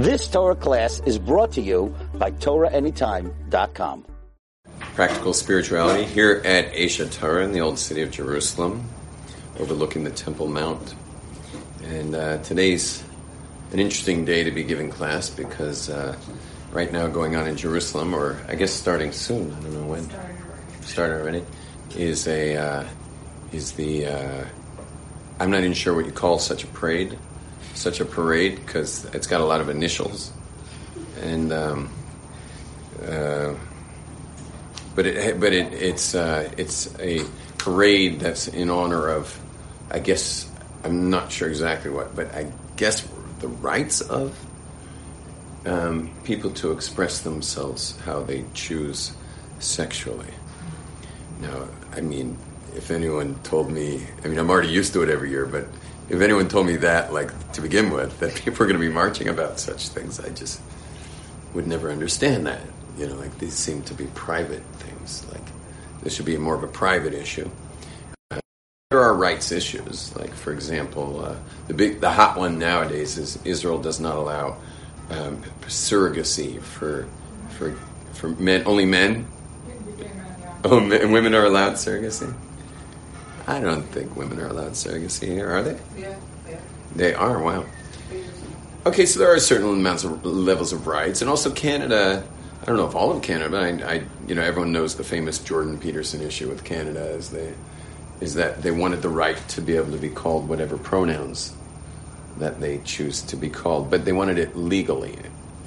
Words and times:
This 0.00 0.28
Torah 0.28 0.56
class 0.56 1.02
is 1.04 1.18
brought 1.18 1.52
to 1.52 1.60
you 1.60 1.94
by 2.14 2.30
TorahAnytime.com. 2.30 4.06
Practical 4.94 5.34
spirituality 5.34 6.04
here 6.04 6.40
at 6.42 6.72
Aish 6.72 7.12
Torah 7.12 7.44
in 7.44 7.52
the 7.52 7.60
old 7.60 7.78
city 7.78 8.00
of 8.00 8.10
Jerusalem, 8.10 8.88
overlooking 9.58 10.04
the 10.04 10.10
Temple 10.10 10.48
Mount. 10.48 10.94
And 11.84 12.14
uh, 12.14 12.38
today's 12.38 13.04
an 13.72 13.78
interesting 13.78 14.24
day 14.24 14.42
to 14.42 14.50
be 14.50 14.64
giving 14.64 14.88
class 14.88 15.28
because 15.28 15.90
uh, 15.90 16.16
right 16.72 16.90
now 16.90 17.06
going 17.06 17.36
on 17.36 17.46
in 17.46 17.58
Jerusalem, 17.58 18.14
or 18.14 18.40
I 18.48 18.54
guess 18.54 18.72
starting 18.72 19.12
soon, 19.12 19.52
I 19.52 19.60
don't 19.60 19.74
know 19.74 19.86
when, 19.86 20.08
started 20.80 21.20
already, 21.20 21.44
is 21.94 22.26
a 22.26 22.56
uh, 22.56 22.88
is 23.52 23.72
the 23.72 24.06
uh, 24.06 24.44
I'm 25.38 25.50
not 25.50 25.58
even 25.58 25.74
sure 25.74 25.94
what 25.94 26.06
you 26.06 26.12
call 26.12 26.38
such 26.38 26.64
a 26.64 26.68
parade, 26.68 27.18
such 27.80 28.00
a 28.00 28.04
parade 28.04 28.56
because 28.56 29.06
it's 29.06 29.26
got 29.26 29.40
a 29.40 29.44
lot 29.44 29.60
of 29.60 29.68
initials, 29.68 30.32
and 31.22 31.52
um, 31.52 31.90
uh, 33.06 33.54
but 34.94 35.06
it 35.06 35.40
but 35.40 35.52
it, 35.52 35.72
it's 35.72 36.14
uh, 36.14 36.50
it's 36.56 36.94
a 37.00 37.24
parade 37.58 38.20
that's 38.20 38.48
in 38.48 38.70
honor 38.70 39.08
of 39.08 39.38
I 39.90 39.98
guess 39.98 40.50
I'm 40.84 41.10
not 41.10 41.32
sure 41.32 41.48
exactly 41.48 41.90
what, 41.90 42.14
but 42.14 42.34
I 42.34 42.52
guess 42.76 43.06
the 43.40 43.48
rights 43.48 44.00
of 44.00 44.38
um, 45.66 46.10
people 46.24 46.50
to 46.50 46.72
express 46.72 47.20
themselves 47.20 47.98
how 48.04 48.22
they 48.22 48.44
choose 48.54 49.12
sexually. 49.58 50.32
Now, 51.40 51.68
I 51.92 52.00
mean, 52.00 52.36
if 52.76 52.90
anyone 52.90 53.38
told 53.42 53.70
me, 53.70 54.06
I 54.24 54.28
mean, 54.28 54.38
I'm 54.38 54.50
already 54.50 54.68
used 54.68 54.92
to 54.94 55.02
it 55.02 55.08
every 55.10 55.30
year, 55.30 55.46
but 55.46 55.66
if 56.10 56.20
anyone 56.20 56.48
told 56.48 56.66
me 56.66 56.76
that, 56.76 57.12
like 57.12 57.52
to 57.52 57.60
begin 57.62 57.90
with, 57.90 58.18
that 58.18 58.34
people 58.34 58.64
are 58.64 58.66
going 58.66 58.78
to 58.80 58.86
be 58.86 58.92
marching 58.92 59.28
about 59.28 59.60
such 59.60 59.88
things, 59.88 60.18
I 60.18 60.28
just 60.30 60.60
would 61.54 61.68
never 61.68 61.90
understand 61.90 62.46
that. 62.46 62.60
You 62.98 63.06
know, 63.06 63.14
like 63.14 63.38
these 63.38 63.54
seem 63.54 63.82
to 63.82 63.94
be 63.94 64.06
private 64.06 64.62
things. 64.78 65.24
Like 65.32 65.46
this 66.02 66.14
should 66.14 66.26
be 66.26 66.36
more 66.36 66.56
of 66.56 66.64
a 66.64 66.68
private 66.68 67.14
issue. 67.14 67.48
Uh, 68.32 68.40
there 68.90 69.00
are 69.00 69.14
rights 69.14 69.52
issues. 69.52 70.14
Like, 70.16 70.34
for 70.34 70.52
example, 70.52 71.24
uh, 71.24 71.36
the 71.68 71.74
big, 71.74 72.00
the 72.00 72.10
hot 72.10 72.36
one 72.36 72.58
nowadays 72.58 73.16
is 73.16 73.38
Israel 73.44 73.80
does 73.80 74.00
not 74.00 74.16
allow 74.16 74.56
um, 75.10 75.42
surrogacy 75.66 76.60
for 76.60 77.06
for 77.56 77.72
for 78.14 78.30
men, 78.30 78.64
only 78.66 78.84
men. 78.84 79.28
Oh, 80.64 80.78
and 80.78 81.12
women 81.12 81.34
are 81.34 81.44
allowed 81.44 81.74
surrogacy. 81.74 82.34
I 83.50 83.58
don't 83.58 83.82
think 83.82 84.14
women 84.14 84.38
are 84.38 84.46
allowed 84.46 84.72
surrogacy 84.72 85.26
here, 85.26 85.50
are 85.50 85.62
they? 85.62 85.76
Yeah, 85.98 86.16
yeah. 86.48 86.60
They 86.94 87.14
are. 87.14 87.42
Wow. 87.42 87.66
Okay, 88.86 89.06
so 89.06 89.18
there 89.18 89.34
are 89.34 89.40
certain 89.40 89.68
amounts 89.68 90.04
of 90.04 90.24
levels 90.24 90.72
of 90.72 90.86
rights, 90.86 91.20
and 91.20 91.28
also 91.28 91.50
Canada. 91.50 92.22
I 92.62 92.64
don't 92.64 92.76
know 92.76 92.86
if 92.86 92.94
all 92.94 93.10
of 93.10 93.22
Canada, 93.22 93.50
but 93.50 93.62
I, 93.62 93.94
I, 93.94 94.02
you 94.28 94.34
know, 94.34 94.42
everyone 94.42 94.70
knows 94.70 94.94
the 94.94 95.04
famous 95.04 95.38
Jordan 95.38 95.78
Peterson 95.78 96.20
issue 96.20 96.48
with 96.48 96.62
Canada 96.62 97.04
is 97.10 97.30
they, 97.30 97.52
is 98.20 98.34
that 98.34 98.62
they 98.62 98.70
wanted 98.70 99.02
the 99.02 99.08
right 99.08 99.36
to 99.48 99.60
be 99.60 99.76
able 99.76 99.90
to 99.92 99.98
be 99.98 100.10
called 100.10 100.48
whatever 100.48 100.78
pronouns 100.78 101.52
that 102.38 102.60
they 102.60 102.78
choose 102.84 103.22
to 103.22 103.36
be 103.36 103.50
called, 103.50 103.90
but 103.90 104.04
they 104.04 104.12
wanted 104.12 104.38
it 104.38 104.56
legally. 104.56 105.18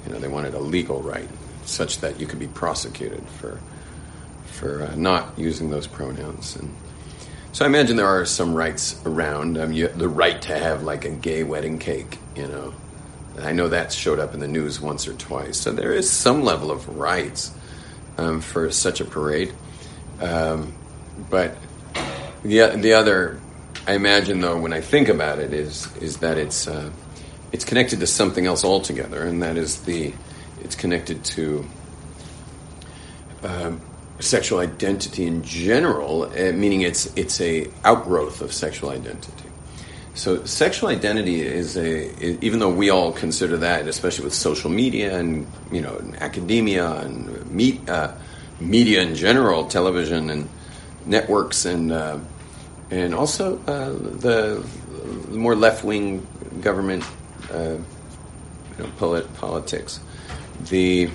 You 0.06 0.12
know, 0.12 0.18
they 0.18 0.28
wanted 0.28 0.54
a 0.54 0.60
legal 0.60 1.02
right, 1.02 1.28
such 1.64 2.00
that 2.00 2.18
you 2.18 2.26
could 2.26 2.38
be 2.38 2.48
prosecuted 2.48 3.28
for 3.28 3.60
for 4.46 4.84
uh, 4.84 4.94
not 4.94 5.36
using 5.36 5.70
those 5.70 5.86
pronouns. 5.86 6.56
And 6.56 6.74
so 7.54 7.64
I 7.64 7.68
imagine 7.68 7.96
there 7.96 8.08
are 8.08 8.26
some 8.26 8.52
rights 8.52 9.00
around. 9.06 9.56
Um, 9.56 9.72
you, 9.72 9.86
the 9.86 10.08
right 10.08 10.42
to 10.42 10.58
have 10.58 10.82
like 10.82 11.04
a 11.04 11.10
gay 11.10 11.44
wedding 11.44 11.78
cake. 11.78 12.18
You 12.34 12.48
know, 12.48 12.74
I 13.38 13.52
know 13.52 13.68
that 13.68 13.92
showed 13.92 14.18
up 14.18 14.34
in 14.34 14.40
the 14.40 14.48
news 14.48 14.80
once 14.80 15.06
or 15.06 15.12
twice. 15.14 15.56
So 15.56 15.70
there 15.70 15.92
is 15.92 16.10
some 16.10 16.42
level 16.42 16.72
of 16.72 16.98
rights 16.98 17.54
um, 18.18 18.40
for 18.40 18.72
such 18.72 19.00
a 19.00 19.04
parade. 19.04 19.54
Um, 20.20 20.74
but 21.30 21.56
the 22.42 22.70
the 22.74 22.94
other, 22.94 23.40
I 23.86 23.92
imagine 23.92 24.40
though, 24.40 24.58
when 24.58 24.72
I 24.72 24.80
think 24.80 25.08
about 25.08 25.38
it, 25.38 25.52
is 25.52 25.96
is 25.98 26.16
that 26.16 26.38
it's 26.38 26.66
uh, 26.66 26.90
it's 27.52 27.64
connected 27.64 28.00
to 28.00 28.08
something 28.08 28.46
else 28.46 28.64
altogether, 28.64 29.22
and 29.22 29.40
that 29.44 29.56
is 29.56 29.82
the 29.82 30.12
it's 30.60 30.74
connected 30.74 31.22
to. 31.26 31.64
Um, 33.44 33.80
sexual 34.20 34.60
identity 34.60 35.26
in 35.26 35.42
general, 35.42 36.24
uh, 36.24 36.52
meaning 36.52 36.82
it's 36.82 37.06
it's 37.16 37.40
a 37.40 37.68
outgrowth 37.84 38.40
of 38.40 38.52
sexual 38.52 38.90
identity. 38.90 39.44
So 40.14 40.44
sexual 40.44 40.90
identity 40.90 41.42
is 41.42 41.76
a 41.76 42.06
is, 42.22 42.38
even 42.40 42.60
though 42.60 42.72
we 42.72 42.90
all 42.90 43.12
consider 43.12 43.56
that, 43.58 43.88
especially 43.88 44.24
with 44.24 44.34
social 44.34 44.70
media 44.70 45.18
and 45.18 45.46
you 45.72 45.80
know 45.80 45.96
and 45.96 46.16
academia 46.22 46.88
and 47.00 47.50
meet, 47.50 47.88
uh, 47.88 48.12
media 48.60 49.02
in 49.02 49.14
general, 49.14 49.66
television 49.66 50.30
and 50.30 50.48
networks 51.06 51.64
and 51.64 51.90
uh, 51.90 52.18
and 52.90 53.14
also 53.14 53.58
uh, 53.66 53.90
the, 53.90 54.64
the 55.30 55.36
more 55.36 55.56
left 55.56 55.84
wing 55.84 56.24
government 56.60 57.02
uh, 57.52 57.76
you 58.78 58.84
know, 58.84 58.90
polit- 58.98 59.32
politics, 59.34 59.98
the 60.70 61.10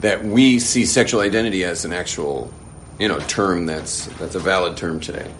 that 0.00 0.24
we 0.24 0.58
see 0.58 0.86
sexual 0.86 1.20
identity 1.20 1.64
as 1.64 1.84
an 1.84 1.92
actual, 1.92 2.52
you 2.98 3.08
know, 3.08 3.18
term 3.20 3.66
that's 3.66 4.06
that's 4.18 4.34
a 4.34 4.40
valid 4.40 4.76
term 4.76 5.00
today. 5.00 5.30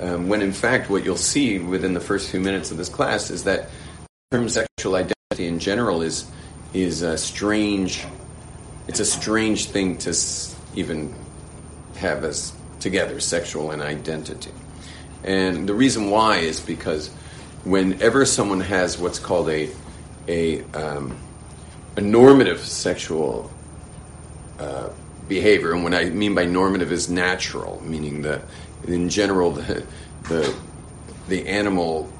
Um, 0.00 0.28
when 0.28 0.42
in 0.42 0.52
fact, 0.52 0.90
what 0.90 1.04
you'll 1.04 1.16
see 1.16 1.58
within 1.58 1.94
the 1.94 2.00
first 2.00 2.30
few 2.30 2.40
minutes 2.40 2.70
of 2.70 2.76
this 2.76 2.88
class 2.88 3.30
is 3.30 3.44
that 3.44 3.68
the 4.30 4.38
term 4.38 4.48
sexual 4.48 4.96
identity 4.96 5.46
in 5.46 5.58
general 5.58 6.02
is 6.02 6.30
is 6.74 7.02
a 7.02 7.16
strange. 7.16 8.04
It's 8.88 9.00
a 9.00 9.04
strange 9.04 9.66
thing 9.66 9.98
to 9.98 10.14
even 10.74 11.14
have 11.96 12.24
as 12.24 12.52
together, 12.80 13.20
sexual 13.20 13.70
and 13.70 13.80
identity. 13.80 14.50
And 15.22 15.68
the 15.68 15.74
reason 15.74 16.10
why 16.10 16.38
is 16.38 16.58
because 16.58 17.08
whenever 17.64 18.24
someone 18.24 18.60
has 18.60 18.98
what's 18.98 19.20
called 19.20 19.48
a 19.50 19.70
a, 20.28 20.62
um, 20.72 21.16
a 21.96 22.00
normative 22.00 22.60
sexual 22.60 23.50
uh, 24.62 24.90
behavior, 25.28 25.72
and 25.72 25.82
what 25.82 25.94
I 25.94 26.04
mean 26.04 26.34
by 26.34 26.44
normative 26.44 26.92
is 26.92 27.10
natural, 27.10 27.82
meaning 27.84 28.22
that 28.22 28.42
in 28.86 29.08
general 29.08 29.50
the 29.50 29.84
the, 30.28 30.54
the 31.28 31.48
animal 31.48 32.10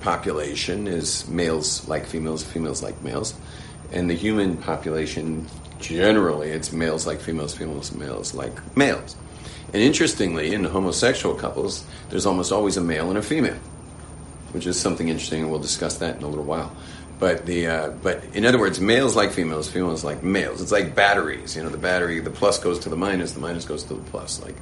population 0.00 0.86
is 0.86 1.26
males 1.28 1.88
like 1.88 2.04
females, 2.06 2.44
females 2.44 2.82
like 2.82 3.00
males, 3.02 3.34
and 3.92 4.10
the 4.10 4.14
human 4.14 4.56
population 4.56 5.46
generally 5.80 6.50
it's 6.50 6.72
males 6.72 7.06
like 7.06 7.20
females, 7.20 7.54
females 7.54 7.92
males 7.92 8.34
like 8.34 8.76
males. 8.76 9.16
And 9.72 9.82
interestingly, 9.82 10.54
in 10.54 10.64
homosexual 10.64 11.34
couples, 11.34 11.84
there's 12.10 12.26
almost 12.26 12.52
always 12.52 12.76
a 12.76 12.80
male 12.80 13.08
and 13.10 13.18
a 13.18 13.22
female, 13.22 13.58
which 14.52 14.66
is 14.66 14.80
something 14.80 15.08
interesting, 15.08 15.42
and 15.42 15.50
we'll 15.50 15.60
discuss 15.60 15.98
that 15.98 16.16
in 16.16 16.22
a 16.22 16.28
little 16.28 16.44
while. 16.44 16.74
But 17.18 17.46
the 17.46 17.66
uh, 17.66 17.88
but 18.02 18.22
in 18.32 18.44
other 18.44 18.58
words, 18.58 18.80
males 18.80 19.16
like 19.16 19.32
females, 19.32 19.68
females 19.68 20.04
like 20.04 20.22
males. 20.22 20.60
It's 20.62 20.72
like 20.72 20.94
batteries. 20.94 21.56
You 21.56 21.64
know, 21.64 21.68
the 21.68 21.78
battery, 21.78 22.20
the 22.20 22.30
plus 22.30 22.58
goes 22.58 22.78
to 22.80 22.88
the 22.88 22.96
minus, 22.96 23.32
the 23.32 23.40
minus 23.40 23.64
goes 23.64 23.82
to 23.84 23.94
the 23.94 24.10
plus. 24.10 24.40
Like, 24.42 24.56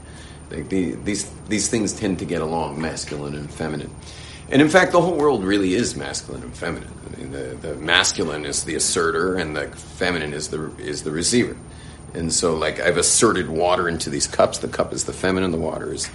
like 0.51 0.69
the, 0.69 0.93
these 0.93 1.31
these 1.49 1.69
things 1.69 1.93
tend 1.93 2.19
to 2.21 2.25
get 2.25 2.41
along, 2.41 2.81
masculine 2.81 3.35
and 3.35 3.51
feminine. 3.51 3.91
And 4.49 4.63
in 4.63 4.69
fact, 4.69 4.93
the 4.93 5.01
whole 5.01 5.17
world 5.17 5.45
really 5.45 5.75
is 5.75 5.97
masculine 5.97 6.43
and 6.43 6.57
feminine. 6.57 6.93
I 7.05 7.21
mean, 7.21 7.33
the, 7.33 7.59
the 7.61 7.75
masculine 7.75 8.45
is 8.45 8.65
the 8.65 8.77
asserter, 8.77 9.37
and 9.37 9.57
the 9.57 9.67
feminine 9.69 10.33
is 10.33 10.49
the 10.49 10.75
is 10.77 11.03
the 11.03 11.11
receiver. 11.11 11.57
And 12.15 12.33
so, 12.33 12.57
like, 12.57 12.81
I've 12.81 12.97
asserted 12.97 13.51
water 13.51 13.89
into 13.89 14.09
these 14.09 14.27
cups. 14.27 14.59
The 14.59 14.69
cup 14.69 14.95
is 14.95 15.05
the 15.05 15.13
feminine, 15.13 15.51
the 15.51 15.59
water 15.59 15.93
is 15.93 16.09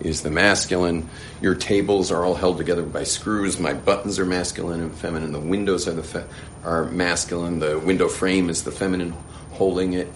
is 0.00 0.22
the 0.22 0.30
masculine. 0.30 1.08
Your 1.40 1.54
tables 1.54 2.10
are 2.10 2.24
all 2.24 2.34
held 2.34 2.58
together 2.58 2.82
by 2.82 3.04
screws. 3.04 3.58
My 3.58 3.72
buttons 3.74 4.18
are 4.18 4.26
masculine 4.26 4.80
and 4.80 4.94
feminine. 4.94 5.32
The 5.32 5.40
windows 5.40 5.88
are 5.88 5.92
the 5.92 6.02
fe- 6.02 6.24
are 6.64 6.84
masculine. 6.86 7.58
The 7.58 7.78
window 7.78 8.08
frame 8.08 8.48
is 8.50 8.64
the 8.64 8.70
feminine 8.72 9.14
holding 9.52 9.94
it 9.94 10.08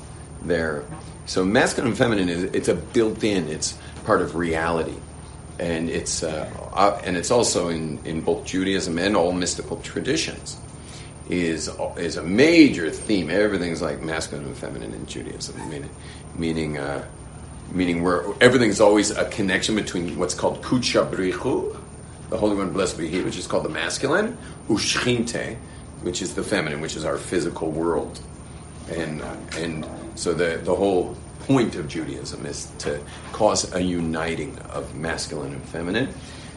there. 0.43 0.85
So 1.27 1.45
masculine 1.45 1.91
and 1.91 1.99
feminine 1.99 2.29
is 2.29 2.45
it's 2.45 2.69
a 2.69 2.75
built-in. 2.75 3.49
It's 3.49 3.79
part 4.05 4.23
of 4.23 4.35
reality, 4.35 4.97
and 5.59 5.89
it's 5.89 6.23
uh, 6.23 6.51
uh, 6.75 7.01
and 7.05 7.17
it's 7.17 7.31
also 7.31 7.69
in 7.69 7.99
in 8.05 8.21
both 8.21 8.45
Judaism 8.45 8.99
and 8.99 9.17
all 9.17 9.33
mystical 9.33 9.79
traditions. 9.79 10.57
Is 11.29 11.71
is 11.97 12.17
a 12.17 12.23
major 12.23 12.91
theme. 12.91 13.31
Everything's 13.31 13.81
like 13.81 14.03
masculine 14.03 14.47
and 14.47 14.57
feminine 14.57 14.93
in 14.93 15.07
Judaism, 15.07 15.57
meaning 15.69 15.91
meaning. 16.37 16.79
Uh, 16.79 17.05
meaning 17.75 18.03
where 18.03 18.25
everything's 18.41 18.81
always 18.81 19.11
a 19.11 19.29
connection 19.31 19.75
between 19.75 20.19
what's 20.19 20.35
called 20.35 20.63
kucha 20.63 21.11
brichu, 21.11 21.77
the 22.31 22.37
Holy 22.37 22.57
One, 22.57 22.73
blessed 22.73 22.99
be 22.99 23.09
He, 23.09 23.21
which 23.23 23.37
is 23.37 23.47
called 23.47 23.65
the 23.65 23.69
masculine, 23.69 24.37
ushchinte, 24.69 25.57
which 26.03 26.23
is 26.23 26.35
the 26.35 26.43
feminine, 26.43 26.81
which 26.81 26.97
is 26.97 27.05
our 27.05 27.19
physical 27.19 27.71
world, 27.71 28.21
and 28.91 29.23
uh, 29.23 29.37
and 29.57 29.87
so 30.15 30.33
the 30.33 30.61
the 30.63 30.75
whole 30.75 31.17
point 31.41 31.75
of 31.75 31.89
Judaism 31.89 32.47
is 32.47 32.71
to 32.79 33.01
cause 33.33 33.73
a 33.75 33.83
uniting 33.83 34.57
of 34.71 34.95
masculine 34.95 35.53
and 35.53 35.65
feminine, 35.65 36.09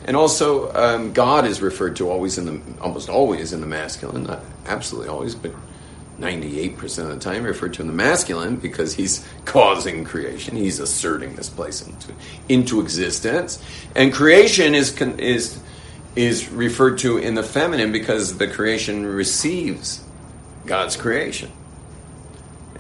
And 0.06 0.16
also, 0.16 0.72
um, 0.76 1.14
God 1.14 1.46
is 1.46 1.62
referred 1.62 1.96
to 1.96 2.10
always 2.10 2.38
in 2.38 2.46
the 2.46 2.82
almost 2.82 3.10
always 3.10 3.54
in 3.54 3.62
the 3.62 3.68
masculine, 3.68 4.24
not 4.24 4.42
absolutely 4.68 5.10
always, 5.10 5.34
but 5.34 5.52
98% 6.20 7.00
of 7.00 7.10
the 7.10 7.20
time 7.20 7.44
referred 7.44 7.74
to 7.74 7.82
in 7.82 7.88
the 7.88 7.94
masculine 7.94 8.56
because 8.56 8.94
he's 8.94 9.28
causing 9.44 10.06
creation. 10.06 10.56
He's 10.56 10.80
asserting 10.80 11.36
this 11.36 11.50
place 11.50 11.86
into, 11.86 12.14
into 12.48 12.80
existence. 12.80 13.62
And 13.96 14.14
creation 14.14 14.76
is, 14.76 15.00
is, 15.02 15.62
is 16.16 16.50
referred 16.50 17.00
to 17.00 17.18
in 17.18 17.36
the 17.36 17.44
feminine 17.44 17.92
because 17.92 18.38
the 18.38 18.48
creation 18.48 19.06
receives 19.06 20.04
God's 20.66 20.96
creation. 20.96 21.52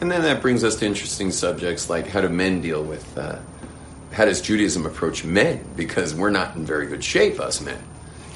And 0.01 0.09
then 0.09 0.23
that 0.23 0.41
brings 0.41 0.63
us 0.63 0.77
to 0.77 0.85
interesting 0.85 1.31
subjects 1.31 1.89
like 1.89 2.07
how 2.07 2.21
do 2.21 2.29
men 2.29 2.61
deal 2.61 2.83
with, 2.83 3.17
uh, 3.17 3.39
how 4.11 4.25
does 4.25 4.41
Judaism 4.41 4.85
approach 4.85 5.25
men? 5.25 5.65
Because 5.75 6.13
we're 6.15 6.31
not 6.31 6.55
in 6.55 6.65
very 6.65 6.87
good 6.87 7.03
shape, 7.03 7.39
us 7.39 7.61
men. 7.61 7.81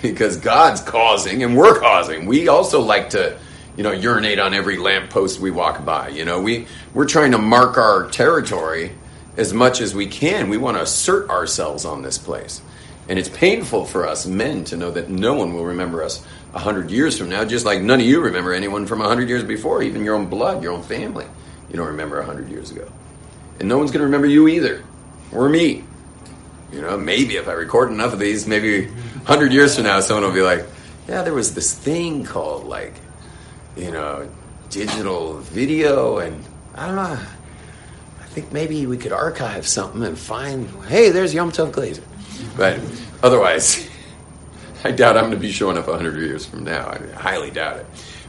Because 0.02 0.38
God's 0.38 0.82
causing 0.82 1.44
and 1.44 1.58
we're 1.58 1.78
causing. 1.80 2.26
We 2.26 2.48
also 2.48 2.80
like 2.80 3.10
to 3.12 3.38
you 3.78 3.84
know, 3.84 3.92
urinate 3.92 4.40
on 4.40 4.54
every 4.54 4.78
lamppost 4.78 5.40
we 5.40 5.52
walk 5.52 5.86
by. 5.86 6.10
You 6.10 6.26
know, 6.26 6.42
we, 6.42 6.68
we're 6.94 7.08
trying 7.08 7.32
to 7.32 7.38
mark 7.38 7.78
our 7.78 8.10
territory 8.10 8.92
as 9.38 9.54
much 9.54 9.82
as 9.82 9.96
we 9.96 10.08
can. 10.08 10.50
We 10.50 10.58
want 10.58 10.78
to 10.78 10.84
assert 10.84 11.30
ourselves 11.30 11.86
on 11.86 12.02
this 12.02 12.18
place. 12.18 12.62
And 13.08 13.18
it's 13.18 13.30
painful 13.30 13.86
for 13.86 14.08
us 14.08 14.26
men 14.26 14.66
to 14.66 14.78
know 14.78 14.92
that 14.92 15.10
no 15.10 15.34
one 15.34 15.54
will 15.54 15.66
remember 15.66 16.04
us 16.04 16.24
a 16.54 16.60
hundred 16.60 16.92
years 16.92 17.18
from 17.18 17.30
now, 17.30 17.46
just 17.46 17.66
like 17.66 17.82
none 17.82 18.00
of 18.00 18.06
you 18.06 18.22
remember 18.22 18.54
anyone 18.54 18.86
from 18.86 19.02
a 19.02 19.08
hundred 19.08 19.30
years 19.30 19.44
before, 19.44 19.82
even 19.82 20.04
your 20.04 20.16
own 20.16 20.28
blood, 20.28 20.62
your 20.62 20.74
own 20.74 20.84
family. 20.84 21.26
You 21.70 21.78
don't 21.78 21.88
remember 21.88 22.20
a 22.20 22.26
hundred 22.26 22.50
years 22.50 22.72
ago. 22.72 22.92
And 23.60 23.68
no 23.68 23.78
one's 23.78 23.92
going 23.92 24.00
to 24.00 24.06
remember 24.06 24.28
you 24.28 24.48
either, 24.48 24.84
or 25.32 25.50
me. 25.50 25.84
You 26.72 26.82
know, 26.82 26.98
maybe 26.98 27.36
if 27.36 27.48
I 27.48 27.54
record 27.54 27.92
enough 27.92 28.14
of 28.14 28.20
these, 28.20 28.46
maybe 28.46 28.86
a 28.86 29.26
hundred 29.26 29.54
years 29.54 29.76
from 29.76 29.86
now, 29.86 30.00
someone 30.02 30.24
will 30.24 30.34
be 30.34 30.42
like, 30.42 30.66
yeah, 31.08 31.24
there 31.24 31.34
was 31.34 31.56
this 31.56 31.74
thing 31.74 32.26
called 32.26 32.66
like 32.66 32.94
you 33.80 33.92
know, 33.92 34.30
digital 34.70 35.38
video, 35.40 36.18
and 36.18 36.44
I 36.76 36.88
don't 36.88 36.96
know. 36.96 37.20
I 38.22 38.26
think 38.32 38.52
maybe 38.52 38.86
we 38.86 38.98
could 38.98 39.12
archive 39.12 39.66
something 39.66 40.04
and 40.04 40.18
find, 40.18 40.70
hey, 40.86 41.10
there's 41.10 41.34
Yom 41.34 41.52
Tov 41.52 41.72
Glazer. 41.72 42.04
But 42.56 42.80
otherwise, 43.24 43.88
I 44.84 44.92
doubt 44.92 45.18
I'm 45.18 45.26
going 45.26 45.34
to 45.34 45.40
be 45.40 45.52
showing 45.52 45.78
up 45.78 45.88
100 45.88 46.18
years 46.18 46.46
from 46.46 46.64
now. 46.64 46.88
I 46.90 47.00
highly 47.16 47.52
doubt 47.52 47.78
it. 47.78 47.86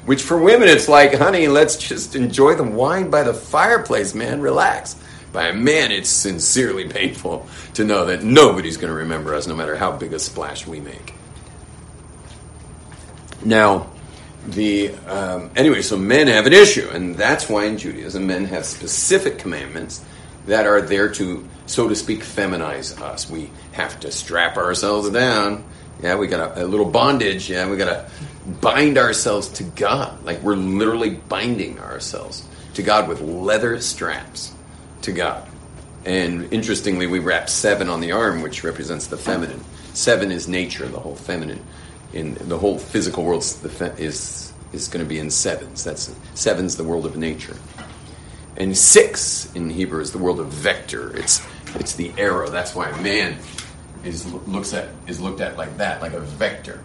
Which 0.07 0.23
for 0.23 0.39
women, 0.39 0.69
it's 0.69 0.89
like, 0.89 1.15
honey, 1.15 1.49
let's 1.49 1.77
just 1.77 2.17
enjoy 2.17 2.55
the 2.55 2.65
wine 2.65 3.11
by 3.11 3.23
the 3.23 3.35
fireplace, 3.35 4.15
man. 4.15 4.41
Relax. 4.41 4.97
By 5.33 5.49
a 5.49 5.55
man, 5.55 5.93
it's 5.93 6.09
sincerely 6.09 6.89
painful 6.89 7.47
to 7.75 7.85
know 7.85 8.07
that 8.07 8.25
nobody's 8.25 8.77
going 8.77 8.89
to 8.89 8.99
remember 8.99 9.35
us, 9.35 9.47
no 9.47 9.55
matter 9.55 9.77
how 9.77 9.97
big 9.97 10.13
a 10.13 10.19
splash 10.19 10.67
we 10.67 10.81
make. 10.81 11.15
Now, 13.45 13.91
the 14.53 14.93
um, 15.07 15.51
anyway, 15.57 15.83
so 15.83 15.97
men 15.97 16.27
have 16.29 16.47
an 16.47 16.53
issue, 16.53 16.89
and 16.93 17.15
that's 17.15 17.49
why 17.49 17.65
in 17.65 17.79
Judaism 17.79 18.27
men 18.27 18.45
have 18.47 18.65
specific 18.65 19.39
commandments 19.39 20.05
that 20.47 20.67
are 20.67 20.81
there 20.81 21.09
to, 21.11 21.47
so 21.67 21.89
to 21.89 21.95
speak, 21.95 22.21
feminize 22.21 23.01
us. 23.01 23.29
We 23.29 23.51
have 23.73 24.01
to 24.01 24.11
strap 24.11 24.57
ourselves 24.57 25.11
down. 25.11 25.65
Yeah, 26.03 26.17
we 26.17 26.27
got 26.27 26.57
a, 26.57 26.65
a 26.65 26.67
little 26.67 26.89
bondage. 26.89 27.51
Yeah, 27.51 27.69
we 27.71 27.77
got 27.77 27.87
to 27.87 28.11
bind 28.61 28.99
ourselves 28.99 29.49
to 29.49 29.65
God, 29.65 30.25
like 30.25 30.43
we're 30.43 30.57
literally 30.57 31.11
binding 31.11 31.79
ourselves 31.79 32.47
to 32.75 32.83
God 32.83 33.09
with 33.09 33.21
leather 33.21 33.81
straps 33.81 34.53
to 35.03 35.13
God. 35.13 35.47
And 36.05 36.53
interestingly, 36.53 37.07
we 37.07 37.19
wrap 37.19 37.51
seven 37.51 37.89
on 37.89 38.01
the 38.01 38.13
arm, 38.13 38.41
which 38.41 38.65
represents 38.65 39.07
the 39.07 39.19
feminine. 39.19 39.63
Seven 39.93 40.33
is 40.33 40.49
nature, 40.49 40.89
the 40.89 41.01
whole 41.01 41.17
feminine 41.17 41.65
in 42.13 42.35
the 42.35 42.59
whole 42.59 42.79
physical 42.79 43.25
world 43.25 43.43
is 43.99 44.53
is 44.73 44.89
going 44.89 45.05
to 45.05 45.09
be 45.09 45.19
in 45.19 45.31
sevens. 45.31 45.85
That's 45.85 46.15
sevens, 46.35 46.77
the 46.77 46.85
world 46.85 47.07
of 47.07 47.17
nature, 47.17 47.57
and 48.57 48.77
six 48.77 49.53
in 49.55 49.71
Hebrew 49.71 50.01
is 50.01 50.13
the 50.13 50.19
world 50.19 50.41
of 50.41 50.49
vector. 50.49 51.17
It's 51.17 51.47
it's 51.75 51.95
the 51.95 52.13
arrow. 52.19 52.49
That's 52.49 52.75
why 52.75 52.91
man 53.01 53.37
is 54.05 54.27
looks 54.33 54.73
at 54.75 54.89
is 55.07 55.21
looked 55.21 55.41
at 55.41 55.57
like 55.57 55.77
that, 55.79 56.01
like 56.01 56.13
a 56.13 56.21
vector, 56.21 56.83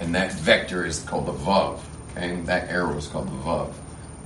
and 0.00 0.14
that 0.14 0.32
vector 0.32 0.84
is 0.84 1.00
called 1.02 1.26
the 1.26 1.32
vav. 1.32 1.80
Okay, 2.16 2.30
and 2.30 2.46
that 2.46 2.70
arrow 2.70 2.96
is 2.96 3.08
called 3.08 3.28
the 3.28 3.44
vav, 3.44 3.72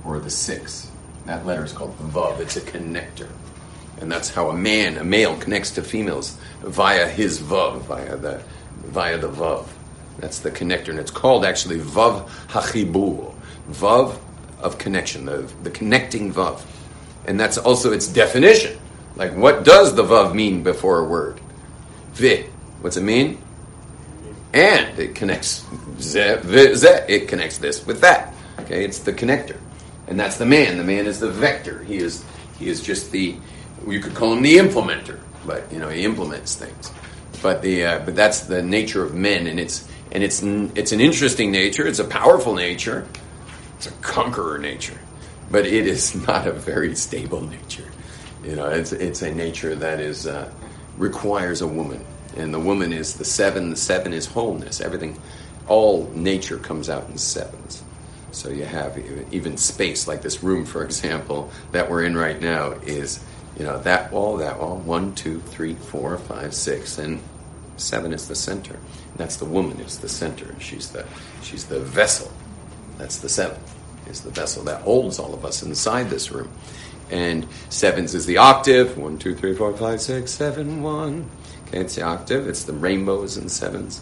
or 0.05 0.19
the 0.19 0.29
six. 0.29 0.89
That 1.25 1.45
letter 1.45 1.63
is 1.63 1.73
called 1.73 1.97
the 1.97 2.03
vav. 2.05 2.39
It's 2.39 2.57
a 2.57 2.61
connector. 2.61 3.29
And 3.99 4.11
that's 4.11 4.29
how 4.29 4.49
a 4.49 4.53
man, 4.53 4.97
a 4.97 5.03
male, 5.03 5.37
connects 5.37 5.71
to 5.71 5.83
females 5.83 6.37
via 6.61 7.07
his 7.07 7.39
vav, 7.39 7.81
via 7.81 8.17
the 8.17 8.41
via 8.85 9.17
the 9.17 9.29
vav. 9.29 9.67
That's 10.21 10.39
the 10.39 10.51
connector, 10.51 10.89
and 10.89 10.99
it's 10.99 11.11
called 11.11 11.43
actually 11.43 11.79
Vav 11.79 12.27
Hachibur, 12.47 13.33
Vav 13.69 14.17
of 14.59 14.77
connection, 14.77 15.25
the, 15.25 15.51
the 15.63 15.71
connecting 15.71 16.31
Vav. 16.31 16.61
And 17.25 17.39
that's 17.39 17.57
also 17.57 17.91
its 17.91 18.07
definition. 18.07 18.79
Like, 19.15 19.35
what 19.35 19.65
does 19.65 19.95
the 19.95 20.03
Vav 20.03 20.33
mean 20.33 20.63
before 20.63 20.99
a 20.99 21.03
word? 21.03 21.41
Vi. 22.13 22.43
What's 22.81 22.97
it 22.97 23.03
mean? 23.03 23.41
And 24.53 24.97
it 24.99 25.15
connects 25.15 25.65
ze, 25.99 26.37
ze. 26.75 27.05
It 27.07 27.27
connects 27.27 27.57
this 27.57 27.85
with 27.85 28.01
that. 28.01 28.33
Okay, 28.59 28.83
it's 28.83 28.99
the 28.99 29.13
connector, 29.13 29.57
and 30.07 30.19
that's 30.19 30.37
the 30.37 30.45
man. 30.45 30.77
The 30.77 30.83
man 30.83 31.07
is 31.07 31.19
the 31.19 31.29
vector. 31.29 31.83
He 31.83 31.97
is 31.97 32.23
he 32.59 32.67
is 32.67 32.81
just 32.81 33.11
the 33.11 33.35
you 33.87 33.99
could 34.01 34.13
call 34.13 34.33
him 34.33 34.43
the 34.43 34.57
implementer, 34.57 35.19
but 35.45 35.71
you 35.71 35.79
know 35.79 35.87
he 35.87 36.03
implements 36.03 36.55
things. 36.55 36.91
But 37.41 37.61
the 37.61 37.85
uh, 37.85 37.99
but 37.99 38.15
that's 38.15 38.41
the 38.41 38.61
nature 38.61 39.03
of 39.03 39.15
men, 39.15 39.47
and 39.47 39.57
it's 39.57 39.87
and 40.11 40.23
it's 40.23 40.41
it's 40.43 40.91
an 40.91 40.99
interesting 40.99 41.51
nature. 41.51 41.87
It's 41.87 41.99
a 41.99 42.05
powerful 42.05 42.53
nature. 42.53 43.07
It's 43.77 43.87
a 43.87 43.91
conqueror 44.01 44.57
nature, 44.57 44.99
but 45.49 45.65
it 45.65 45.87
is 45.87 46.15
not 46.27 46.47
a 46.47 46.51
very 46.51 46.95
stable 46.95 47.41
nature. 47.41 47.89
You 48.43 48.55
know, 48.55 48.67
it's 48.67 48.91
it's 48.91 49.21
a 49.21 49.33
nature 49.33 49.75
that 49.75 49.99
is 49.99 50.27
uh, 50.27 50.51
requires 50.97 51.61
a 51.61 51.67
woman, 51.67 52.03
and 52.35 52.53
the 52.53 52.59
woman 52.59 52.91
is 52.91 53.15
the 53.15 53.25
seven. 53.25 53.69
The 53.69 53.77
seven 53.77 54.13
is 54.13 54.25
wholeness. 54.25 54.81
Everything, 54.81 55.19
all 55.67 56.09
nature 56.13 56.57
comes 56.57 56.89
out 56.89 57.09
in 57.09 57.17
sevens. 57.17 57.83
So 58.31 58.49
you 58.49 58.63
have 58.63 58.97
even 59.33 59.57
space, 59.57 60.07
like 60.07 60.21
this 60.21 60.41
room, 60.41 60.65
for 60.65 60.85
example, 60.85 61.51
that 61.73 61.89
we're 61.89 62.03
in 62.03 62.15
right 62.15 62.41
now, 62.41 62.71
is 62.71 63.23
you 63.57 63.65
know 63.65 63.79
that 63.79 64.11
wall, 64.11 64.37
that 64.37 64.59
wall, 64.59 64.77
one, 64.77 65.15
two, 65.15 65.39
three, 65.41 65.75
four, 65.75 66.17
five, 66.17 66.53
six, 66.53 66.97
and 66.97 67.21
seven 67.77 68.13
is 68.13 68.27
the 68.27 68.35
center. 68.35 68.77
That's 69.17 69.37
the 69.37 69.45
woman 69.45 69.79
is 69.81 69.99
the 69.99 70.09
center. 70.09 70.55
She's 70.59 70.89
the 70.89 71.05
she's 71.41 71.65
the 71.65 71.79
vessel. 71.79 72.31
That's 72.97 73.17
the 73.17 73.29
seventh. 73.29 73.75
Is 74.07 74.21
the 74.21 74.31
vessel 74.31 74.63
that 74.63 74.81
holds 74.81 75.19
all 75.19 75.33
of 75.33 75.45
us 75.45 75.63
inside 75.63 76.09
this 76.09 76.31
room. 76.31 76.49
And 77.11 77.45
sevens 77.69 78.15
is 78.15 78.25
the 78.25 78.37
octave. 78.37 78.97
One, 78.97 79.17
two, 79.17 79.35
three, 79.35 79.53
four, 79.53 79.75
five, 79.75 80.01
six, 80.01 80.31
seven, 80.31 80.81
one. 80.81 81.29
Okay, 81.67 81.79
it's 81.79 81.95
the 81.95 82.03
octave. 82.03 82.47
It's 82.47 82.63
the 82.63 82.73
rainbows 82.73 83.37
in 83.37 83.49
sevens. 83.49 84.01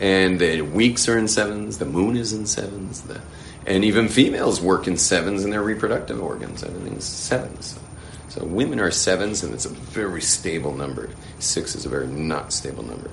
And 0.00 0.38
the 0.38 0.62
weeks 0.62 1.08
are 1.08 1.18
in 1.18 1.28
sevens. 1.28 1.78
The 1.78 1.86
moon 1.86 2.16
is 2.16 2.32
in 2.32 2.46
sevens. 2.46 3.02
The, 3.02 3.20
and 3.66 3.84
even 3.84 4.08
females 4.08 4.60
work 4.60 4.86
in 4.86 4.96
sevens 4.96 5.44
in 5.44 5.50
their 5.50 5.62
reproductive 5.62 6.22
organs. 6.22 6.62
Everything's 6.62 7.04
sevens. 7.04 7.78
So 8.28 8.44
women 8.44 8.80
are 8.80 8.90
sevens, 8.90 9.42
and 9.42 9.52
it's 9.52 9.66
a 9.66 9.70
very 9.70 10.20
stable 10.20 10.72
number. 10.72 11.10
Six 11.38 11.74
is 11.74 11.84
a 11.84 11.88
very 11.88 12.06
not 12.06 12.52
stable 12.52 12.84
number 12.84 13.10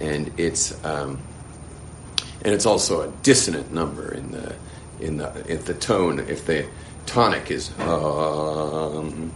and 0.00 0.32
it's 0.38 0.84
um, 0.84 1.18
and 2.44 2.54
it's 2.54 2.66
also 2.66 3.02
a 3.02 3.12
dissonant 3.22 3.72
number 3.72 4.12
in 4.12 4.30
the 4.30 4.54
in 5.00 5.16
the 5.16 5.32
if 5.48 5.64
the 5.64 5.74
tone. 5.74 6.20
If 6.20 6.46
the 6.46 6.66
tonic 7.06 7.50
is 7.50 7.70
um, 7.80 9.32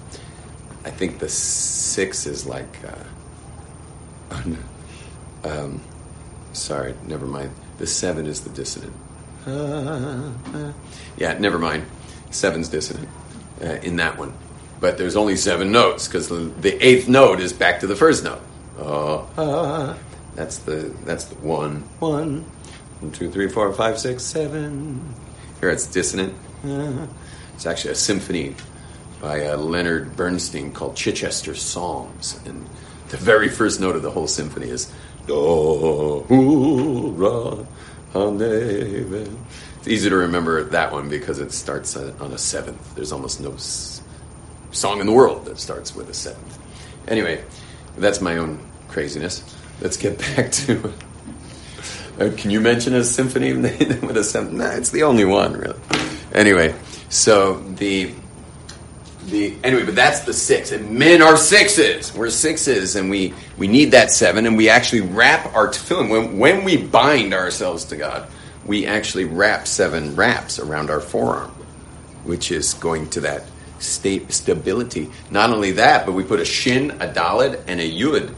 I 0.84 0.90
think 0.90 1.18
the 1.18 1.28
six 1.28 2.26
is 2.26 2.46
like 2.46 2.78
uh, 4.30 4.42
um, 5.44 5.80
sorry 6.52 6.94
never 7.06 7.26
mind. 7.26 7.50
The 7.78 7.86
seven 7.86 8.26
is 8.26 8.42
the 8.42 8.50
dissonant. 8.50 8.94
Yeah 11.16 11.38
never 11.38 11.58
mind. 11.58 11.84
Seven's 12.30 12.68
dissonant 12.68 13.08
uh, 13.62 13.78
in 13.82 13.96
that 13.96 14.16
one. 14.18 14.32
But 14.80 14.96
there's 14.96 15.16
only 15.16 15.36
seven 15.36 15.72
notes 15.72 16.08
because 16.08 16.28
the, 16.28 16.36
the, 16.36 16.82
eighth 16.84 17.08
note 17.08 17.40
is 17.40 17.52
back 17.52 17.80
to 17.80 17.86
the 17.86 17.96
first 17.96 18.24
note. 18.24 18.40
Uh, 18.78 19.94
that's 20.40 20.58
the 20.60 20.94
that's 21.04 21.24
the 21.24 21.34
one 21.46 21.82
one 21.98 22.46
one 23.00 23.12
two 23.12 23.30
three 23.30 23.48
four 23.48 23.70
five 23.74 23.98
six 23.98 24.22
seven. 24.22 25.14
Here 25.60 25.68
it's 25.68 25.86
dissonant. 25.86 26.34
It's 27.54 27.66
actually 27.66 27.90
a 27.90 27.96
symphony 27.96 28.56
by 29.20 29.48
uh, 29.48 29.58
Leonard 29.58 30.16
Bernstein 30.16 30.72
called 30.72 30.96
Chichester 30.96 31.54
Psalms, 31.54 32.40
and 32.46 32.66
the 33.10 33.18
very 33.18 33.50
first 33.50 33.82
note 33.82 33.96
of 33.96 34.02
the 34.02 34.10
whole 34.10 34.26
symphony 34.26 34.70
is 34.70 34.90
do 35.26 36.24
ra 37.18 37.58
It's 38.14 39.88
easy 39.88 40.08
to 40.08 40.16
remember 40.16 40.64
that 40.64 40.90
one 40.90 41.10
because 41.10 41.38
it 41.38 41.52
starts 41.52 41.96
on 41.96 42.32
a 42.32 42.38
seventh. 42.38 42.94
There's 42.94 43.12
almost 43.12 43.42
no 43.42 43.54
song 44.72 45.00
in 45.00 45.06
the 45.06 45.12
world 45.12 45.44
that 45.44 45.58
starts 45.58 45.94
with 45.94 46.08
a 46.08 46.14
seventh. 46.14 46.58
Anyway, 47.08 47.44
that's 47.98 48.22
my 48.22 48.38
own 48.38 48.58
craziness 48.88 49.44
let's 49.80 49.96
get 49.96 50.18
back 50.18 50.52
to 50.52 50.92
Uh, 52.20 52.30
can 52.36 52.50
you 52.50 52.60
mention 52.60 52.94
a 52.94 53.02
symphony 53.02 53.52
with 53.54 54.16
a 54.16 54.24
seven? 54.24 54.58
Nah, 54.58 54.72
it's 54.72 54.90
the 54.90 55.04
only 55.04 55.24
one, 55.24 55.54
really. 55.54 55.78
Anyway, 56.34 56.74
so 57.08 57.60
the 57.60 58.12
the 59.26 59.56
anyway, 59.64 59.84
but 59.84 59.94
that's 59.94 60.20
the 60.20 60.34
six. 60.34 60.72
And 60.72 60.98
men 60.98 61.22
are 61.22 61.36
sixes. 61.36 62.14
We're 62.14 62.30
sixes, 62.30 62.96
and 62.96 63.08
we 63.08 63.32
we 63.56 63.68
need 63.68 63.92
that 63.92 64.10
seven, 64.10 64.46
and 64.46 64.56
we 64.56 64.68
actually 64.68 65.00
wrap 65.00 65.54
our 65.54 65.68
tefillin 65.68 66.10
when 66.10 66.38
when 66.38 66.64
we 66.64 66.76
bind 66.76 67.32
ourselves 67.32 67.86
to 67.86 67.96
God. 67.96 68.28
We 68.66 68.86
actually 68.86 69.24
wrap 69.24 69.66
seven 69.66 70.14
wraps 70.14 70.58
around 70.58 70.90
our 70.90 71.00
forearm, 71.00 71.50
which 72.24 72.52
is 72.52 72.74
going 72.74 73.08
to 73.10 73.20
that 73.22 73.44
state 73.78 74.30
stability. 74.30 75.10
Not 75.30 75.50
only 75.50 75.72
that, 75.72 76.04
but 76.04 76.12
we 76.12 76.22
put 76.22 76.38
a 76.40 76.44
shin, 76.44 76.90
a 76.92 77.08
dalid, 77.08 77.62
and 77.66 77.80
a 77.80 77.90
yud. 77.90 78.34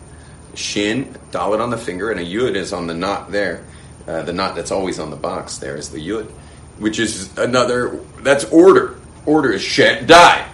Shin, 0.54 1.14
dalid 1.30 1.60
on 1.60 1.70
the 1.70 1.78
finger, 1.78 2.10
and 2.10 2.20
a 2.20 2.24
yud 2.24 2.54
is 2.54 2.72
on 2.72 2.86
the 2.86 2.94
knot 2.94 3.30
there. 3.30 3.64
Uh, 4.06 4.22
the 4.22 4.32
knot 4.32 4.54
that's 4.54 4.70
always 4.70 4.98
on 4.98 5.10
the 5.10 5.16
box 5.16 5.58
there 5.58 5.76
is 5.76 5.90
the 5.90 5.98
yud, 5.98 6.30
which 6.78 6.98
is 6.98 7.36
another. 7.38 8.00
That's 8.20 8.44
order. 8.46 8.96
Order 9.26 9.52
is 9.52 9.62
Shaddai. 9.62 10.48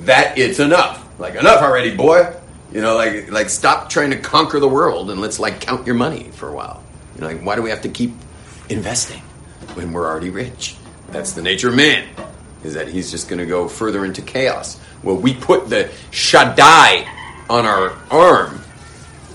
That 0.00 0.38
it's 0.38 0.58
enough. 0.58 1.06
Like 1.18 1.34
enough 1.34 1.62
already, 1.62 1.94
boy. 1.94 2.34
You 2.72 2.80
know, 2.80 2.96
like 2.96 3.30
like 3.30 3.48
stop 3.50 3.88
trying 3.88 4.10
to 4.10 4.18
conquer 4.18 4.60
the 4.60 4.68
world 4.68 5.10
and 5.10 5.20
let's 5.20 5.38
like 5.38 5.60
count 5.60 5.86
your 5.86 5.94
money 5.94 6.30
for 6.32 6.48
a 6.48 6.52
while. 6.52 6.82
You 7.14 7.20
know, 7.22 7.28
like 7.28 7.42
why 7.42 7.56
do 7.56 7.62
we 7.62 7.70
have 7.70 7.82
to 7.82 7.88
keep 7.88 8.12
investing 8.68 9.22
when 9.74 9.92
we're 9.92 10.06
already 10.06 10.30
rich? 10.30 10.76
That's 11.10 11.32
the 11.32 11.42
nature 11.42 11.68
of 11.68 11.76
man 11.76 12.08
is 12.64 12.74
that 12.74 12.88
he's 12.88 13.10
just 13.10 13.28
going 13.28 13.38
to 13.38 13.46
go 13.46 13.68
further 13.68 14.04
into 14.04 14.22
chaos. 14.22 14.78
Well, 15.02 15.16
we 15.16 15.34
put 15.34 15.68
the 15.70 15.90
Shaddai 16.10 17.06
on 17.48 17.64
our 17.64 17.96
arm, 18.10 18.60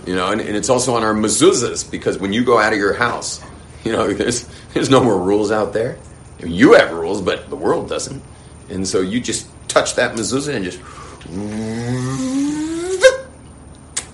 you 0.05 0.15
know, 0.15 0.31
and, 0.31 0.41
and, 0.41 0.55
it's 0.55 0.69
also 0.69 0.95
on 0.95 1.03
our 1.03 1.13
mezuzahs 1.13 1.89
because 1.89 2.17
when 2.17 2.33
you 2.33 2.43
go 2.43 2.57
out 2.57 2.73
of 2.73 2.79
your 2.79 2.93
house, 2.93 3.41
you 3.83 3.91
know, 3.91 4.11
there's 4.13 4.47
there's 4.73 4.89
no 4.89 5.03
more 5.03 5.19
rules 5.19 5.51
out 5.51 5.73
there. 5.73 5.97
You 6.39 6.73
have 6.73 6.91
rules, 6.91 7.21
but 7.21 7.49
the 7.49 7.55
world 7.55 7.87
doesn't, 7.87 8.21
and 8.69 8.87
so 8.87 9.01
you 9.01 9.19
just 9.19 9.47
touch 9.67 9.95
that 9.95 10.15
mezuzah 10.15 10.55
and 10.55 10.65
just 10.65 10.79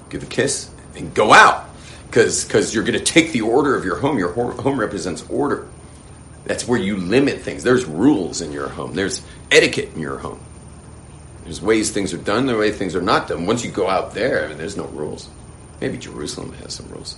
give 0.09 0.23
a 0.23 0.25
kiss 0.25 0.69
and 0.95 1.13
go 1.13 1.33
out 1.33 1.69
because 2.07 2.43
because 2.45 2.73
you're 2.73 2.83
going 2.83 2.99
to 2.99 3.05
take 3.05 3.31
the 3.31 3.41
order 3.41 3.75
of 3.75 3.85
your 3.85 3.97
home. 3.97 4.17
Your 4.17 4.31
home 4.31 4.79
represents 4.79 5.23
order. 5.29 5.67
That's 6.45 6.67
where 6.67 6.79
you 6.79 6.97
limit 6.97 7.41
things. 7.41 7.63
There's 7.63 7.85
rules 7.85 8.41
in 8.41 8.51
your 8.53 8.69
home. 8.69 8.93
There's 8.93 9.21
etiquette 9.51 9.93
in 9.95 10.01
your 10.01 10.17
home. 10.17 10.39
There's 11.43 11.61
ways 11.61 11.91
things 11.91 12.13
are 12.13 12.17
done, 12.17 12.45
the 12.45 12.57
way 12.57 12.71
things 12.71 12.95
are 12.95 13.01
not 13.01 13.27
done. 13.27 13.45
Once 13.45 13.63
you 13.63 13.71
go 13.71 13.87
out 13.87 14.13
there, 14.13 14.45
I 14.45 14.47
mean, 14.49 14.57
there's 14.57 14.77
no 14.77 14.85
rules. 14.87 15.29
Maybe 15.81 15.97
Jerusalem 15.97 16.53
has 16.53 16.73
some 16.73 16.87
rules. 16.89 17.17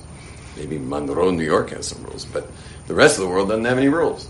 Maybe 0.58 0.78
Monroe, 0.78 1.32
New 1.32 1.44
York 1.44 1.70
has 1.70 1.88
some 1.88 2.04
rules, 2.04 2.26
but 2.26 2.48
the 2.88 2.94
rest 2.94 3.18
of 3.18 3.24
the 3.24 3.30
world 3.30 3.50
doesn't 3.50 3.66
have 3.66 3.78
any 3.78 3.88
rules. 3.88 4.28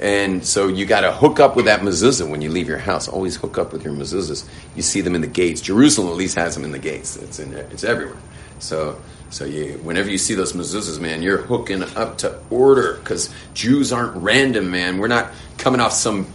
And 0.00 0.44
so 0.44 0.68
you 0.68 0.86
got 0.86 1.02
to 1.02 1.12
hook 1.12 1.40
up 1.40 1.56
with 1.56 1.66
that 1.66 1.80
mezuzah 1.80 2.28
when 2.28 2.40
you 2.40 2.50
leave 2.50 2.68
your 2.68 2.78
house. 2.78 3.06
Always 3.06 3.36
hook 3.36 3.58
up 3.58 3.72
with 3.72 3.84
your 3.84 3.92
mezuzahs. 3.92 4.48
You 4.74 4.82
see 4.82 5.02
them 5.02 5.14
in 5.14 5.20
the 5.20 5.26
gates. 5.26 5.60
Jerusalem 5.60 6.08
at 6.08 6.16
least 6.16 6.36
has 6.36 6.54
them 6.54 6.64
in 6.64 6.72
the 6.72 6.78
gates. 6.78 7.16
It's 7.16 7.38
in 7.38 7.52
it's 7.52 7.84
everywhere. 7.84 8.16
So 8.60 8.98
so 9.30 9.44
you, 9.44 9.78
whenever 9.84 10.10
you 10.10 10.18
see 10.18 10.34
those 10.34 10.54
mezuzahs, 10.54 11.00
man, 11.00 11.22
you're 11.22 11.38
hooking 11.38 11.84
up 11.96 12.18
to 12.18 12.36
order 12.50 12.94
because 12.94 13.32
Jews 13.54 13.92
aren't 13.92 14.16
random, 14.16 14.72
man. 14.72 14.98
We're 14.98 15.06
not 15.06 15.30
coming 15.56 15.80
off 15.80 15.92
some, 15.92 16.26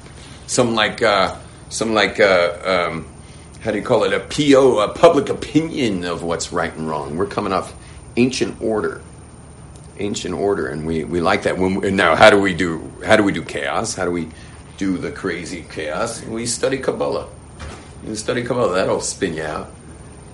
some 0.47 0.75
like, 0.75 1.01
uh, 1.01 1.35
some 1.67 1.93
like, 1.93 2.21
uh, 2.21 2.87
um, 2.89 3.05
how 3.65 3.71
do 3.71 3.79
you 3.79 3.83
call 3.83 4.03
it? 4.03 4.13
A 4.13 4.19
PO, 4.19 4.77
a 4.77 4.93
public 4.93 5.27
opinion 5.27 6.05
of 6.05 6.21
what's 6.21 6.53
right 6.53 6.71
and 6.71 6.87
wrong. 6.87 7.17
We're 7.17 7.25
coming 7.25 7.51
off 7.51 7.73
ancient 8.15 8.61
order, 8.61 9.01
ancient 9.97 10.35
order, 10.35 10.67
and 10.67 10.85
we, 10.85 11.03
we 11.03 11.19
like 11.19 11.43
that. 11.43 11.57
When 11.57 11.81
we, 11.81 11.89
now, 11.89 12.15
how 12.15 12.29
do 12.29 12.39
we 12.39 12.53
do? 12.53 12.91
How 13.03 13.15
do 13.15 13.23
we 13.23 13.31
do 13.31 13.41
chaos? 13.41 13.95
How 13.95 14.05
do 14.05 14.11
we 14.11 14.29
do 14.77 14.99
the 14.99 15.11
crazy 15.11 15.65
chaos? 15.67 16.23
We 16.23 16.45
study 16.45 16.77
Kabbalah. 16.77 17.27
You 18.05 18.13
study 18.13 18.43
Kabbalah. 18.43 18.75
That'll 18.75 19.01
spin 19.01 19.33
you 19.33 19.41
out. 19.41 19.71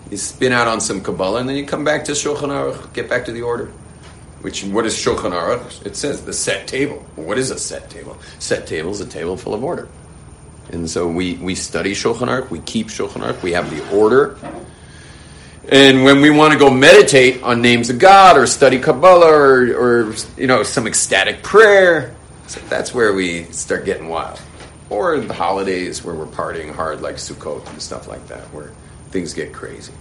You 0.09 0.17
spin 0.17 0.51
out 0.51 0.67
on 0.67 0.81
some 0.81 1.00
Kabbalah, 1.00 1.39
and 1.39 1.47
then 1.47 1.55
you 1.55 1.65
come 1.65 1.85
back 1.85 2.03
to 2.05 2.11
Shulchan 2.11 2.50
Aruch, 2.50 2.91
get 2.91 3.09
back 3.09 3.23
to 3.25 3.31
the 3.31 3.43
order. 3.43 3.67
Which, 4.41 4.65
what 4.65 4.85
is 4.85 4.93
Shulchan 4.93 5.31
Aruch? 5.31 5.85
It 5.85 5.95
says 5.95 6.25
the 6.25 6.33
set 6.33 6.67
table. 6.67 6.97
What 7.15 7.38
is 7.38 7.50
a 7.50 7.57
set 7.57 7.89
table? 7.89 8.17
Set 8.39 8.67
table 8.67 8.91
is 8.91 9.00
a 9.00 9.05
table 9.05 9.38
full 9.38 9.53
of 9.53 9.63
order. 9.63 9.88
And 10.71 10.89
so 10.89 11.07
we, 11.07 11.35
we 11.35 11.55
study 11.55 11.93
Shulchan 11.93 12.27
Aruch, 12.27 12.49
we 12.49 12.59
keep 12.59 12.87
Shulchan 12.87 13.21
Aruch, 13.21 13.43
we 13.43 13.51
have 13.51 13.69
the 13.69 13.95
order. 13.95 14.37
And 15.69 16.03
when 16.03 16.21
we 16.21 16.29
want 16.29 16.53
to 16.53 16.59
go 16.59 16.69
meditate 16.69 17.43
on 17.43 17.61
names 17.61 17.89
of 17.89 17.99
God 17.99 18.37
or 18.37 18.47
study 18.47 18.79
Kabbalah 18.79 19.31
or, 19.31 19.61
or 19.77 20.13
you 20.37 20.47
know 20.47 20.63
some 20.63 20.87
ecstatic 20.87 21.43
prayer, 21.43 22.15
so 22.47 22.59
that's 22.61 22.93
where 22.93 23.13
we 23.13 23.43
start 23.45 23.85
getting 23.85 24.09
wild. 24.09 24.41
Or 24.89 25.19
the 25.19 25.33
holidays 25.33 26.03
where 26.03 26.15
we're 26.15 26.25
partying 26.25 26.73
hard 26.73 27.01
like 27.01 27.15
Sukkot 27.15 27.65
and 27.69 27.81
stuff 27.81 28.07
like 28.07 28.27
that, 28.27 28.41
where 28.53 28.71
things 29.11 29.33
get 29.33 29.53
crazy. 29.53 29.93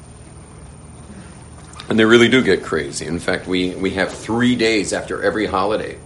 And 1.88 1.98
they 1.98 2.04
really 2.04 2.28
do 2.28 2.42
get 2.42 2.62
crazy. 2.62 3.06
In 3.06 3.18
fact, 3.18 3.46
we, 3.46 3.74
we 3.74 3.90
have 3.90 4.12
three 4.12 4.56
days 4.56 4.92
after 4.92 5.22
every 5.22 5.46
holiday, 5.46 5.98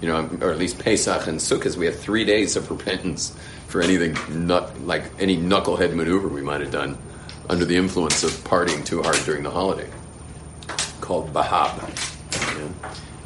you 0.00 0.08
know, 0.08 0.28
or 0.40 0.50
at 0.50 0.58
least 0.58 0.78
Pesach 0.78 1.26
and 1.26 1.38
Sukkot, 1.38 1.76
we 1.76 1.86
have 1.86 1.98
three 1.98 2.24
days 2.24 2.56
of 2.56 2.70
repentance 2.70 3.36
for 3.76 3.82
anything, 3.82 4.16
nut, 4.46 4.72
like 4.86 5.04
any 5.18 5.36
knucklehead 5.36 5.94
maneuver 5.94 6.28
we 6.28 6.40
might 6.40 6.62
have 6.62 6.70
done 6.70 6.96
under 7.50 7.66
the 7.66 7.76
influence 7.76 8.24
of 8.24 8.30
partying 8.42 8.82
too 8.86 9.02
hard 9.02 9.18
during 9.26 9.42
the 9.42 9.50
holiday, 9.50 9.86
called 11.02 11.30
Bahab. 11.34 11.76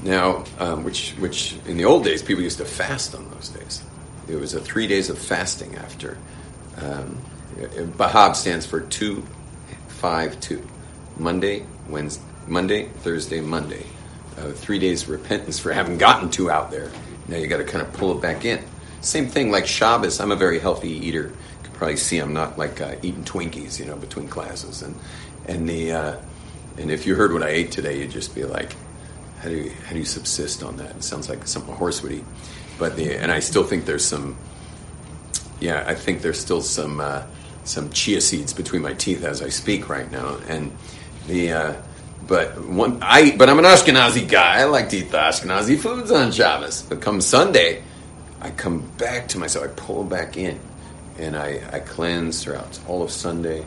Now, 0.02 0.42
um, 0.58 0.82
which, 0.82 1.12
which 1.20 1.54
in 1.68 1.76
the 1.76 1.84
old 1.84 2.02
days, 2.02 2.20
people 2.20 2.42
used 2.42 2.58
to 2.58 2.64
fast 2.64 3.14
on 3.14 3.30
those 3.30 3.50
days. 3.50 3.84
It 4.26 4.34
was 4.34 4.54
a 4.54 4.60
three 4.60 4.88
days 4.88 5.08
of 5.08 5.20
fasting 5.20 5.76
after 5.76 6.18
um, 6.78 7.16
Bahab 7.96 8.34
stands 8.34 8.66
for 8.66 8.80
two, 8.80 9.22
five, 9.86 10.40
two. 10.40 10.66
Monday, 11.16 11.64
Wednesday, 11.88 12.24
Monday, 12.48 12.86
Thursday, 12.86 13.40
Monday. 13.40 13.86
Uh, 14.36 14.50
three 14.50 14.80
days 14.80 15.06
repentance 15.06 15.60
for 15.60 15.72
having 15.72 15.96
gotten 15.96 16.28
two 16.28 16.50
out 16.50 16.72
there. 16.72 16.90
Now 17.28 17.36
you 17.36 17.46
got 17.46 17.58
to 17.58 17.64
kind 17.64 17.86
of 17.86 17.92
pull 17.92 18.18
it 18.18 18.20
back 18.20 18.44
in. 18.44 18.64
Same 19.00 19.28
thing 19.28 19.50
like 19.50 19.66
Shabbos. 19.66 20.20
I'm 20.20 20.30
a 20.30 20.36
very 20.36 20.58
healthy 20.58 20.90
eater. 20.90 21.28
You 21.28 21.62
can 21.62 21.72
probably 21.72 21.96
see 21.96 22.18
I'm 22.18 22.34
not 22.34 22.58
like 22.58 22.80
uh, 22.80 22.96
eating 23.02 23.24
Twinkies, 23.24 23.78
you 23.78 23.86
know, 23.86 23.96
between 23.96 24.28
classes. 24.28 24.82
And 24.82 24.94
and 25.46 25.68
the 25.68 25.92
uh, 25.92 26.16
and 26.78 26.90
if 26.90 27.06
you 27.06 27.14
heard 27.14 27.32
what 27.32 27.42
I 27.42 27.48
ate 27.48 27.70
today, 27.70 27.98
you'd 27.98 28.10
just 28.10 28.34
be 28.34 28.44
like, 28.44 28.74
how 29.40 29.48
do 29.48 29.56
you 29.56 29.70
how 29.86 29.92
do 29.92 29.98
you 29.98 30.04
subsist 30.04 30.62
on 30.62 30.76
that? 30.76 30.96
It 30.96 31.04
sounds 31.04 31.28
like 31.28 31.46
something 31.46 31.72
a 31.72 31.76
horse 31.76 32.02
would 32.02 32.12
eat. 32.12 32.24
But 32.78 32.96
the 32.96 33.14
and 33.14 33.32
I 33.32 33.40
still 33.40 33.64
think 33.64 33.84
there's 33.84 34.04
some. 34.04 34.36
Yeah, 35.60 35.84
I 35.86 35.94
think 35.94 36.22
there's 36.22 36.40
still 36.40 36.62
some 36.62 37.00
uh, 37.00 37.22
some 37.64 37.90
chia 37.90 38.20
seeds 38.20 38.52
between 38.52 38.82
my 38.82 38.94
teeth 38.94 39.24
as 39.24 39.42
I 39.42 39.48
speak 39.48 39.88
right 39.88 40.10
now, 40.10 40.38
and 40.48 40.72
the. 41.26 41.52
Uh, 41.52 41.82
but 42.26 42.62
one, 42.64 42.98
I 43.02 43.34
but 43.36 43.48
I'm 43.48 43.58
an 43.58 43.64
Ashkenazi 43.64 44.28
guy. 44.28 44.60
I 44.60 44.64
like 44.64 44.90
to 44.90 44.98
eat 44.98 45.10
the 45.10 45.18
Ashkenazi 45.18 45.78
foods 45.78 46.12
on 46.12 46.30
Shabbos. 46.30 46.82
But 46.82 47.00
come 47.00 47.20
Sunday, 47.20 47.82
I 48.40 48.50
come 48.50 48.80
back 48.96 49.28
to 49.28 49.38
myself. 49.38 49.64
I 49.64 49.68
pull 49.68 50.04
back 50.04 50.36
in, 50.36 50.58
and 51.18 51.36
I, 51.36 51.60
I 51.72 51.80
cleanse 51.80 52.42
throughout 52.42 52.78
all 52.88 53.02
of 53.02 53.10
Sunday. 53.10 53.64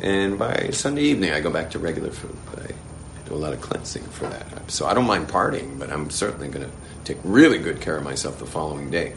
And 0.00 0.38
by 0.38 0.70
Sunday 0.70 1.02
evening, 1.02 1.32
I 1.32 1.40
go 1.40 1.50
back 1.50 1.70
to 1.72 1.78
regular 1.78 2.10
food. 2.10 2.36
But 2.50 2.70
I, 2.70 2.74
I 2.74 3.28
do 3.28 3.34
a 3.34 3.36
lot 3.36 3.52
of 3.52 3.60
cleansing 3.60 4.04
for 4.04 4.28
that. 4.28 4.70
So 4.70 4.86
I 4.86 4.94
don't 4.94 5.06
mind 5.06 5.28
partying, 5.28 5.78
but 5.78 5.90
I'm 5.90 6.10
certainly 6.10 6.48
going 6.48 6.66
to 6.66 6.72
take 7.04 7.18
really 7.24 7.58
good 7.58 7.80
care 7.80 7.96
of 7.96 8.04
myself 8.04 8.38
the 8.38 8.46
following 8.46 8.90
day. 8.90 9.14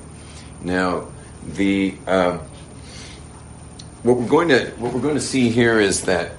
Now, 0.63 1.07
the 1.45 1.95
uh, 2.07 2.39
what 4.01 4.17
we're 4.17 4.27
going 4.27 4.49
to 4.49 4.65
what 4.77 4.93
we're 4.93 5.01
going 5.01 5.15
to 5.15 5.21
see 5.21 5.49
here 5.49 5.79
is 5.79 6.03
that 6.03 6.31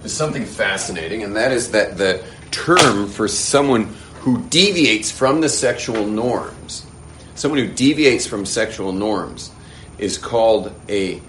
there's 0.00 0.12
something 0.12 0.46
fascinating, 0.46 1.22
and 1.22 1.36
that 1.36 1.52
is 1.52 1.72
that 1.72 1.98
the 1.98 2.24
term 2.50 3.08
for 3.08 3.28
someone 3.28 3.94
who 4.20 4.42
deviates 4.44 5.10
from 5.10 5.40
the 5.40 5.48
sexual 5.48 6.06
norms, 6.06 6.86
someone 7.34 7.60
who 7.60 7.68
deviates 7.68 8.26
from 8.26 8.46
sexual 8.46 8.92
norms, 8.92 9.50
is 9.98 10.18
called 10.18 10.72
a 10.88 11.20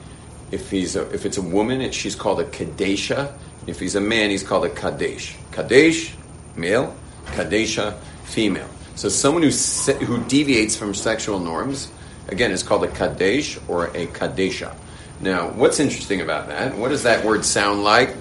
if 0.51 0.69
he's 0.69 0.97
a, 0.97 1.09
if 1.13 1.25
it's 1.25 1.37
a 1.37 1.41
woman, 1.41 1.79
it, 1.81 1.93
she's 1.93 2.15
called 2.15 2.41
a 2.41 2.43
kadesha. 2.43 3.33
If 3.67 3.79
he's 3.79 3.95
a 3.95 4.01
man, 4.01 4.29
he's 4.31 4.43
called 4.43 4.65
a 4.65 4.69
kadesh. 4.69 5.37
Kadesh, 5.51 6.13
male. 6.57 6.93
Kadesha, 7.27 7.97
female. 8.25 8.69
So 8.95 9.07
someone 9.07 9.43
who 9.43 9.49
who 9.49 10.23
deviates 10.25 10.75
from 10.75 10.93
sexual 10.93 11.39
norms 11.39 11.89
Again, 12.31 12.51
is 12.51 12.63
called 12.63 12.83
a 12.83 12.87
kadesh 12.87 13.59
or 13.67 13.87
a 13.87 14.07
kadesha. 14.07 14.73
Now, 15.19 15.49
what's 15.49 15.79
interesting 15.79 16.21
about 16.21 16.47
that? 16.47 16.75
What 16.77 16.89
does 16.89 17.03
that 17.03 17.25
word 17.25 17.43
sound 17.43 17.83
like? 17.83 18.15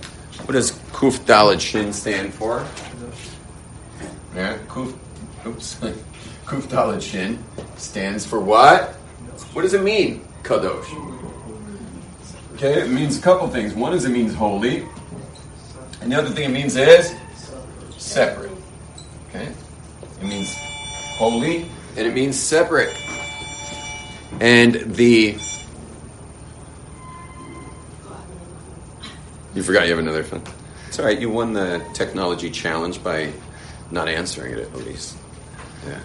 What 0.44 0.52
does 0.52 0.72
kuf 0.92 1.20
dalad 1.20 1.60
shin 1.60 1.92
stand 1.92 2.34
for? 2.34 2.66
Yeah, 4.34 4.58
kuf, 4.68 4.96
oops, 5.46 5.74
kuf 6.46 6.66
dalad 6.68 7.02
shin 7.02 7.42
stands 7.76 8.24
for 8.24 8.40
what? 8.40 8.94
What 9.52 9.62
does 9.62 9.74
it 9.74 9.82
mean, 9.82 10.24
kadosh? 10.42 10.86
Okay, 12.54 12.82
it 12.82 12.90
means 12.90 13.18
a 13.18 13.22
couple 13.22 13.48
things. 13.48 13.74
One 13.74 13.92
is 13.92 14.04
it 14.04 14.10
means 14.10 14.34
holy, 14.34 14.86
and 16.00 16.12
the 16.12 16.18
other 16.18 16.30
thing 16.30 16.44
it 16.44 16.52
means 16.52 16.76
is 16.76 17.14
separate. 17.96 18.50
Okay? 19.28 19.52
It 20.20 20.26
means 20.26 20.54
holy 21.16 21.66
and 21.96 22.06
it 22.06 22.14
means 22.14 22.38
separate. 22.38 22.94
And 24.40 24.74
the. 24.94 25.36
You 29.54 29.62
forgot 29.62 29.84
you 29.84 29.90
have 29.90 29.98
another 29.98 30.22
phone? 30.22 30.42
It's 30.86 30.98
all 30.98 31.04
right. 31.04 31.20
You 31.20 31.28
won 31.28 31.52
the 31.52 31.84
technology 31.92 32.50
challenge 32.50 33.02
by 33.02 33.32
not 33.90 34.08
answering 34.08 34.52
it 34.52 34.60
at 34.60 34.74
least. 34.74 35.16
Yeah. 35.86 36.00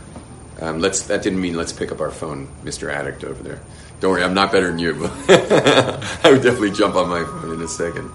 Um, 0.62 0.80
let's. 0.80 1.04
That 1.04 1.22
didn't 1.22 1.42
mean 1.42 1.56
let's 1.56 1.74
pick 1.74 1.92
up 1.92 2.00
our 2.00 2.12
phone, 2.12 2.48
Mr. 2.64 2.92
Addict 2.92 3.24
over 3.24 3.44
there. 3.44 3.62
Don't 4.00 4.12
worry, 4.12 4.24
I'm 4.24 4.34
not 4.34 4.52
better 4.52 4.68
than 4.68 4.80
you. 4.80 4.94
But 4.94 5.12
I 6.26 6.32
would 6.32 6.42
definitely 6.42 6.72
jump 6.72 6.96
on 6.96 7.10
my 7.10 7.24
phone 7.24 7.54
in 7.54 7.62
a 7.62 7.68
second. 7.68 8.12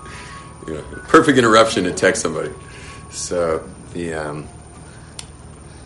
You 0.66 0.74
know, 0.74 0.82
perfect 1.08 1.38
interruption 1.38 1.84
to 1.84 1.92
text 1.92 2.22
somebody. 2.22 2.50
So 3.10 3.68
the 3.92 4.14
um, 4.14 4.48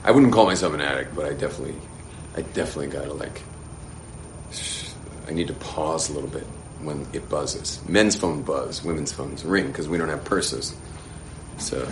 I 0.05 0.11
wouldn't 0.11 0.33
call 0.33 0.47
myself 0.47 0.75
an 0.75 0.81
addict, 0.81 1.15
but 1.15 1.25
I 1.25 1.33
definitely, 1.33 1.77
I 2.37 2.43
definitely 2.43 2.89
gotta 2.89 3.15
like. 3.15 3.41
I 5.27 5.33
need 5.33 5.49
to 5.49 5.55
pause 5.55 6.11
a 6.11 6.13
little 6.13 6.29
bit 6.29 6.45
when 6.83 7.07
it 7.15 7.29
buzzes. 7.31 7.81
Men's 7.89 8.15
phone 8.15 8.43
buzz, 8.43 8.85
women's 8.85 9.11
phones 9.11 9.43
ring 9.45 9.69
because 9.69 9.89
we 9.89 9.97
don't 9.97 10.11
have 10.11 10.25
purses. 10.25 10.75
So, 11.59 11.87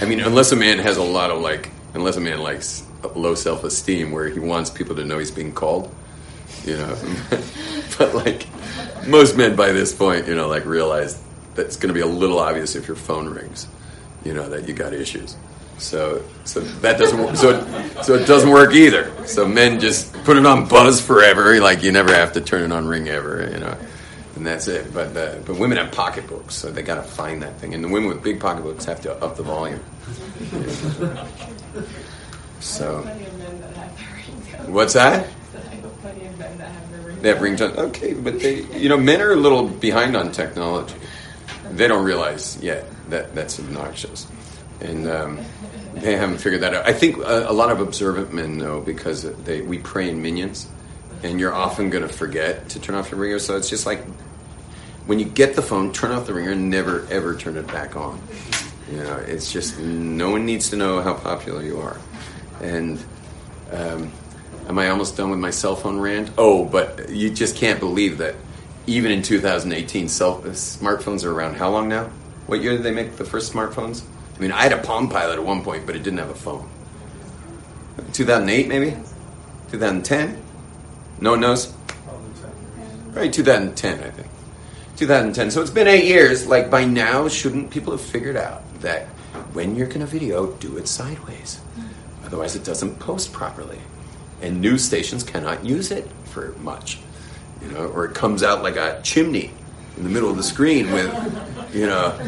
I 0.00 0.04
mean, 0.04 0.20
unless 0.20 0.52
a 0.52 0.56
man 0.56 0.78
has 0.78 0.96
a 0.96 1.02
lot 1.02 1.30
of 1.30 1.40
like, 1.40 1.70
unless 1.94 2.16
a 2.16 2.20
man 2.20 2.40
likes 2.40 2.86
low 3.14 3.34
self 3.34 3.64
esteem 3.64 4.12
where 4.12 4.28
he 4.28 4.38
wants 4.38 4.70
people 4.70 4.96
to 4.96 5.04
know 5.04 5.18
he's 5.18 5.30
being 5.30 5.52
called, 5.52 5.92
you 6.64 6.76
know. 6.76 6.96
but 7.98 8.14
like, 8.14 8.46
most 9.06 9.36
men 9.36 9.56
by 9.56 9.72
this 9.72 9.94
point, 9.94 10.28
you 10.28 10.34
know, 10.34 10.48
like 10.48 10.64
realize 10.64 11.22
that 11.54 11.66
it's 11.66 11.76
going 11.76 11.88
to 11.88 11.94
be 11.94 12.00
a 12.00 12.06
little 12.06 12.38
obvious 12.38 12.74
if 12.76 12.86
your 12.86 12.96
phone 12.96 13.28
rings, 13.28 13.66
you 14.24 14.32
know, 14.32 14.48
that 14.48 14.68
you 14.68 14.74
got 14.74 14.92
issues. 14.92 15.36
So, 15.78 16.22
so 16.44 16.60
that 16.60 16.98
doesn't 16.98 17.18
work. 17.18 17.36
So, 17.36 17.50
it, 17.50 18.04
so 18.04 18.14
it 18.14 18.26
doesn't 18.26 18.50
work 18.50 18.72
either. 18.72 19.10
So 19.26 19.48
men 19.48 19.80
just 19.80 20.12
put 20.24 20.36
it 20.36 20.46
on 20.46 20.68
buzz 20.68 21.00
forever. 21.04 21.60
Like 21.60 21.82
you 21.82 21.90
never 21.90 22.14
have 22.14 22.32
to 22.34 22.40
turn 22.40 22.62
it 22.62 22.72
on 22.72 22.86
ring 22.86 23.08
ever, 23.08 23.50
you 23.50 23.58
know 23.58 23.76
and 24.36 24.46
that's 24.46 24.68
it. 24.68 24.92
But 24.92 25.16
uh, 25.16 25.36
but 25.46 25.56
women 25.58 25.78
have 25.78 25.92
pocketbooks, 25.92 26.54
so 26.54 26.70
they 26.70 26.82
got 26.82 26.96
to 26.96 27.02
find 27.02 27.42
that 27.42 27.58
thing. 27.58 27.74
And 27.74 27.82
the 27.82 27.88
women 27.88 28.08
with 28.08 28.22
big 28.22 28.40
pocketbooks 28.40 28.84
have 28.86 29.00
to 29.02 29.14
up 29.22 29.36
the 29.36 29.42
volume. 29.42 29.80
so, 32.60 33.02
what's 34.66 34.94
that? 34.94 35.28
They 37.20 37.28
have 37.28 37.38
ringtones. 37.38 37.76
Okay, 37.76 38.14
but 38.14 38.40
they, 38.40 38.62
you 38.76 38.88
know, 38.88 38.96
men 38.96 39.20
are 39.20 39.32
a 39.32 39.36
little 39.36 39.68
behind 39.68 40.16
on 40.16 40.32
technology. 40.32 40.94
They 41.70 41.86
don't 41.86 42.04
realize 42.04 42.58
yet 42.60 42.86
that 43.10 43.34
that's 43.34 43.60
obnoxious, 43.60 44.26
and 44.80 45.08
um, 45.08 45.40
they 45.94 46.16
haven't 46.16 46.38
figured 46.38 46.62
that 46.62 46.74
out. 46.74 46.86
I 46.86 46.92
think 46.92 47.18
a, 47.18 47.46
a 47.48 47.52
lot 47.52 47.70
of 47.70 47.80
observant 47.80 48.32
men 48.32 48.58
know 48.58 48.80
because 48.80 49.22
they 49.44 49.60
we 49.60 49.78
pray 49.78 50.08
in 50.08 50.22
minyans 50.22 50.66
and 51.22 51.38
you're 51.38 51.54
often 51.54 51.90
going 51.90 52.06
to 52.06 52.12
forget 52.12 52.68
to 52.70 52.80
turn 52.80 52.94
off 52.94 53.10
your 53.10 53.20
ringer. 53.20 53.38
So 53.38 53.56
it's 53.56 53.68
just 53.68 53.86
like 53.86 54.04
when 55.06 55.18
you 55.18 55.24
get 55.24 55.54
the 55.54 55.62
phone, 55.62 55.92
turn 55.92 56.12
off 56.12 56.26
the 56.26 56.34
ringer 56.34 56.52
and 56.52 56.70
never 56.70 57.06
ever 57.10 57.36
turn 57.36 57.56
it 57.56 57.66
back 57.68 57.96
on. 57.96 58.20
You 58.90 58.98
know, 58.98 59.16
it's 59.16 59.52
just 59.52 59.78
no 59.78 60.30
one 60.30 60.44
needs 60.44 60.70
to 60.70 60.76
know 60.76 61.00
how 61.00 61.14
popular 61.14 61.62
you 61.62 61.80
are. 61.80 61.98
And 62.60 63.02
um, 63.70 64.12
am 64.68 64.78
I 64.78 64.88
almost 64.90 65.16
done 65.16 65.30
with 65.30 65.38
my 65.38 65.50
cell 65.50 65.76
phone 65.76 65.98
rant? 65.98 66.30
Oh, 66.36 66.64
but 66.64 67.08
you 67.10 67.30
just 67.30 67.56
can't 67.56 67.80
believe 67.80 68.18
that 68.18 68.34
even 68.86 69.12
in 69.12 69.22
2018, 69.22 70.08
cell, 70.08 70.42
smartphones 70.42 71.24
are 71.24 71.32
around. 71.32 71.54
How 71.54 71.70
long 71.70 71.88
now? 71.88 72.10
What 72.46 72.60
year 72.60 72.72
did 72.72 72.82
they 72.82 72.90
make 72.90 73.16
the 73.16 73.24
first 73.24 73.52
smartphones? 73.52 74.02
I 74.36 74.40
mean, 74.40 74.52
I 74.52 74.62
had 74.62 74.72
a 74.72 74.78
Palm 74.78 75.08
Pilot 75.08 75.38
at 75.38 75.44
one 75.44 75.62
point, 75.62 75.86
but 75.86 75.94
it 75.94 76.02
didn't 76.02 76.18
have 76.18 76.30
a 76.30 76.34
phone. 76.34 76.68
2008, 78.12 78.68
maybe? 78.68 78.96
2010? 79.70 80.42
No 81.22 81.30
one 81.30 81.40
knows? 81.40 81.72
Right, 83.12 83.32
2010, 83.32 84.00
I 84.00 84.10
think. 84.10 84.28
2010. 84.96 85.52
So 85.52 85.62
it's 85.62 85.70
been 85.70 85.86
eight 85.86 86.06
years. 86.06 86.48
Like 86.48 86.68
by 86.68 86.84
now, 86.84 87.28
shouldn't 87.28 87.70
people 87.70 87.92
have 87.92 88.00
figured 88.00 88.36
out 88.36 88.64
that 88.80 89.06
when 89.54 89.76
you're 89.76 89.86
going 89.86 90.00
to 90.00 90.06
video, 90.06 90.50
do 90.54 90.76
it 90.78 90.88
sideways? 90.88 91.60
Otherwise, 92.24 92.56
it 92.56 92.64
doesn't 92.64 92.98
post 92.98 93.32
properly. 93.32 93.78
And 94.40 94.60
news 94.60 94.84
stations 94.84 95.22
cannot 95.22 95.64
use 95.64 95.92
it 95.92 96.10
for 96.24 96.56
much. 96.58 96.98
You 97.60 97.68
know, 97.68 97.86
or 97.86 98.06
it 98.06 98.16
comes 98.16 98.42
out 98.42 98.64
like 98.64 98.74
a 98.74 99.00
chimney 99.04 99.52
in 99.96 100.02
the 100.02 100.10
middle 100.10 100.28
of 100.28 100.36
the 100.36 100.42
screen 100.42 100.90
with, 100.90 101.72
you 101.72 101.86
know. 101.86 102.18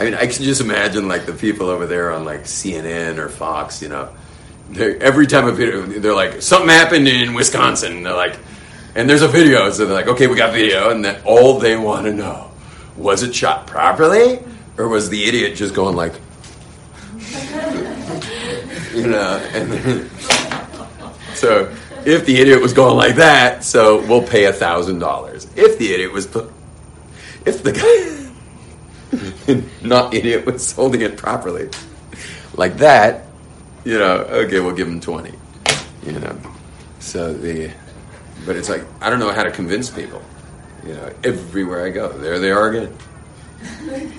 I 0.00 0.04
mean, 0.04 0.14
I 0.14 0.26
can 0.26 0.42
just 0.42 0.60
imagine 0.60 1.06
like 1.06 1.26
the 1.26 1.34
people 1.34 1.68
over 1.68 1.86
there 1.86 2.10
on 2.10 2.24
like 2.24 2.42
CNN 2.42 3.18
or 3.18 3.28
Fox, 3.28 3.80
you 3.80 3.88
know 3.88 4.12
every 4.76 5.26
time 5.26 5.46
a 5.46 5.52
video, 5.52 5.82
they're 5.82 6.14
like, 6.14 6.42
something 6.42 6.68
happened 6.68 7.08
in 7.08 7.34
Wisconsin. 7.34 7.98
And 7.98 8.06
They're 8.06 8.14
like, 8.14 8.38
and 8.94 9.08
there's 9.08 9.22
a 9.22 9.28
video, 9.28 9.70
so 9.70 9.86
they're 9.86 9.94
like, 9.94 10.08
okay, 10.08 10.26
we 10.26 10.36
got 10.36 10.52
video, 10.52 10.90
and 10.90 11.04
then 11.04 11.20
all 11.24 11.58
they 11.58 11.76
want 11.76 12.06
to 12.06 12.12
know 12.12 12.50
was 12.96 13.22
it 13.22 13.34
shot 13.34 13.66
properly, 13.66 14.40
or 14.76 14.88
was 14.88 15.08
the 15.08 15.24
idiot 15.24 15.56
just 15.56 15.74
going 15.74 15.94
like, 15.94 16.12
you 18.94 19.06
know? 19.06 19.36
And 19.52 20.10
so 21.34 21.74
if 22.04 22.26
the 22.26 22.38
idiot 22.38 22.60
was 22.60 22.72
going 22.72 22.96
like 22.96 23.16
that, 23.16 23.64
so 23.64 24.04
we'll 24.06 24.26
pay 24.26 24.46
a 24.46 24.52
thousand 24.52 24.98
dollars. 24.98 25.46
If 25.56 25.78
the 25.78 25.92
idiot 25.92 26.12
was, 26.12 26.26
if 27.46 27.62
the 27.62 27.72
guy, 27.72 28.24
not 29.86 30.14
idiot 30.14 30.44
was 30.44 30.72
holding 30.72 31.02
it 31.02 31.16
properly, 31.16 31.70
like 32.54 32.78
that, 32.78 33.27
you 33.84 33.98
know, 33.98 34.18
okay, 34.30 34.60
we'll 34.60 34.74
give 34.74 34.86
them 34.86 35.00
20. 35.00 35.32
You 36.04 36.12
know, 36.12 36.38
so 37.00 37.32
the, 37.32 37.72
but 38.46 38.56
it's 38.56 38.68
like, 38.68 38.82
I 39.00 39.10
don't 39.10 39.18
know 39.18 39.32
how 39.32 39.44
to 39.44 39.50
convince 39.50 39.90
people. 39.90 40.22
You 40.86 40.94
know, 40.94 41.12
everywhere 41.24 41.84
I 41.84 41.90
go, 41.90 42.08
there 42.18 42.38
they 42.38 42.50
are 42.50 42.68
again. 42.68 42.96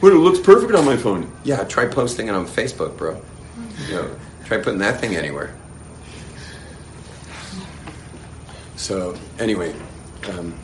but 0.00 0.12
it 0.12 0.16
looks 0.16 0.38
perfect 0.38 0.72
on 0.74 0.84
my 0.84 0.96
phone. 0.96 1.30
Yeah, 1.44 1.64
try 1.64 1.86
posting 1.86 2.28
it 2.28 2.34
on 2.34 2.46
Facebook, 2.46 2.96
bro. 2.96 3.22
You 3.88 3.94
know, 3.94 4.16
try 4.46 4.58
putting 4.58 4.78
that 4.80 5.00
thing 5.00 5.16
anywhere. 5.16 5.54
So, 8.76 9.16
anyway, 9.38 9.74
um, 10.30 10.54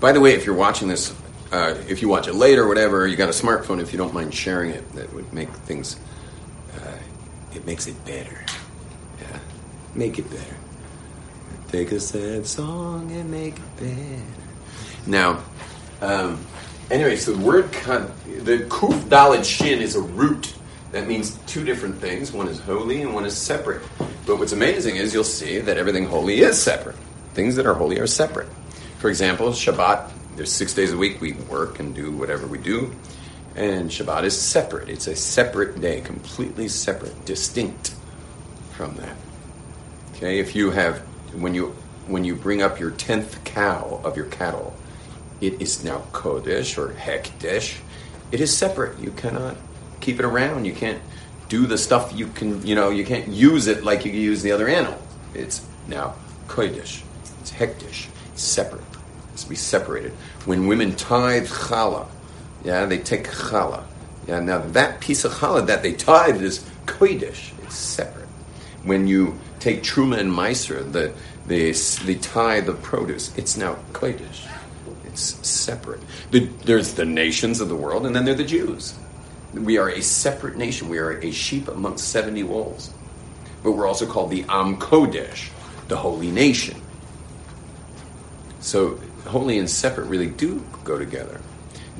by 0.00 0.12
the 0.12 0.20
way, 0.20 0.34
if 0.34 0.44
you're 0.44 0.54
watching 0.54 0.88
this, 0.88 1.14
uh, 1.52 1.74
if 1.88 2.02
you 2.02 2.08
watch 2.08 2.28
it 2.28 2.34
later 2.34 2.64
or 2.64 2.68
whatever, 2.68 3.06
you 3.06 3.16
got 3.16 3.28
a 3.28 3.32
smartphone, 3.32 3.80
if 3.80 3.92
you 3.92 3.98
don't 3.98 4.12
mind 4.12 4.34
sharing 4.34 4.70
it, 4.70 4.92
that 4.92 5.12
would 5.14 5.32
make 5.32 5.48
things 5.48 5.96
it 7.54 7.66
makes 7.66 7.86
it 7.86 8.04
better. 8.04 8.44
Yeah, 9.20 9.38
make 9.94 10.18
it 10.18 10.30
better. 10.30 10.56
Take 11.68 11.92
a 11.92 12.00
sad 12.00 12.46
song 12.46 13.10
and 13.12 13.30
make 13.30 13.56
it 13.56 13.76
better. 13.76 14.22
Now, 15.06 15.42
um, 16.00 16.44
anyway, 16.90 17.16
so 17.16 17.32
the 17.32 17.44
word 17.44 17.72
the 17.72 18.66
kuf 18.68 19.00
dalid 19.08 19.44
shin 19.44 19.80
is 19.80 19.96
a 19.96 20.02
root 20.02 20.54
that 20.92 21.06
means 21.06 21.38
two 21.46 21.64
different 21.64 21.96
things. 21.96 22.32
One 22.32 22.48
is 22.48 22.60
holy 22.60 23.00
and 23.00 23.14
one 23.14 23.24
is 23.24 23.36
separate. 23.36 23.82
But 24.26 24.38
what's 24.38 24.52
amazing 24.52 24.96
is 24.96 25.14
you'll 25.14 25.24
see 25.24 25.58
that 25.58 25.78
everything 25.78 26.04
holy 26.04 26.40
is 26.40 26.62
separate. 26.62 26.96
Things 27.32 27.56
that 27.56 27.66
are 27.66 27.74
holy 27.74 27.98
are 27.98 28.06
separate. 28.06 28.48
For 28.98 29.08
example, 29.08 29.48
Shabbat. 29.48 30.10
There's 30.36 30.52
six 30.52 30.74
days 30.74 30.92
a 30.92 30.96
week 30.96 31.20
we 31.20 31.32
work 31.32 31.80
and 31.80 31.94
do 31.94 32.10
whatever 32.12 32.46
we 32.46 32.58
do. 32.58 32.94
And 33.54 33.90
Shabbat 33.90 34.24
is 34.24 34.40
separate. 34.40 34.88
It's 34.88 35.06
a 35.06 35.16
separate 35.16 35.80
day, 35.80 36.00
completely 36.00 36.68
separate, 36.68 37.24
distinct 37.24 37.94
from 38.72 38.94
that. 38.96 39.16
Okay, 40.14 40.38
if 40.38 40.54
you 40.54 40.70
have 40.70 41.00
when 41.34 41.54
you 41.54 41.74
when 42.06 42.24
you 42.24 42.34
bring 42.34 42.62
up 42.62 42.80
your 42.80 42.90
tenth 42.90 43.42
cow 43.44 44.00
of 44.04 44.16
your 44.16 44.26
cattle, 44.26 44.74
it 45.40 45.60
is 45.60 45.84
now 45.84 46.02
kodesh 46.12 46.78
or 46.78 46.94
hekdesh. 46.94 47.78
It 48.30 48.40
is 48.40 48.56
separate. 48.56 48.98
You 48.98 49.10
cannot 49.10 49.56
keep 50.00 50.18
it 50.18 50.24
around. 50.24 50.64
You 50.64 50.72
can't 50.72 51.02
do 51.48 51.66
the 51.66 51.76
stuff 51.76 52.12
you 52.14 52.28
can. 52.28 52.66
You 52.66 52.74
know, 52.74 52.90
you 52.90 53.04
can't 53.04 53.28
use 53.28 53.66
it 53.66 53.84
like 53.84 54.04
you 54.04 54.12
use 54.12 54.42
the 54.42 54.52
other 54.52 54.68
animal. 54.68 55.00
It's 55.34 55.66
now 55.86 56.14
kodesh. 56.48 57.02
It's 57.40 57.52
hekdesh. 57.52 58.06
It's 58.32 58.42
separate. 58.42 58.84
It's 59.32 59.44
to 59.44 59.50
be 59.50 59.56
separated. 59.56 60.12
When 60.46 60.66
women 60.66 60.94
tithe 60.96 61.48
challah, 61.48 62.06
yeah, 62.64 62.84
they 62.86 62.98
take 62.98 63.26
challah. 63.28 63.84
Yeah, 64.26 64.40
now 64.40 64.58
that 64.58 65.00
piece 65.00 65.24
of 65.24 65.32
challah 65.32 65.66
that 65.66 65.82
they 65.82 65.92
tithe 65.92 66.42
is 66.42 66.64
kodesh. 66.86 67.52
It's 67.62 67.76
separate. 67.76 68.28
When 68.84 69.06
you 69.06 69.38
take 69.60 69.82
truma 69.82 70.18
and 70.18 70.30
meiser, 70.30 70.90
the 70.90 71.12
the 71.46 71.72
the 72.04 72.18
tithe 72.20 72.68
of 72.68 72.82
produce, 72.82 73.36
it's 73.36 73.56
now 73.56 73.78
kodesh. 73.92 74.48
It's 75.04 75.46
separate. 75.46 76.00
The, 76.30 76.46
there's 76.64 76.94
the 76.94 77.04
nations 77.04 77.60
of 77.60 77.68
the 77.68 77.76
world, 77.76 78.06
and 78.06 78.16
then 78.16 78.24
there 78.24 78.34
are 78.34 78.36
the 78.36 78.44
Jews. 78.44 78.94
We 79.52 79.76
are 79.76 79.90
a 79.90 80.00
separate 80.00 80.56
nation. 80.56 80.88
We 80.88 80.98
are 80.98 81.18
a 81.18 81.30
sheep 81.30 81.68
amongst 81.68 82.08
seventy 82.08 82.42
wolves. 82.42 82.92
But 83.62 83.72
we're 83.72 83.86
also 83.86 84.06
called 84.06 84.30
the 84.30 84.44
Am 84.48 84.78
Kodesh, 84.78 85.50
the 85.88 85.96
holy 85.96 86.30
nation. 86.30 86.80
So 88.60 88.98
holy 89.26 89.58
and 89.58 89.68
separate 89.68 90.06
really 90.06 90.28
do 90.28 90.64
go 90.84 90.98
together. 90.98 91.40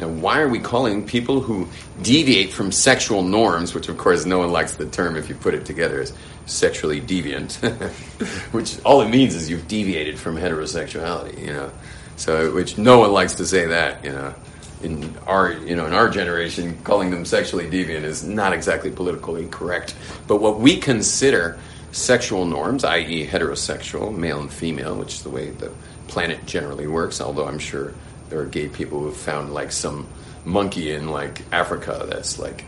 Now, 0.02 0.08
why 0.08 0.40
are 0.40 0.48
we 0.48 0.58
calling 0.58 1.06
people 1.06 1.40
who 1.40 1.68
deviate 2.02 2.52
from 2.52 2.72
sexual 2.72 3.22
norms, 3.22 3.72
which 3.72 3.88
of 3.88 3.96
course 3.96 4.26
no 4.26 4.40
one 4.40 4.50
likes 4.50 4.74
the 4.74 4.86
term 4.86 5.14
if 5.16 5.28
you 5.28 5.36
put 5.36 5.54
it 5.54 5.64
together 5.64 6.00
as 6.00 6.12
sexually 6.44 7.00
deviant, 7.00 7.54
which 8.52 8.80
all 8.84 9.00
it 9.02 9.10
means 9.10 9.36
is 9.36 9.48
you've 9.48 9.68
deviated 9.68 10.18
from 10.18 10.36
heterosexuality, 10.36 11.40
you 11.40 11.52
know. 11.52 11.70
So, 12.16 12.52
which 12.52 12.78
no 12.78 12.98
one 12.98 13.12
likes 13.12 13.34
to 13.34 13.46
say 13.46 13.66
that, 13.66 14.04
you 14.04 14.10
know. 14.10 14.34
In 14.82 15.16
our, 15.28 15.52
you 15.52 15.76
know, 15.76 15.86
in 15.86 15.92
our 15.92 16.08
generation, 16.08 16.76
calling 16.82 17.12
them 17.12 17.24
sexually 17.24 17.70
deviant 17.70 18.02
is 18.02 18.24
not 18.24 18.52
exactly 18.52 18.90
politically 18.90 19.46
correct. 19.46 19.94
But 20.26 20.40
what 20.40 20.58
we 20.58 20.78
consider 20.78 21.60
sexual 21.92 22.44
norms, 22.44 22.82
i.e., 22.82 23.24
heterosexual, 23.24 24.12
male 24.12 24.40
and 24.40 24.52
female, 24.52 24.96
which 24.96 25.14
is 25.14 25.22
the 25.22 25.30
way 25.30 25.50
the 25.50 25.70
planet 26.08 26.44
generally 26.44 26.88
works, 26.88 27.20
although 27.20 27.46
I'm 27.46 27.60
sure 27.60 27.94
there 28.32 28.40
are 28.40 28.46
gay 28.46 28.66
people 28.66 29.00
who 29.00 29.06
have 29.06 29.16
found 29.16 29.52
like 29.52 29.70
some 29.70 30.08
monkey 30.46 30.90
in 30.90 31.08
like 31.08 31.42
Africa 31.52 32.06
that's 32.08 32.38
like 32.38 32.64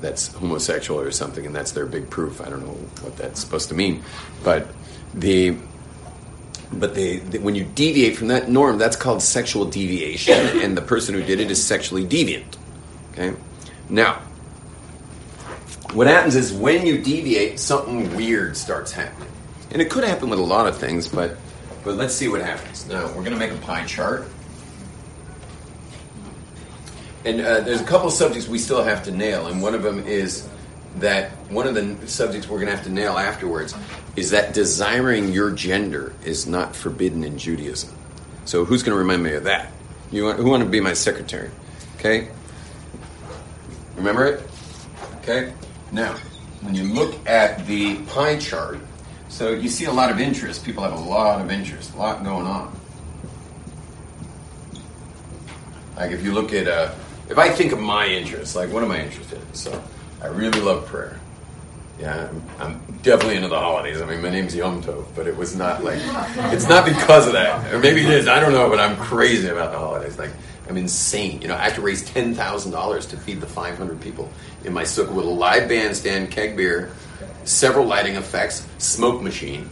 that's 0.00 0.28
homosexual 0.34 1.00
or 1.00 1.12
something, 1.12 1.46
and 1.46 1.54
that's 1.54 1.72
their 1.72 1.86
big 1.86 2.10
proof. 2.10 2.40
I 2.40 2.50
don't 2.50 2.66
know 2.66 2.72
what 3.02 3.16
that's 3.16 3.40
supposed 3.40 3.68
to 3.68 3.74
mean, 3.74 4.02
but 4.42 4.66
the 5.14 5.56
but 6.72 6.94
they, 6.94 7.18
they, 7.18 7.38
when 7.38 7.54
you 7.54 7.64
deviate 7.64 8.16
from 8.16 8.28
that 8.28 8.48
norm, 8.48 8.78
that's 8.78 8.96
called 8.96 9.22
sexual 9.22 9.64
deviation, 9.64 10.34
and 10.60 10.76
the 10.76 10.82
person 10.82 11.14
who 11.14 11.22
did 11.22 11.38
it 11.38 11.50
is 11.50 11.62
sexually 11.62 12.04
deviant. 12.04 12.56
Okay, 13.12 13.36
now 13.88 14.14
what 15.92 16.08
happens 16.08 16.34
is 16.34 16.52
when 16.52 16.84
you 16.84 17.00
deviate, 17.00 17.60
something 17.60 18.16
weird 18.16 18.56
starts 18.56 18.90
happening, 18.90 19.30
and 19.70 19.80
it 19.80 19.88
could 19.88 20.02
happen 20.02 20.30
with 20.30 20.40
a 20.40 20.42
lot 20.42 20.66
of 20.66 20.78
things, 20.78 21.06
but 21.06 21.36
but 21.84 21.94
let's 21.94 22.14
see 22.14 22.26
what 22.26 22.40
happens. 22.40 22.88
Now 22.88 23.06
we're 23.08 23.22
going 23.22 23.30
to 23.30 23.36
make 23.36 23.52
a 23.52 23.58
pie 23.58 23.86
chart. 23.86 24.28
And 27.24 27.40
uh, 27.40 27.60
there's 27.60 27.80
a 27.80 27.84
couple 27.84 28.08
of 28.08 28.14
subjects 28.14 28.48
we 28.48 28.58
still 28.58 28.82
have 28.82 29.04
to 29.04 29.10
nail, 29.10 29.46
and 29.46 29.60
one 29.60 29.74
of 29.74 29.82
them 29.82 30.06
is 30.06 30.48
that 30.96 31.30
one 31.50 31.66
of 31.66 31.74
the 31.74 32.08
subjects 32.08 32.48
we're 32.48 32.58
going 32.58 32.68
to 32.68 32.74
have 32.74 32.84
to 32.84 32.90
nail 32.90 33.18
afterwards 33.18 33.74
is 34.16 34.30
that 34.30 34.54
desiring 34.54 35.32
your 35.32 35.50
gender 35.52 36.12
is 36.24 36.46
not 36.46 36.74
forbidden 36.74 37.22
in 37.22 37.38
Judaism. 37.38 37.94
So 38.44 38.64
who's 38.64 38.82
going 38.82 38.94
to 38.94 38.98
remind 38.98 39.22
me 39.22 39.34
of 39.34 39.44
that? 39.44 39.70
You 40.10 40.24
want, 40.24 40.38
who 40.38 40.50
want 40.50 40.64
to 40.64 40.68
be 40.68 40.80
my 40.80 40.94
secretary? 40.94 41.50
Okay. 41.96 42.28
Remember 43.96 44.26
it? 44.26 44.50
Okay. 45.18 45.52
Now, 45.92 46.14
when 46.62 46.74
you 46.74 46.84
look 46.84 47.14
at 47.28 47.66
the 47.66 47.96
pie 48.06 48.38
chart, 48.38 48.78
so 49.28 49.52
you 49.52 49.68
see 49.68 49.84
a 49.84 49.92
lot 49.92 50.10
of 50.10 50.18
interest. 50.18 50.64
People 50.64 50.82
have 50.82 50.92
a 50.92 51.00
lot 51.00 51.40
of 51.40 51.50
interest, 51.50 51.94
a 51.94 51.98
lot 51.98 52.24
going 52.24 52.46
on. 52.46 52.76
Like 55.96 56.10
if 56.10 56.24
you 56.24 56.32
look 56.32 56.52
at 56.52 56.66
uh, 56.66 56.94
if 57.30 57.38
I 57.38 57.48
think 57.48 57.72
of 57.72 57.78
my 57.78 58.06
interests, 58.06 58.56
like 58.56 58.70
what 58.70 58.82
am 58.82 58.90
I 58.90 59.02
interested 59.04 59.38
in? 59.40 59.54
So 59.54 59.82
I 60.20 60.26
really 60.26 60.60
love 60.60 60.86
prayer. 60.86 61.18
Yeah, 61.98 62.28
I'm, 62.28 62.42
I'm, 62.58 62.80
definitely 63.02 63.36
into 63.36 63.48
the 63.48 63.58
holidays. 63.58 64.00
I 64.00 64.06
mean, 64.06 64.22
my 64.22 64.30
name's 64.30 64.54
Yom 64.54 64.82
Tov, 64.82 65.04
but 65.14 65.26
it 65.26 65.36
was 65.36 65.54
not 65.54 65.84
like 65.84 66.00
it's 66.52 66.68
not 66.68 66.84
because 66.84 67.26
of 67.26 67.34
that, 67.34 67.72
or 67.72 67.78
maybe 67.78 68.02
it 68.02 68.10
is. 68.10 68.26
I 68.26 68.40
don't 68.40 68.52
know, 68.52 68.68
but 68.68 68.80
I'm 68.80 68.96
crazy 68.96 69.48
about 69.48 69.70
the 69.72 69.78
holidays. 69.78 70.18
Like 70.18 70.30
I'm 70.68 70.76
insane. 70.76 71.42
You 71.42 71.48
know, 71.48 71.54
I 71.54 71.64
have 71.64 71.74
to 71.74 71.82
raise 71.82 72.02
ten 72.02 72.34
thousand 72.34 72.72
dollars 72.72 73.06
to 73.06 73.16
feed 73.16 73.40
the 73.40 73.46
500 73.46 74.00
people 74.00 74.30
in 74.64 74.72
my 74.72 74.82
sukkah 74.82 75.12
with 75.12 75.26
a 75.26 75.30
live 75.30 75.68
bandstand, 75.68 76.30
keg 76.30 76.56
beer, 76.56 76.90
several 77.44 77.86
lighting 77.86 78.16
effects, 78.16 78.66
smoke 78.78 79.22
machine, 79.22 79.68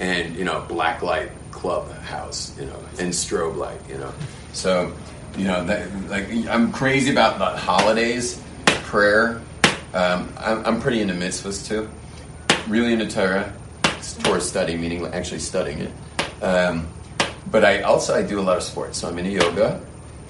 and 0.00 0.34
you 0.36 0.44
know, 0.44 0.64
black 0.68 1.02
light 1.02 1.30
clubhouse, 1.52 2.56
you 2.58 2.66
know, 2.66 2.78
and 2.98 3.12
strobe 3.12 3.56
light. 3.56 3.80
You 3.88 3.98
know, 3.98 4.12
so 4.52 4.92
you 5.36 5.44
know, 5.44 5.64
that, 5.64 6.08
like 6.08 6.28
I'm 6.48 6.72
crazy 6.72 7.10
about 7.10 7.38
the 7.38 7.46
holidays, 7.46 8.42
prayer. 8.66 9.40
Um, 9.92 10.32
I'm, 10.38 10.64
I'm, 10.66 10.80
pretty 10.80 11.00
into 11.00 11.14
mitzvahs 11.14 11.66
too. 11.66 11.88
Really 12.68 12.92
into 12.92 13.08
Torah, 13.08 13.52
Torah 14.22 14.40
study, 14.40 14.76
meaning 14.76 15.06
actually 15.06 15.40
studying 15.40 15.78
it. 15.80 15.90
Um, 16.42 16.88
but 17.50 17.64
I 17.64 17.82
also 17.82 18.14
I 18.14 18.22
do 18.22 18.40
a 18.40 18.42
lot 18.42 18.56
of 18.56 18.62
sports. 18.62 18.98
So 18.98 19.08
I'm 19.08 19.18
into 19.18 19.30
yoga, 19.30 19.80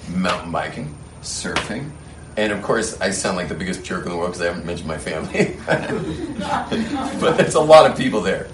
mountain 0.09 0.51
biking, 0.51 0.95
surfing, 1.21 1.91
and 2.37 2.51
of 2.51 2.61
course 2.61 2.99
I 3.01 3.11
sound 3.11 3.37
like 3.37 3.49
the 3.49 3.55
biggest 3.55 3.83
jerk 3.83 4.05
in 4.05 4.11
the 4.11 4.17
world 4.17 4.31
because 4.31 4.41
I 4.41 4.45
haven't 4.45 4.65
mentioned 4.65 4.87
my 4.87 4.97
family. 4.97 5.57
but 7.19 7.37
there's 7.37 7.55
a 7.55 7.61
lot 7.61 7.89
of 7.89 7.97
people 7.97 8.21
there, 8.21 8.47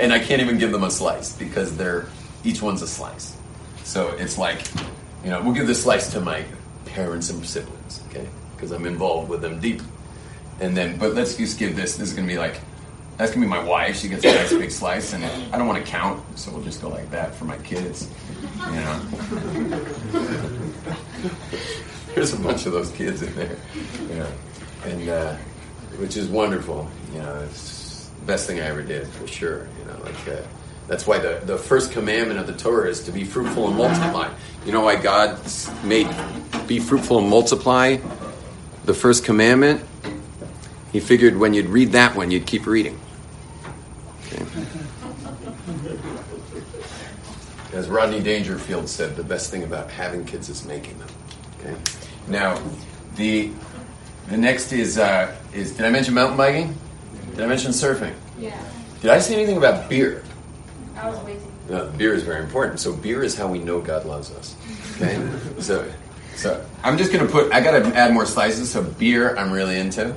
and 0.00 0.12
I 0.12 0.18
can't 0.18 0.40
even 0.40 0.58
give 0.58 0.72
them 0.72 0.84
a 0.84 0.90
slice 0.90 1.36
because 1.36 1.76
they're 1.76 2.06
each 2.44 2.62
one's 2.62 2.82
a 2.82 2.88
slice. 2.88 3.36
So 3.84 4.10
it's 4.10 4.38
like 4.38 4.62
you 5.26 5.32
know, 5.32 5.42
we'll 5.42 5.52
give 5.54 5.66
this 5.66 5.82
slice 5.82 6.12
to 6.12 6.20
my 6.20 6.44
parents 6.84 7.30
and 7.30 7.44
siblings, 7.44 8.00
okay? 8.08 8.28
Because 8.54 8.70
I'm 8.70 8.86
involved 8.86 9.28
with 9.28 9.40
them 9.40 9.58
deeply. 9.58 9.88
And 10.60 10.76
then, 10.76 10.98
but 10.98 11.14
let's 11.14 11.36
just 11.36 11.58
give 11.58 11.74
this. 11.74 11.96
This 11.96 12.10
is 12.10 12.14
gonna 12.14 12.28
be 12.28 12.38
like, 12.38 12.60
that's 13.16 13.32
gonna 13.32 13.44
be 13.44 13.50
my 13.50 13.64
wife. 13.64 13.96
She 13.96 14.08
gets 14.08 14.24
a 14.24 14.28
nice 14.28 14.52
big 14.52 14.70
slice, 14.70 15.14
and 15.14 15.24
I 15.52 15.58
don't 15.58 15.66
want 15.66 15.84
to 15.84 15.90
count, 15.90 16.22
so 16.38 16.52
we'll 16.52 16.62
just 16.62 16.80
go 16.80 16.90
like 16.90 17.10
that 17.10 17.34
for 17.34 17.44
my 17.44 17.58
kids. 17.58 18.08
You 18.66 18.76
know. 18.76 19.00
There's 22.14 22.32
a 22.32 22.38
bunch 22.38 22.66
of 22.66 22.72
those 22.72 22.92
kids 22.92 23.22
in 23.22 23.34
there, 23.34 23.56
you 24.08 24.14
know, 24.14 24.32
and 24.84 25.08
uh, 25.08 25.34
which 25.96 26.16
is 26.16 26.28
wonderful. 26.28 26.88
You 27.12 27.22
know, 27.22 27.40
it's 27.40 28.10
the 28.20 28.26
best 28.26 28.46
thing 28.46 28.60
I 28.60 28.66
ever 28.66 28.82
did 28.82 29.08
for 29.08 29.26
sure. 29.26 29.66
You 29.80 29.86
know, 29.86 29.98
like. 30.04 30.28
Uh, 30.28 30.42
that's 30.88 31.06
why 31.06 31.18
the, 31.18 31.40
the 31.44 31.58
first 31.58 31.90
commandment 31.92 32.38
of 32.38 32.46
the 32.46 32.52
Torah 32.52 32.88
is 32.88 33.02
to 33.04 33.12
be 33.12 33.24
fruitful 33.24 33.68
and 33.68 33.76
multiply. 33.76 34.32
You 34.64 34.72
know 34.72 34.82
why 34.82 34.96
God 34.96 35.38
made 35.84 36.08
be 36.66 36.78
fruitful 36.78 37.18
and 37.18 37.28
multiply 37.28 37.96
the 38.84 38.94
first 38.94 39.24
commandment? 39.24 39.82
He 40.92 41.00
figured 41.00 41.36
when 41.36 41.54
you'd 41.54 41.66
read 41.66 41.92
that 41.92 42.14
one, 42.14 42.30
you'd 42.30 42.46
keep 42.46 42.66
reading. 42.66 42.98
Okay. 44.26 44.44
As 47.72 47.88
Rodney 47.88 48.20
Dangerfield 48.20 48.88
said, 48.88 49.16
the 49.16 49.24
best 49.24 49.50
thing 49.50 49.64
about 49.64 49.90
having 49.90 50.24
kids 50.24 50.48
is 50.48 50.64
making 50.64 50.98
them. 50.98 51.08
Okay. 51.60 51.76
Now, 52.28 52.60
the 53.16 53.50
the 54.28 54.36
next 54.36 54.72
is 54.72 54.98
uh, 54.98 55.36
is 55.52 55.72
did 55.72 55.84
I 55.84 55.90
mention 55.90 56.14
mountain 56.14 56.36
biking? 56.36 56.76
Did 57.32 57.40
I 57.40 57.46
mention 57.46 57.72
surfing? 57.72 58.14
Yeah. 58.38 58.58
Did 59.02 59.10
I 59.10 59.18
say 59.18 59.34
anything 59.34 59.56
about 59.56 59.88
beer? 59.88 60.22
I 60.96 61.08
was 61.08 61.18
waiting. 61.24 61.52
No, 61.68 61.90
beer 61.90 62.14
is 62.14 62.22
very 62.22 62.42
important. 62.42 62.80
So 62.80 62.92
beer 62.92 63.22
is 63.22 63.36
how 63.36 63.48
we 63.48 63.58
know 63.58 63.80
God 63.80 64.04
loves 64.04 64.30
us. 64.32 64.56
Okay, 64.96 65.20
so 65.60 65.90
so 66.36 66.64
I'm 66.82 66.96
just 66.96 67.12
gonna 67.12 67.26
put. 67.26 67.52
I 67.52 67.60
gotta 67.60 67.86
add 67.96 68.12
more 68.12 68.26
slices. 68.26 68.70
So 68.70 68.82
beer, 68.82 69.36
I'm 69.36 69.52
really 69.52 69.78
into, 69.78 70.14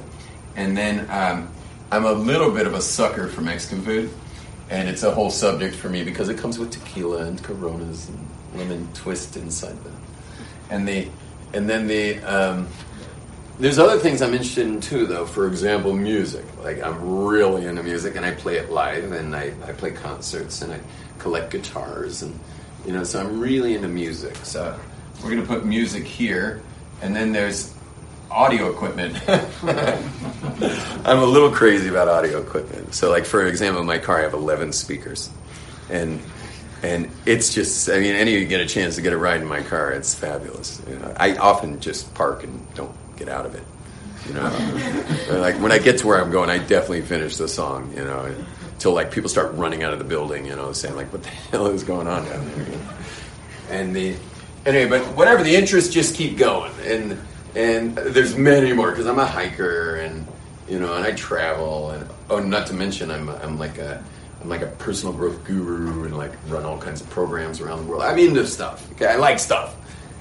and 0.56 0.78
then 0.78 1.10
um, 1.10 1.50
I'm 1.92 2.06
a 2.06 2.14
little 2.14 2.52
bit 2.52 2.68
of 2.68 2.74
a 2.74 2.82
sucker 2.82 3.28
for 3.28 3.42
Mexican 3.42 3.82
food, 3.82 4.10
and 4.70 4.88
it's 4.88 5.04
a 5.04 5.12
whole 5.12 5.30
subject 5.30 5.76
for 5.76 5.90
me 5.90 6.04
because 6.04 6.30
it 6.30 6.38
comes 6.38 6.60
with 6.60 6.72
tequila 6.72 7.26
and 7.26 7.42
Coronas 7.44 8.10
and 8.10 8.28
lemon 8.56 8.88
twist 8.94 9.38
inside 9.38 9.84
them, 9.84 9.98
and 10.70 10.88
the 10.88 11.10
and 11.54 11.70
then 11.70 11.88
the. 11.88 12.20
Um, 12.20 12.68
there's 13.60 13.78
other 13.78 14.00
things 14.00 14.22
I'm 14.22 14.34
interested 14.34 14.68
in 14.68 14.80
too, 14.80 15.06
though. 15.06 15.26
For 15.26 15.46
example, 15.48 15.94
music. 15.94 16.46
Like 16.64 16.82
I'm 16.82 17.26
really 17.26 17.66
into 17.66 17.84
music, 17.84 18.16
and 18.16 18.26
I 18.26 18.32
play 18.32 18.58
it 18.58 18.72
live, 18.72 19.12
and 19.12 19.36
I, 19.36 19.54
I 19.66 19.74
play 19.74 19.92
concerts, 19.92 20.62
and 20.62 20.74
I 20.74 20.80
collect 21.18 21.52
guitars, 21.52 22.22
and 22.22 22.40
you 22.86 22.94
know, 22.94 23.04
so 23.04 23.20
I'm 23.20 23.40
really 23.40 23.76
into 23.76 23.90
music. 23.90 24.36
So 24.38 24.80
we're 25.22 25.32
gonna 25.32 25.46
put 25.46 25.66
music 25.66 26.06
here, 26.06 26.62
and 27.02 27.14
then 27.14 27.34
there's 27.34 27.74
audio 28.32 28.72
equipment. 28.72 29.22
I'm 29.28 31.20
a 31.20 31.26
little 31.26 31.52
crazy 31.52 31.90
about 31.90 32.08
audio 32.08 32.42
equipment. 32.42 32.94
So, 32.94 33.10
like 33.10 33.26
for 33.26 33.46
example, 33.46 33.82
in 33.82 33.88
my 33.88 33.98
car, 33.98 34.20
I 34.20 34.22
have 34.22 34.34
11 34.34 34.72
speakers, 34.72 35.30
and 35.90 36.22
and 36.82 37.12
it's 37.26 37.54
just 37.54 37.90
I 37.90 38.00
mean, 38.00 38.16
any 38.16 38.36
of 38.36 38.42
you 38.42 38.48
get 38.48 38.62
a 38.62 38.66
chance 38.66 38.96
to 38.96 39.02
get 39.02 39.12
a 39.12 39.18
ride 39.18 39.42
in 39.42 39.48
my 39.48 39.64
car, 39.64 39.92
it's 39.92 40.16
fabulous. 40.16 40.82
You 40.88 40.96
know, 40.96 41.14
I 41.18 41.36
often 41.36 41.82
just 41.82 42.14
park 42.14 42.44
and 42.44 42.74
don't 42.74 42.96
get 43.20 43.30
out 43.30 43.46
of 43.46 43.54
it. 43.54 43.64
You 44.28 44.34
know, 44.34 45.40
like 45.40 45.56
when 45.56 45.72
I 45.72 45.78
get 45.78 46.00
to 46.00 46.08
where 46.08 46.22
I'm 46.22 46.32
going, 46.32 46.50
I 46.50 46.58
definitely 46.58 47.02
finish 47.02 47.38
the 47.38 47.48
song. 47.48 47.94
You 47.96 48.06
know, 48.06 48.34
until 48.74 48.94
like 48.94 49.12
people 49.12 49.30
start 49.30 49.54
running 49.54 49.84
out 49.84 49.94
of 49.94 50.00
the 50.00 50.06
building. 50.06 50.46
You 50.46 50.56
know, 50.56 50.72
saying 50.72 50.96
like, 50.96 51.12
"What 51.12 51.24
the 51.24 51.30
hell 51.52 51.68
is 51.68 51.84
going 51.84 52.08
on 52.08 52.26
down 52.26 52.46
there?" 52.56 52.80
And 53.70 53.96
the 53.96 54.16
anyway, 54.66 55.00
but 55.00 55.02
whatever 55.16 55.44
the 55.44 55.56
interests 55.56 55.94
just 55.94 56.16
keep 56.16 56.38
going, 56.38 56.72
and 56.84 57.20
and 57.56 57.96
there's 57.96 58.36
many 58.36 58.74
more 58.74 58.92
because 58.92 59.06
I'm 59.06 59.20
a 59.20 59.26
hiker 59.26 59.96
and 59.96 60.26
you 60.68 60.80
know, 60.80 60.94
and 60.94 61.06
I 61.06 61.12
travel 61.12 61.92
and 61.92 62.08
oh, 62.30 62.40
not 62.40 62.68
to 62.68 62.74
mention 62.74 63.12
I'm 63.12 63.30
I'm 63.30 63.58
like 63.58 63.78
a 63.78 64.04
I'm 64.42 64.50
like 64.50 64.62
a 64.62 64.68
personal 64.68 65.14
growth 65.14 65.44
guru 65.44 66.06
and 66.06 66.18
like 66.18 66.32
run 66.48 66.64
all 66.64 66.78
kinds 66.78 67.02
of 67.02 67.10
programs 67.10 67.60
around 67.60 67.84
the 67.84 67.90
world. 67.90 68.04
I'm 68.04 68.18
into 68.18 68.46
stuff. 68.48 68.90
Okay, 68.94 69.08
I 69.08 69.16
like 69.16 69.40
stuff, 69.40 69.76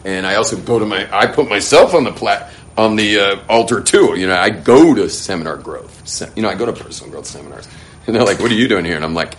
and 0.04 0.26
I 0.26 0.37
also 0.37 0.56
go 0.56 0.78
to 0.78 0.87
my 0.87 1.08
I 1.16 1.26
put 1.26 1.48
myself 1.48 1.94
on 1.94 2.04
the 2.04 2.12
plat 2.12 2.52
on 2.79 2.97
the 2.97 3.21
uh, 3.21 3.37
altar 3.49 3.83
too. 3.83 4.14
You 4.17 4.29
know, 4.29 4.37
I 4.37 4.49
go 4.49 4.95
to 4.95 5.11
seminar 5.11 5.59
growth. 5.59 6.33
You 6.35 6.43
know, 6.43 6.49
I 6.49 6.55
go 6.55 6.64
to 6.64 6.73
personal 6.73 7.12
growth 7.12 7.27
seminars, 7.27 7.69
and 8.07 8.17
they're 8.17 8.25
like, 8.25 8.38
"What 8.38 8.51
are 8.51 8.55
you 8.55 8.69
doing 8.69 8.87
here?" 8.87 8.97
And 8.97 9.05
I'm 9.05 9.14
like, 9.14 9.35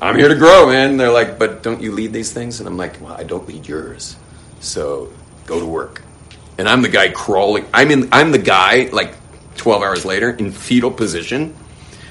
"I'm 0.00 0.16
here 0.16 0.28
to 0.28 0.34
grow, 0.34 0.66
man." 0.66 0.90
And 0.90 1.00
they're 1.00 1.12
like, 1.12 1.38
"But 1.38 1.62
don't 1.62 1.80
you 1.80 1.92
lead 1.92 2.12
these 2.12 2.32
things?" 2.32 2.58
And 2.58 2.68
I'm 2.68 2.76
like, 2.76 3.00
"Well, 3.00 3.12
I 3.12 3.22
don't 3.22 3.46
lead 3.46 3.68
yours, 3.68 4.16
so 4.58 5.12
go 5.46 5.60
to 5.60 5.66
work." 5.66 6.02
and 6.58 6.68
I'm 6.68 6.82
the 6.82 6.88
guy 6.88 7.08
crawling. 7.08 7.66
I'm 7.72 7.90
in. 7.90 8.08
I'm 8.12 8.30
the 8.30 8.38
guy 8.38 8.88
like 8.92 9.14
12 9.56 9.82
hours 9.82 10.04
later 10.04 10.30
in 10.30 10.52
fetal 10.52 10.90
position 10.90 11.54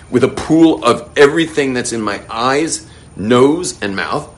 with 0.10 0.24
a 0.24 0.28
pool 0.28 0.84
of 0.84 1.10
everything 1.18 1.74
that's 1.74 1.94
in 1.94 2.02
my 2.02 2.22
eyes, 2.30 2.86
nose, 3.16 3.82
and 3.82 3.96
mouth, 3.96 4.30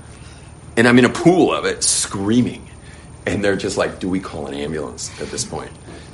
and 0.77 0.87
I'm 0.87 0.99
in 0.99 1.05
a 1.05 1.09
pool 1.09 1.53
of 1.53 1.65
it, 1.65 1.83
screaming. 1.83 2.69
And 3.25 3.43
they're 3.43 3.55
just 3.55 3.77
like, 3.77 3.99
"Do 3.99 4.09
we 4.09 4.19
call 4.19 4.47
an 4.47 4.53
ambulance 4.53 5.09
at 5.21 5.31
this 5.31 5.45
point?" 5.45 5.71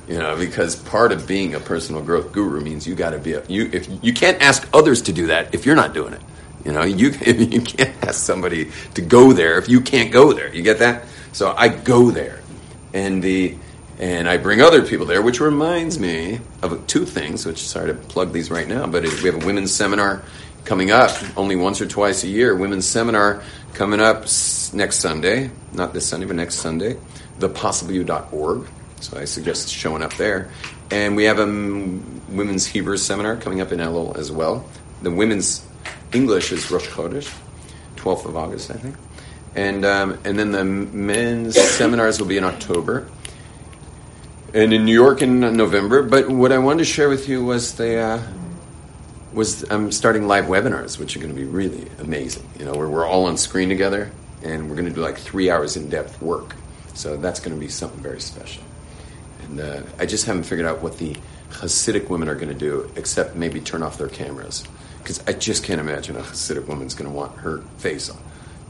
You 0.10 0.18
know, 0.18 0.36
because 0.36 0.76
part 0.76 1.12
of 1.12 1.28
being 1.28 1.54
a 1.54 1.60
personal 1.60 2.02
growth 2.02 2.32
guru 2.32 2.62
means 2.62 2.88
you 2.88 2.96
got 2.96 3.12
to 3.12 3.20
be 3.20 3.34
a, 3.34 3.46
you. 3.46 3.70
If 3.72 3.88
you 4.04 4.12
can't 4.12 4.42
ask 4.42 4.68
others 4.74 5.04
to 5.04 5.14
do 5.14 5.28
that 5.28 5.54
if 5.54 5.68
you're 5.68 5.76
not 5.76 5.94
doing 5.94 6.14
it, 6.14 6.22
you 6.66 6.72
know, 6.72 6.82
you 6.82 7.10
you 7.28 7.62
can't 7.62 7.96
ask 8.04 8.16
somebody 8.16 8.72
to 8.96 9.02
go 9.04 9.34
there 9.34 9.60
if 9.60 9.70
you 9.70 9.82
can't 9.82 10.12
go 10.12 10.34
there. 10.34 10.52
You 10.52 10.64
get 10.64 10.80
that? 10.80 11.06
So 11.32 11.54
I 11.56 11.68
go 11.68 12.10
there, 12.10 12.42
and 12.92 13.22
the 13.22 13.56
and 14.00 14.28
I 14.28 14.38
bring 14.38 14.62
other 14.62 14.84
people 14.84 15.06
there, 15.06 15.22
which 15.22 15.40
reminds 15.40 16.00
me 16.00 16.40
of 16.64 16.88
two 16.88 17.06
things. 17.06 17.46
Which 17.46 17.60
sorry 17.60 17.90
to 17.90 17.94
plug 17.94 18.34
these 18.34 18.50
right 18.50 18.68
now, 18.68 18.88
but 18.88 19.04
we 19.04 19.30
have 19.30 19.44
a 19.44 19.46
women's 19.46 19.72
seminar 19.72 20.24
coming 20.66 20.90
up 20.90 21.12
only 21.38 21.56
once 21.56 21.82
or 21.82 21.86
twice 21.86 22.24
a 22.24 22.28
year. 22.28 22.56
Women's 22.56 22.88
seminar 22.88 23.44
coming 23.76 24.00
up 24.00 24.26
next 24.74 25.02
Sunday, 25.02 25.52
not 25.72 25.94
this 25.94 26.08
Sunday, 26.08 26.26
but 26.26 26.36
next 26.36 26.56
Sunday. 26.56 26.98
ThePossibleU.org. 27.38 28.68
So 29.00 29.18
I 29.18 29.26
suggest 29.26 29.70
showing 29.70 30.04
up 30.04 30.14
there. 30.16 30.50
And 30.92 31.16
we 31.16 31.26
have 31.26 31.40
a 31.40 31.46
women's 31.46 32.66
Hebrew 32.66 32.98
seminar 32.98 33.38
coming 33.38 33.62
up 33.62 33.72
in 33.72 33.80
Elul 33.80 34.18
as 34.18 34.32
well. 34.32 34.66
The 35.02 35.12
women's 35.12 35.66
English 36.14 36.52
is 36.52 36.70
Rosh 36.70 36.88
Chodesh, 36.88 37.34
12th 37.96 38.26
of 38.26 38.36
August, 38.36 38.72
I 38.72 38.76
think. 38.76 38.96
And, 39.56 39.86
um, 39.86 40.20
and 40.24 40.38
then 40.38 40.52
the 40.52 40.64
men's 40.64 41.60
seminars 41.78 42.20
will 42.20 42.28
be 42.28 42.38
in 42.38 42.44
October 42.44 43.08
and 44.54 44.74
in 44.74 44.86
New 44.86 44.94
York 44.94 45.22
in 45.22 45.40
November. 45.40 46.04
But 46.04 46.30
what 46.30 46.52
I 46.52 46.58
wanted 46.58 46.80
to 46.80 46.86
share 46.86 47.10
with 47.10 47.28
you 47.30 47.44
was 47.44 47.76
the 47.76 47.98
uh, 47.98 48.24
was 49.34 49.70
I'm 49.70 49.92
starting 49.92 50.28
live 50.28 50.46
webinars, 50.46 50.98
which 50.98 51.16
are 51.16 51.20
going 51.20 51.34
to 51.34 51.40
be 51.40 51.46
really 51.46 51.88
amazing. 52.00 52.48
You 52.58 52.66
know, 52.66 52.74
where 52.74 52.90
we're 52.90 53.06
all 53.06 53.26
on 53.26 53.38
screen 53.38 53.70
together, 53.70 54.12
and 54.44 54.70
we're 54.70 54.76
going 54.76 54.88
to 54.88 54.94
do 54.94 55.02
like 55.02 55.18
three 55.18 55.50
hours 55.50 55.78
in 55.78 55.90
depth 55.90 56.22
work. 56.22 56.56
So 56.94 57.18
that's 57.18 57.40
going 57.40 57.54
to 57.54 57.60
be 57.60 57.70
something 57.70 58.02
very 58.02 58.22
special. 58.22 58.64
And 59.50 59.60
uh, 59.60 59.82
I 59.98 60.06
just 60.06 60.26
haven't 60.26 60.44
figured 60.44 60.68
out 60.68 60.82
what 60.82 60.98
the 60.98 61.16
Hasidic 61.50 62.10
women 62.10 62.30
are 62.30 62.36
going 62.36 62.50
to 62.50 62.54
do, 62.54 62.90
except 62.96 63.36
maybe 63.36 63.60
turn 63.60 63.82
off 63.82 63.98
their 63.98 64.10
cameras, 64.10 64.64
because 65.00 65.24
I 65.28 65.34
just 65.34 65.64
can't 65.64 65.82
imagine 65.82 66.16
a 66.16 66.22
Hasidic 66.22 66.68
woman's 66.68 66.94
going 66.94 67.10
to 67.10 67.16
want 67.16 67.36
her 67.40 67.60
face 67.78 68.10
on 68.10 68.18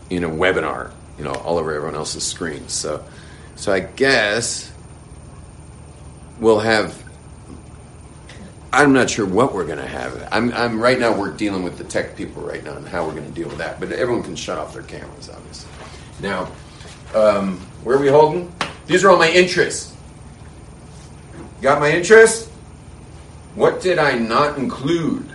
in 0.09 0.23
a 0.23 0.29
webinar, 0.29 0.91
you 1.17 1.23
know, 1.23 1.33
all 1.33 1.57
over 1.57 1.73
everyone 1.73 1.95
else's 1.95 2.23
screens. 2.23 2.71
So, 2.71 3.03
so 3.55 3.73
I 3.73 3.81
guess 3.81 4.71
we'll 6.39 6.59
have. 6.59 7.03
I'm 8.71 8.93
not 8.93 9.09
sure 9.09 9.25
what 9.25 9.53
we're 9.53 9.65
going 9.65 9.79
to 9.79 9.87
have. 9.87 10.29
I'm, 10.31 10.53
I'm 10.53 10.79
right 10.79 10.99
now. 10.99 11.17
We're 11.17 11.33
dealing 11.33 11.63
with 11.63 11.79
the 11.79 11.83
tech 11.83 12.15
people 12.15 12.43
right 12.43 12.63
now 12.63 12.77
and 12.77 12.87
how 12.87 13.05
we're 13.05 13.13
going 13.15 13.25
to 13.25 13.31
deal 13.31 13.49
with 13.49 13.57
that. 13.57 13.79
But 13.79 13.91
everyone 13.91 14.23
can 14.23 14.35
shut 14.35 14.59
off 14.59 14.73
their 14.73 14.83
cameras, 14.83 15.27
obviously. 15.27 15.71
Now, 16.21 16.51
um, 17.15 17.57
where 17.83 17.97
are 17.97 17.99
we 17.99 18.09
holding? 18.09 18.53
These 18.85 19.03
are 19.03 19.09
all 19.09 19.17
my 19.17 19.31
interests. 19.31 19.95
Got 21.61 21.79
my 21.81 21.91
interest? 21.91 22.49
What 23.55 23.81
did 23.81 23.99
I 23.99 24.17
not 24.17 24.57
include? 24.57 25.29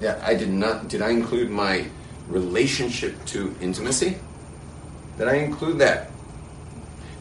Yeah, 0.00 0.20
I 0.24 0.34
did 0.34 0.50
not. 0.50 0.88
Did 0.88 1.02
I 1.02 1.10
include 1.10 1.50
my 1.50 1.86
relationship 2.26 3.24
to 3.26 3.54
intimacy? 3.60 4.16
Did 5.18 5.28
I 5.28 5.34
include 5.36 5.78
that? 5.78 6.10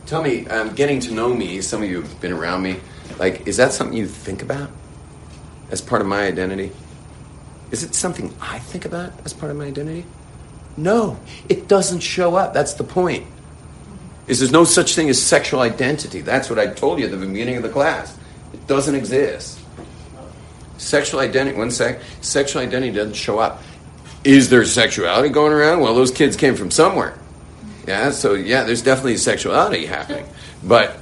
Tell 0.07 0.23
me, 0.23 0.47
um, 0.47 0.73
getting 0.73 0.99
to 1.01 1.13
know 1.13 1.33
me, 1.33 1.61
some 1.61 1.83
of 1.83 1.89
you 1.89 2.01
have 2.01 2.21
been 2.21 2.33
around 2.33 2.63
me, 2.63 2.79
like, 3.19 3.47
is 3.47 3.57
that 3.57 3.71
something 3.71 3.95
you 3.95 4.07
think 4.07 4.41
about 4.41 4.71
as 5.69 5.81
part 5.81 6.01
of 6.01 6.07
my 6.07 6.23
identity? 6.23 6.71
Is 7.69 7.83
it 7.83 7.93
something 7.93 8.33
I 8.41 8.59
think 8.59 8.85
about 8.85 9.13
as 9.23 9.33
part 9.33 9.51
of 9.51 9.57
my 9.57 9.65
identity? 9.65 10.05
No, 10.75 11.19
it 11.47 11.67
doesn't 11.67 11.99
show 11.99 12.35
up. 12.35 12.53
That's 12.53 12.73
the 12.73 12.83
point. 12.83 13.25
Is 14.27 14.39
there's 14.39 14.51
no 14.51 14.63
such 14.63 14.95
thing 14.95 15.09
as 15.09 15.21
sexual 15.21 15.61
identity. 15.61 16.21
That's 16.21 16.49
what 16.49 16.59
I 16.59 16.67
told 16.67 16.99
you 16.99 17.05
at 17.05 17.11
the 17.11 17.17
beginning 17.17 17.57
of 17.57 17.63
the 17.63 17.69
class. 17.69 18.17
It 18.53 18.65
doesn't 18.67 18.95
exist. 18.95 19.59
Sexual 20.77 21.19
identity, 21.19 21.57
one 21.57 21.71
sec, 21.71 22.01
sexual 22.21 22.61
identity 22.61 22.91
doesn't 22.91 23.13
show 23.13 23.39
up. 23.39 23.61
Is 24.23 24.49
there 24.49 24.65
sexuality 24.65 25.29
going 25.29 25.53
around? 25.53 25.81
Well, 25.81 25.95
those 25.95 26.11
kids 26.11 26.35
came 26.35 26.55
from 26.55 26.71
somewhere. 26.71 27.17
Yeah, 27.87 28.11
so 28.11 28.33
yeah, 28.33 28.63
there's 28.63 28.81
definitely 28.81 29.17
sexuality 29.17 29.85
happening, 29.85 30.25
but 30.63 30.97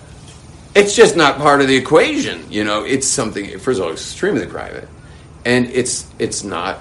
it's 0.76 0.96
just 0.96 1.18
not 1.18 1.38
part 1.38 1.62
of 1.62 1.68
the 1.68 1.76
equation. 1.76 2.50
You 2.52 2.64
know, 2.64 2.84
it's 2.84 3.08
something. 3.08 3.60
First 3.60 3.80
of 3.80 3.86
all, 3.86 3.92
extremely 3.92 4.46
private, 4.46 4.88
and 5.46 5.66
it's 5.68 6.08
it's 6.20 6.44
not. 6.44 6.80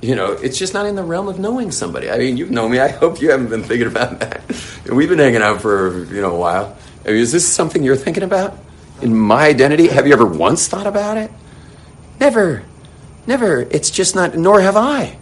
You 0.00 0.14
know, 0.14 0.32
it's 0.32 0.58
just 0.58 0.74
not 0.74 0.86
in 0.86 0.94
the 0.94 1.02
realm 1.02 1.26
of 1.26 1.38
knowing 1.38 1.72
somebody. 1.72 2.08
I 2.10 2.18
mean, 2.18 2.36
you 2.36 2.46
know 2.46 2.68
me. 2.68 2.78
I 2.78 2.88
hope 2.88 3.20
you 3.20 3.30
haven't 3.30 3.48
been 3.48 3.64
thinking 3.64 3.88
about 3.88 4.20
that. 4.20 4.42
We've 4.88 5.08
been 5.08 5.18
hanging 5.18 5.42
out 5.42 5.60
for 5.60 6.04
you 6.04 6.22
know 6.22 6.34
a 6.34 6.38
while. 6.38 6.76
I 7.04 7.08
mean, 7.08 7.18
is 7.18 7.32
this 7.32 7.46
something 7.46 7.82
you're 7.82 7.96
thinking 7.96 8.22
about 8.22 8.56
in 9.02 9.16
my 9.16 9.46
identity? 9.46 9.88
Have 9.88 10.06
you 10.06 10.12
ever 10.12 10.26
once 10.26 10.68
thought 10.68 10.86
about 10.86 11.16
it? 11.16 11.32
Never, 12.20 12.64
never. 13.26 13.62
It's 13.62 13.90
just 13.90 14.14
not. 14.14 14.36
Nor 14.36 14.60
have 14.60 14.76
I. 14.76 15.16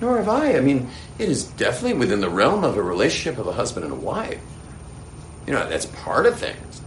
Nor 0.00 0.18
have 0.18 0.28
I. 0.28 0.56
I 0.56 0.60
mean, 0.60 0.88
it 1.18 1.28
is 1.28 1.44
definitely 1.44 1.98
within 1.98 2.20
the 2.20 2.28
realm 2.28 2.64
of 2.64 2.76
a 2.76 2.82
relationship 2.82 3.38
of 3.38 3.46
a 3.46 3.52
husband 3.52 3.84
and 3.84 3.92
a 3.92 3.96
wife. 3.96 4.40
You 5.46 5.52
know, 5.52 5.68
that's 5.68 5.86
part 5.86 6.26
of 6.26 6.38
things. 6.38 6.82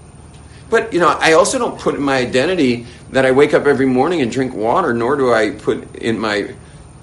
But, 0.69 0.93
you 0.93 0.99
know, 0.99 1.07
I 1.07 1.33
also 1.33 1.57
don't 1.57 1.79
put 1.79 1.95
in 1.95 2.01
my 2.01 2.17
identity 2.17 2.85
that 3.11 3.25
I 3.25 3.31
wake 3.31 3.53
up 3.53 3.65
every 3.65 3.87
morning 3.87 4.21
and 4.21 4.31
drink 4.31 4.53
water, 4.53 4.93
nor 4.93 5.15
do 5.15 5.33
I 5.33 5.51
put 5.51 5.95
in 5.95 6.19
my, 6.19 6.53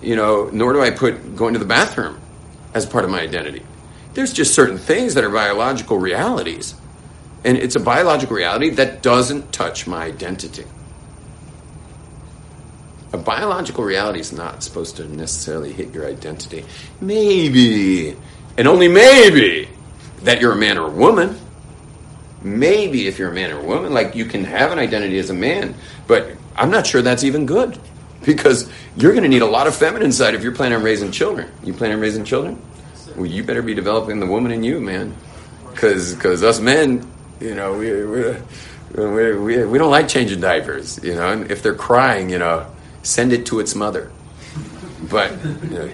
you 0.06 0.16
know, 0.16 0.48
nor 0.52 0.72
do 0.72 0.80
I 0.80 0.90
put 0.90 1.36
going 1.36 1.54
to 1.54 1.58
the 1.58 1.66
bathroom 1.66 2.20
as 2.74 2.86
part 2.86 3.04
of 3.04 3.10
my 3.10 3.20
identity. 3.20 3.62
There's 4.14 4.32
just 4.32 4.54
certain 4.54 4.78
things 4.78 5.14
that 5.14 5.24
are 5.24 5.30
biological 5.30 5.98
realities. 5.98 6.74
And 7.44 7.56
it's 7.58 7.76
a 7.76 7.80
biological 7.80 8.36
reality 8.36 8.70
that 8.70 9.02
doesn't 9.02 9.52
touch 9.52 9.86
my 9.86 10.04
identity 10.04 10.64
a 13.12 13.18
biological 13.18 13.84
reality 13.84 14.20
is 14.20 14.32
not 14.32 14.62
supposed 14.62 14.96
to 14.96 15.04
necessarily 15.08 15.72
hit 15.72 15.94
your 15.94 16.06
identity. 16.06 16.64
Maybe, 17.00 18.16
and 18.58 18.68
only 18.68 18.88
maybe, 18.88 19.68
that 20.22 20.40
you're 20.40 20.52
a 20.52 20.56
man 20.56 20.76
or 20.76 20.88
a 20.88 20.90
woman. 20.90 21.38
Maybe 22.42 23.06
if 23.06 23.18
you're 23.18 23.30
a 23.30 23.34
man 23.34 23.52
or 23.52 23.60
a 23.60 23.64
woman, 23.64 23.94
like 23.94 24.14
you 24.14 24.24
can 24.26 24.44
have 24.44 24.70
an 24.72 24.78
identity 24.78 25.18
as 25.18 25.30
a 25.30 25.34
man, 25.34 25.74
but 26.06 26.32
I'm 26.56 26.70
not 26.70 26.86
sure 26.86 27.00
that's 27.00 27.24
even 27.24 27.46
good 27.46 27.78
because 28.26 28.68
you're 28.96 29.12
going 29.12 29.22
to 29.22 29.28
need 29.28 29.42
a 29.42 29.46
lot 29.46 29.66
of 29.66 29.74
feminine 29.74 30.12
side 30.12 30.34
if 30.34 30.42
you're 30.42 30.54
planning 30.54 30.76
on 30.76 30.84
raising 30.84 31.12
children. 31.12 31.50
You 31.64 31.72
plan 31.72 31.92
on 31.92 32.00
raising 32.00 32.24
children? 32.24 32.60
Well, 33.14 33.24
you 33.24 33.44
better 33.44 33.62
be 33.62 33.72
developing 33.72 34.20
the 34.20 34.26
woman 34.26 34.52
in 34.52 34.62
you, 34.62 34.80
man, 34.80 35.16
because 35.70 36.14
because 36.14 36.42
us 36.42 36.60
men, 36.60 37.10
you 37.40 37.54
know, 37.54 37.78
we 37.78 38.04
we, 38.04 39.32
we 39.36 39.64
we 39.64 39.78
don't 39.78 39.90
like 39.90 40.08
changing 40.08 40.40
diapers, 40.40 41.02
you 41.02 41.14
know. 41.14 41.30
And 41.30 41.50
if 41.50 41.62
they're 41.62 41.74
crying, 41.74 42.28
you 42.28 42.38
know, 42.38 42.66
send 43.02 43.32
it 43.32 43.46
to 43.46 43.60
its 43.60 43.74
mother. 43.74 44.10
But 45.08 45.32
you 45.42 45.70
know, 45.70 45.90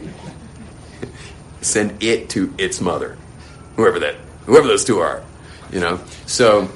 send 1.60 2.02
it 2.02 2.30
to 2.30 2.52
its 2.58 2.80
mother, 2.80 3.16
whoever 3.76 4.00
that, 4.00 4.16
whoever 4.46 4.66
those 4.66 4.84
two 4.84 4.98
are, 4.98 5.22
you 5.70 5.78
know. 5.78 6.00
So, 6.26 6.68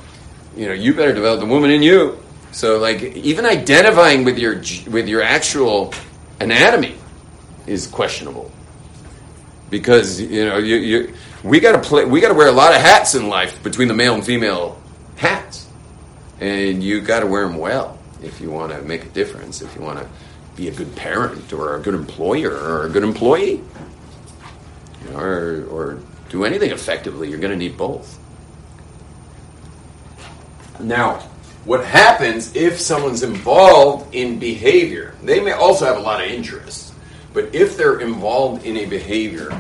you 0.57 0.67
know, 0.67 0.75
you 0.75 0.95
better 0.95 1.13
develop 1.13 1.41
the 1.41 1.47
woman 1.47 1.71
in 1.71 1.83
you. 1.83 2.23
So, 2.57 2.79
like, 2.79 3.03
even 3.03 3.45
identifying 3.45 4.25
with 4.25 4.39
your 4.39 4.55
with 4.91 5.09
your 5.09 5.21
actual 5.21 5.93
anatomy 6.41 6.95
is 7.67 7.87
questionable 7.87 8.51
because 9.69 10.19
you 10.19 10.47
know 10.47 10.57
you, 10.57 10.77
you 10.77 11.15
we 11.45 11.61
got 11.61 11.73
to 11.73 11.87
play 11.87 12.07
we 12.07 12.19
got 12.19 12.29
to 12.29 12.35
wear 12.35 12.49
a 12.49 12.53
lot 12.53 12.75
of 12.75 12.81
hats 12.81 13.15
in 13.15 13.29
life 13.29 13.63
between 13.63 13.89
the 13.89 13.95
male 13.95 14.15
and 14.15 14.25
female 14.25 14.81
hats, 15.17 15.69
and 16.41 16.83
you 16.83 17.03
got 17.03 17.21
to 17.21 17.27
wear 17.27 17.47
them 17.47 17.59
well 17.59 17.99
if 18.23 18.41
you 18.41 18.51
want 18.51 18.73
to 18.73 18.81
make 18.81 19.05
a 19.05 19.11
difference. 19.11 19.61
If 19.61 19.77
you 19.77 19.83
want 19.83 19.99
to 19.99 20.09
be 20.57 20.69
a 20.69 20.73
good 20.73 20.97
parent 20.97 21.53
or 21.53 21.77
a 21.77 21.81
good 21.83 21.93
employer 21.93 22.53
or 22.53 22.87
a 22.87 22.89
good 22.89 23.05
employee 23.05 23.63
you 25.05 25.11
know, 25.11 25.19
or, 25.19 25.67
or 25.67 25.99
do 26.31 26.47
anything 26.47 26.71
effectively, 26.71 27.29
you're 27.29 27.39
going 27.39 27.53
to 27.53 27.59
need 27.59 27.77
both. 27.77 28.19
Now, 30.81 31.29
what 31.67 31.85
happens 31.85 32.55
if 32.55 32.81
someone's 32.81 33.25
involved 33.25 34.15
in 34.15 34.39
behavior? 34.39 35.15
They 35.23 35.41
may 35.41 35.53
also 35.53 35.85
have 35.85 35.97
a 35.97 36.01
lot 36.01 36.23
of 36.23 36.31
interests, 36.31 36.93
but 37.35 37.53
if 37.55 37.77
they're 37.77 38.01
involved 38.01 38.65
in 38.65 38.77
a 38.77 38.87
behavior, 38.87 39.51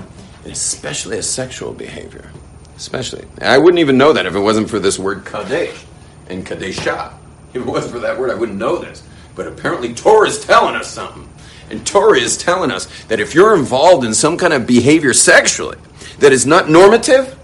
especially 0.44 1.18
a 1.18 1.22
sexual 1.22 1.72
behavior, 1.72 2.30
especially, 2.76 3.24
I 3.42 3.58
wouldn't 3.58 3.80
even 3.80 3.98
know 3.98 4.12
that 4.12 4.24
if 4.24 4.36
it 4.36 4.40
wasn't 4.40 4.70
for 4.70 4.78
this 4.78 5.00
word 5.00 5.24
kadesh 5.24 5.84
and 6.28 6.46
kadesha. 6.46 7.12
If 7.52 7.62
it 7.62 7.66
wasn't 7.66 7.94
for 7.94 8.00
that 8.00 8.18
word, 8.18 8.30
I 8.30 8.34
wouldn't 8.34 8.58
know 8.58 8.78
this. 8.78 9.02
But 9.34 9.48
apparently, 9.48 9.92
Torah 9.92 10.28
is 10.28 10.44
telling 10.44 10.76
us 10.76 10.88
something. 10.88 11.28
And 11.70 11.84
Torah 11.84 12.18
is 12.18 12.36
telling 12.36 12.70
us 12.70 12.86
that 13.04 13.18
if 13.18 13.34
you're 13.34 13.56
involved 13.56 14.04
in 14.04 14.14
some 14.14 14.36
kind 14.36 14.52
of 14.52 14.66
behavior 14.66 15.12
sexually 15.12 15.78
that 16.20 16.32
is 16.32 16.46
not 16.46 16.70
normative, 16.70 17.36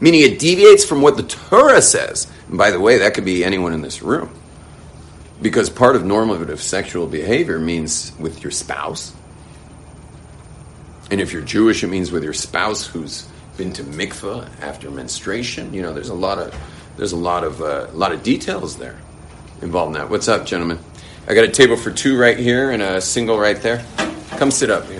Meaning 0.00 0.22
it 0.22 0.38
deviates 0.38 0.84
from 0.84 1.02
what 1.02 1.16
the 1.16 1.22
Torah 1.22 1.82
says. 1.82 2.30
And 2.48 2.56
by 2.56 2.70
the 2.70 2.80
way, 2.80 2.98
that 2.98 3.14
could 3.14 3.24
be 3.24 3.44
anyone 3.44 3.72
in 3.72 3.82
this 3.82 4.02
room. 4.02 4.34
Because 5.42 5.70
part 5.70 5.96
of 5.96 6.04
normative 6.04 6.60
sexual 6.60 7.06
behavior 7.06 7.58
means 7.58 8.12
with 8.18 8.42
your 8.42 8.50
spouse. 8.50 9.14
And 11.10 11.20
if 11.20 11.32
you're 11.32 11.42
Jewish, 11.42 11.82
it 11.82 11.88
means 11.88 12.12
with 12.12 12.24
your 12.24 12.32
spouse 12.32 12.86
who's 12.86 13.28
been 13.56 13.72
to 13.74 13.82
mikveh 13.82 14.48
after 14.60 14.90
menstruation. 14.90 15.74
You 15.74 15.82
know, 15.82 15.92
there's 15.92 16.08
a 16.08 16.14
lot 16.14 16.38
of 16.38 16.54
there's 16.96 17.12
a 17.12 17.16
lot 17.16 17.44
of 17.44 17.60
uh, 17.60 17.88
a 17.90 17.96
lot 17.96 18.12
of 18.12 18.22
details 18.22 18.76
there 18.76 18.96
involved 19.60 19.94
in 19.94 20.00
that. 20.00 20.10
What's 20.10 20.28
up, 20.28 20.46
gentlemen? 20.46 20.78
I 21.26 21.34
got 21.34 21.44
a 21.44 21.48
table 21.48 21.76
for 21.76 21.90
two 21.90 22.18
right 22.18 22.38
here 22.38 22.70
and 22.70 22.82
a 22.82 23.00
single 23.00 23.38
right 23.38 23.60
there. 23.60 23.84
Come 24.30 24.50
sit 24.50 24.70
up 24.70 24.86
here. 24.86 24.99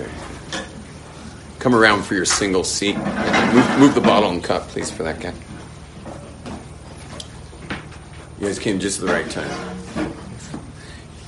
Come 1.61 1.75
around 1.75 2.01
for 2.01 2.15
your 2.15 2.25
single 2.25 2.63
seat. 2.63 2.97
Move, 2.97 3.79
move 3.79 3.93
the 3.93 4.01
bottle 4.01 4.31
and 4.31 4.43
cup, 4.43 4.63
please, 4.69 4.89
for 4.89 5.03
that 5.03 5.19
guy. 5.19 5.31
You 8.39 8.47
guys 8.47 8.57
came 8.57 8.79
just 8.79 8.99
at 8.99 9.05
the 9.05 9.13
right 9.13 9.29
time. 9.29 10.15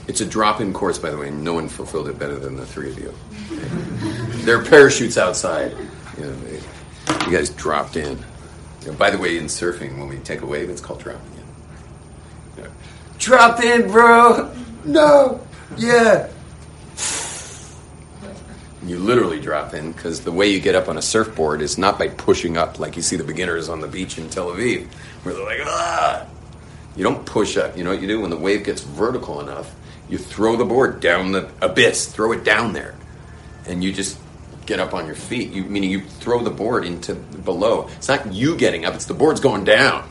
It's 0.08 0.22
a 0.22 0.26
drop-in 0.26 0.74
course, 0.74 0.98
by 0.98 1.12
the 1.12 1.18
way. 1.20 1.30
No 1.30 1.54
one 1.54 1.70
fulfilled 1.70 2.10
it 2.10 2.18
better 2.18 2.40
than 2.40 2.56
the 2.56 2.66
three 2.66 2.90
of 2.90 2.98
you. 2.98 3.14
There 4.44 4.60
are 4.60 4.66
parachutes 4.66 5.20
outside. 5.20 5.78
You, 6.18 6.26
know, 6.26 6.36
they, 6.38 6.60
you 7.28 7.38
guys 7.38 7.52
dropped 7.52 7.96
in. 7.96 8.18
You 8.82 8.88
know, 8.88 8.94
by 8.98 9.12
the 9.12 9.20
way, 9.20 9.38
in 9.38 9.46
surfing, 9.46 10.00
when 10.00 10.08
we 10.08 10.18
take 10.18 10.42
a 10.42 10.48
wave, 10.48 10.68
it's 10.68 10.82
called 10.82 11.02
dropping 11.02 11.32
in. 11.34 12.58
You 12.58 12.64
know, 12.64 12.70
Drop 13.20 13.62
in, 13.62 13.92
bro. 13.92 14.52
No. 14.84 15.46
Yeah. 15.78 16.33
You 18.86 19.00
literally 19.00 19.40
drop 19.40 19.74
in 19.74 19.94
because 19.94 20.22
the 20.22 20.32
way 20.32 20.50
you 20.50 20.60
get 20.60 20.76
up 20.76 20.90
on 20.90 20.98
a 20.98 21.02
surfboard 21.02 21.62
is 21.62 21.78
not 21.78 21.98
by 21.98 22.10
pushing 22.10 22.58
up 22.58 22.80
like 22.80 22.96
you 22.96 23.02
see 23.02 23.16
the 23.16 23.24
beginners 23.24 23.70
on 23.70 23.80
the 23.80 23.88
beach 23.88 24.18
in 24.18 24.30
Tel 24.30 24.48
Aviv, 24.48 24.88
where 25.24 25.34
they're 25.34 25.46
like, 25.46 25.60
ah. 25.64 26.26
You 26.96 27.04
don't 27.04 27.26
push 27.26 27.58
up. 27.58 27.78
You 27.78 27.84
know 27.84 27.92
what 27.92 28.02
you 28.02 28.08
do 28.08 28.22
when 28.22 28.30
the 28.30 28.38
wave 28.38 28.64
gets 28.64 28.82
vertical 28.82 29.40
enough? 29.40 29.74
You 30.10 30.18
throw 30.18 30.58
the 30.58 30.66
board 30.66 31.00
down 31.00 31.32
the 31.32 31.50
abyss, 31.62 32.06
throw 32.08 32.34
it 32.34 32.44
down 32.44 32.74
there, 32.74 32.96
and 33.66 33.84
you 33.84 33.92
just 33.92 34.20
get 34.66 34.80
up 34.80 34.94
on 34.94 35.06
your 35.06 35.16
feet. 35.16 35.52
You 35.52 35.64
meaning 35.64 35.90
you 35.90 36.02
throw 36.02 36.44
the 36.44 36.52
board 36.52 36.86
into 36.86 37.16
below. 37.16 37.88
It's 37.98 38.08
not 38.08 38.32
you 38.32 38.56
getting 38.56 38.86
up; 38.86 38.94
it's 38.94 39.06
the 39.06 39.14
board's 39.14 39.40
going 39.40 39.64
down, 39.64 40.08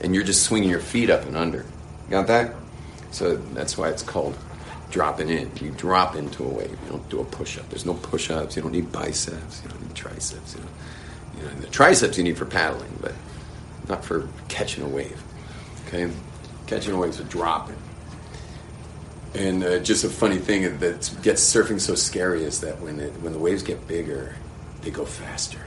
and 0.00 0.14
you're 0.14 0.24
just 0.24 0.42
swinging 0.42 0.68
your 0.68 0.80
feet 0.80 1.08
up 1.08 1.24
and 1.24 1.36
under. 1.36 1.64
Got 2.10 2.26
that? 2.26 2.54
So 3.12 3.36
that's 3.36 3.78
why 3.78 3.88
it's 3.88 4.02
called 4.02 4.36
dropping 4.90 5.28
in. 5.28 5.50
You 5.60 5.70
drop 5.72 6.16
into 6.16 6.44
a 6.44 6.48
wave. 6.48 6.70
You 6.70 6.90
don't 6.90 7.08
do 7.08 7.20
a 7.20 7.24
push 7.24 7.58
up. 7.58 7.68
There's 7.68 7.86
no 7.86 7.94
push 7.94 8.30
ups. 8.30 8.56
You 8.56 8.62
don't 8.62 8.72
need 8.72 8.92
biceps. 8.92 9.62
You 9.62 9.70
don't 9.70 9.82
need 9.82 9.94
triceps. 9.94 10.54
You 10.54 10.64
you 11.38 11.42
know, 11.42 11.54
the 11.60 11.66
triceps 11.66 12.16
you 12.16 12.24
need 12.24 12.38
for 12.38 12.46
paddling, 12.46 12.96
but 13.00 13.12
not 13.88 14.04
for 14.04 14.28
catching 14.48 14.84
a 14.84 14.88
wave. 14.88 15.22
Okay, 15.86 16.10
catching 16.66 16.94
a 16.94 16.96
wave 16.96 17.10
is 17.10 17.20
a 17.20 17.24
dropping. 17.24 17.76
And 19.34 19.62
uh, 19.62 19.78
just 19.80 20.04
a 20.04 20.08
funny 20.08 20.38
thing 20.38 20.78
that 20.78 21.10
gets 21.22 21.42
surfing 21.42 21.80
so 21.80 21.94
scary 21.94 22.42
is 22.42 22.60
that 22.62 22.80
when 22.80 22.98
it, 23.00 23.12
when 23.20 23.32
the 23.32 23.38
waves 23.38 23.62
get 23.62 23.86
bigger, 23.86 24.34
they 24.80 24.90
go 24.90 25.04
faster. 25.04 25.60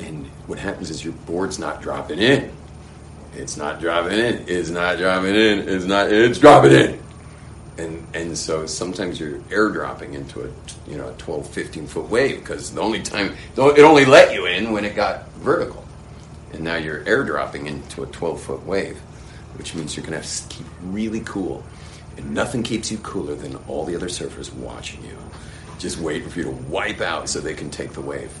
And 0.00 0.26
what 0.46 0.58
happens 0.58 0.90
is 0.90 1.04
your 1.04 1.12
board's 1.12 1.58
not 1.58 1.82
dropping 1.82 2.18
in. 2.18 2.50
It's 3.34 3.56
not 3.56 3.80
dropping 3.80 4.18
in. 4.18 4.44
It's 4.48 4.70
not 4.70 4.96
dropping 4.96 5.34
in. 5.34 5.68
It's 5.68 5.84
not. 5.84 6.10
It's 6.10 6.38
dropping 6.38 6.72
in. 6.72 7.00
And 7.78 8.06
and 8.12 8.36
so 8.36 8.66
sometimes 8.66 9.18
you're 9.20 9.38
airdropping 9.50 10.14
into 10.14 10.42
a 10.42 10.90
you 10.90 10.96
know 10.96 11.08
a 11.08 11.12
12, 11.14 11.48
15 11.48 11.86
foot 11.86 12.10
wave 12.10 12.40
because 12.40 12.72
the 12.74 12.80
only 12.80 13.02
time 13.02 13.36
it 13.56 13.58
only 13.58 14.04
let 14.04 14.34
you 14.34 14.46
in 14.46 14.72
when 14.72 14.84
it 14.84 14.94
got 14.96 15.30
vertical, 15.34 15.86
and 16.52 16.62
now 16.62 16.76
you're 16.76 17.04
airdropping 17.04 17.66
into 17.66 18.02
a 18.02 18.06
12 18.06 18.42
foot 18.42 18.66
wave, 18.66 18.98
which 19.56 19.74
means 19.74 19.96
you're 19.96 20.04
gonna 20.04 20.16
have 20.16 20.26
to 20.26 20.56
keep 20.56 20.66
really 20.82 21.20
cool 21.20 21.62
and 22.18 22.34
nothing 22.34 22.62
keeps 22.62 22.90
you 22.90 22.98
cooler 22.98 23.34
than 23.36 23.56
all 23.68 23.84
the 23.84 23.94
other 23.94 24.08
surfers 24.08 24.52
watching 24.52 25.02
you, 25.04 25.16
just 25.78 25.98
waiting 25.98 26.28
for 26.28 26.40
you 26.40 26.44
to 26.46 26.50
wipe 26.50 27.00
out 27.00 27.28
so 27.28 27.40
they 27.40 27.54
can 27.54 27.70
take 27.70 27.92
the 27.92 28.00
wave. 28.00 28.32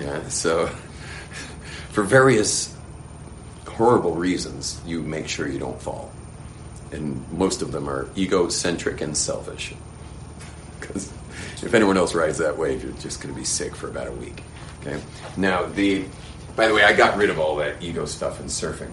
Yeah, 0.00 0.26
so 0.28 0.66
for 1.90 2.02
various 2.02 2.74
horrible 3.68 4.14
reasons, 4.14 4.80
you 4.86 5.02
make 5.02 5.28
sure 5.28 5.46
you 5.46 5.58
don't 5.58 5.80
fall. 5.80 6.10
And 6.92 7.30
most 7.32 7.62
of 7.62 7.72
them 7.72 7.88
are 7.88 8.08
egocentric 8.16 9.00
and 9.00 9.16
selfish. 9.16 9.74
Because 10.80 11.12
if 11.62 11.74
anyone 11.74 11.96
else 11.96 12.14
rides 12.14 12.38
that 12.38 12.56
wave, 12.56 12.82
you're 12.82 12.92
just 12.94 13.22
going 13.22 13.34
to 13.34 13.38
be 13.38 13.44
sick 13.44 13.76
for 13.76 13.88
about 13.88 14.08
a 14.08 14.12
week. 14.12 14.42
Okay. 14.80 15.00
Now 15.36 15.66
the, 15.66 16.04
by 16.56 16.66
the 16.66 16.74
way, 16.74 16.82
I 16.82 16.92
got 16.92 17.16
rid 17.16 17.30
of 17.30 17.38
all 17.38 17.56
that 17.56 17.82
ego 17.82 18.06
stuff 18.06 18.40
in 18.40 18.46
surfing. 18.46 18.90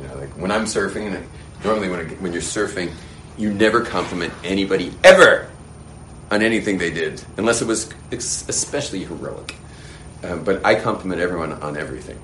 You 0.00 0.08
know, 0.08 0.16
like 0.16 0.30
when 0.30 0.50
I'm 0.50 0.64
surfing, 0.64 1.22
normally 1.64 1.88
when 1.88 2.08
when 2.20 2.32
you're 2.32 2.42
surfing, 2.42 2.92
you 3.36 3.52
never 3.52 3.84
compliment 3.84 4.32
anybody 4.44 4.92
ever 5.04 5.50
on 6.30 6.42
anything 6.42 6.78
they 6.78 6.90
did, 6.90 7.22
unless 7.36 7.60
it 7.60 7.66
was 7.66 7.92
especially 8.10 9.04
heroic. 9.04 9.54
Um, 10.22 10.44
but 10.44 10.64
I 10.64 10.76
compliment 10.76 11.20
everyone 11.20 11.52
on 11.52 11.76
everything. 11.76 12.18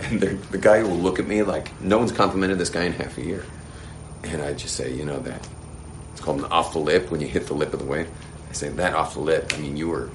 And 0.00 0.20
the 0.20 0.58
guy 0.58 0.82
will 0.82 0.96
look 0.96 1.18
at 1.18 1.26
me 1.26 1.42
like, 1.42 1.80
no 1.80 1.98
one's 1.98 2.12
complimented 2.12 2.58
this 2.58 2.70
guy 2.70 2.84
in 2.84 2.92
half 2.92 3.18
a 3.18 3.24
year. 3.24 3.44
And 4.24 4.42
I 4.42 4.52
just 4.52 4.76
say, 4.76 4.92
you 4.92 5.04
know, 5.04 5.18
that 5.20 5.46
it's 6.12 6.20
called 6.20 6.38
an 6.38 6.44
off 6.46 6.72
the 6.72 6.78
lip 6.78 7.10
when 7.10 7.20
you 7.20 7.26
hit 7.26 7.46
the 7.46 7.54
lip 7.54 7.72
of 7.72 7.80
the 7.80 7.86
wave. 7.86 8.08
I 8.50 8.52
say, 8.52 8.68
that 8.68 8.94
off 8.94 9.14
the 9.14 9.20
lip, 9.20 9.52
I 9.54 9.58
mean, 9.58 9.76
you 9.76 9.88
were, 9.88 10.10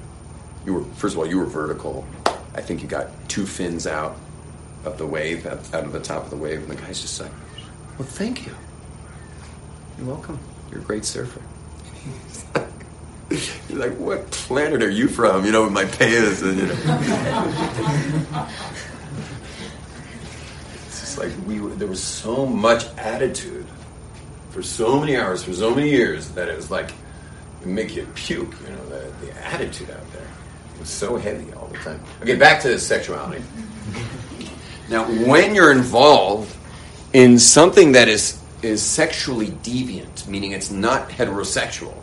you 0.64 0.74
were, 0.74 0.84
first 0.94 1.14
of 1.14 1.18
all, 1.18 1.26
you 1.26 1.38
were 1.38 1.46
vertical. 1.46 2.06
I 2.54 2.60
think 2.60 2.82
you 2.82 2.88
got 2.88 3.08
two 3.28 3.46
fins 3.46 3.86
out 3.86 4.16
of 4.84 4.98
the 4.98 5.06
wave, 5.06 5.46
out 5.46 5.74
of 5.74 5.92
the 5.92 6.00
top 6.00 6.24
of 6.24 6.30
the 6.30 6.36
wave. 6.36 6.60
And 6.60 6.70
the 6.70 6.76
guy's 6.76 7.00
just 7.00 7.20
like, 7.20 7.32
well, 7.98 8.06
thank 8.06 8.46
you. 8.46 8.54
You're 9.98 10.06
welcome. 10.06 10.38
You're 10.70 10.80
a 10.80 10.84
great 10.84 11.04
surfer. 11.04 11.42
You're 13.68 13.78
like, 13.78 13.98
what 13.98 14.30
planet 14.30 14.82
are 14.82 14.90
you 14.90 15.08
from? 15.08 15.44
You 15.44 15.52
know, 15.52 15.64
with 15.64 15.72
my 15.72 15.84
pants 15.84 16.40
and 16.42 16.58
you 16.58 16.66
know. 16.66 16.74
it's 20.86 21.00
just 21.00 21.18
like 21.18 21.32
we. 21.46 21.58
There 21.58 21.88
was 21.88 22.02
so 22.02 22.46
much 22.46 22.86
attitude 22.96 23.66
for 24.50 24.62
so 24.62 24.98
many 24.98 25.16
hours, 25.16 25.44
for 25.44 25.52
so 25.52 25.74
many 25.74 25.90
years 25.90 26.30
that 26.30 26.48
it 26.48 26.56
was 26.56 26.70
like 26.70 26.90
it 27.62 27.66
make 27.66 27.94
you 27.94 28.06
puke. 28.14 28.54
You 28.62 28.74
know, 28.74 28.88
the, 28.88 29.26
the 29.26 29.46
attitude 29.46 29.90
out 29.90 30.12
there 30.12 30.26
it 30.74 30.80
was 30.80 30.90
so 30.90 31.16
heavy 31.16 31.52
all 31.54 31.66
the 31.66 31.78
time. 31.78 32.00
Okay, 32.22 32.36
back 32.36 32.62
to 32.62 32.78
sexuality. 32.78 33.42
Now, 34.90 35.04
when 35.04 35.54
you're 35.54 35.70
involved 35.70 36.56
in 37.12 37.38
something 37.38 37.92
that 37.92 38.08
is 38.08 38.42
is 38.62 38.82
sexually 38.82 39.48
deviant, 39.48 40.26
meaning 40.26 40.52
it's 40.52 40.70
not 40.70 41.10
heterosexual, 41.10 41.94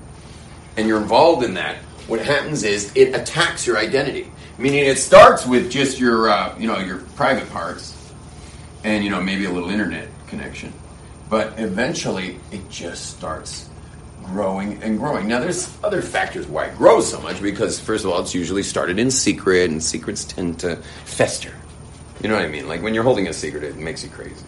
and 0.77 0.87
you're 0.87 1.01
involved 1.01 1.43
in 1.43 1.55
that, 1.55 1.77
what 2.07 2.23
happens 2.23 2.63
is 2.63 2.91
it 2.95 3.15
attacks 3.15 3.65
your 3.65 3.77
identity. 3.77 4.31
Meaning 4.57 4.85
it 4.85 4.97
starts 4.97 5.45
with 5.45 5.69
just 5.69 5.99
your, 5.99 6.29
uh, 6.29 6.57
you 6.57 6.67
know, 6.67 6.77
your 6.77 6.99
private 7.17 7.49
parts, 7.49 7.93
and 8.83 9.03
you 9.03 9.09
know 9.09 9.21
maybe 9.21 9.45
a 9.45 9.49
little 9.49 9.69
internet 9.69 10.07
connection, 10.27 10.71
but 11.29 11.59
eventually 11.59 12.39
it 12.51 12.69
just 12.69 13.17
starts 13.17 13.69
growing 14.23 14.81
and 14.83 14.97
growing. 14.97 15.27
Now 15.27 15.39
there's 15.39 15.75
other 15.83 16.01
factors 16.01 16.47
why 16.47 16.65
it 16.65 16.77
grows 16.77 17.09
so 17.09 17.21
much 17.21 17.41
because 17.41 17.79
first 17.79 18.05
of 18.05 18.11
all 18.11 18.19
it's 18.21 18.33
usually 18.33 18.63
started 18.63 18.99
in 18.99 19.11
secret, 19.11 19.69
and 19.69 19.81
secrets 19.81 20.25
tend 20.25 20.59
to 20.59 20.77
fester. 21.05 21.53
You 22.21 22.29
know 22.29 22.35
what 22.35 22.45
I 22.45 22.49
mean? 22.49 22.67
Like 22.67 22.81
when 22.81 22.93
you're 22.93 23.03
holding 23.03 23.27
a 23.27 23.33
secret, 23.33 23.63
it 23.63 23.75
makes 23.75 24.03
you 24.03 24.09
crazy. 24.09 24.45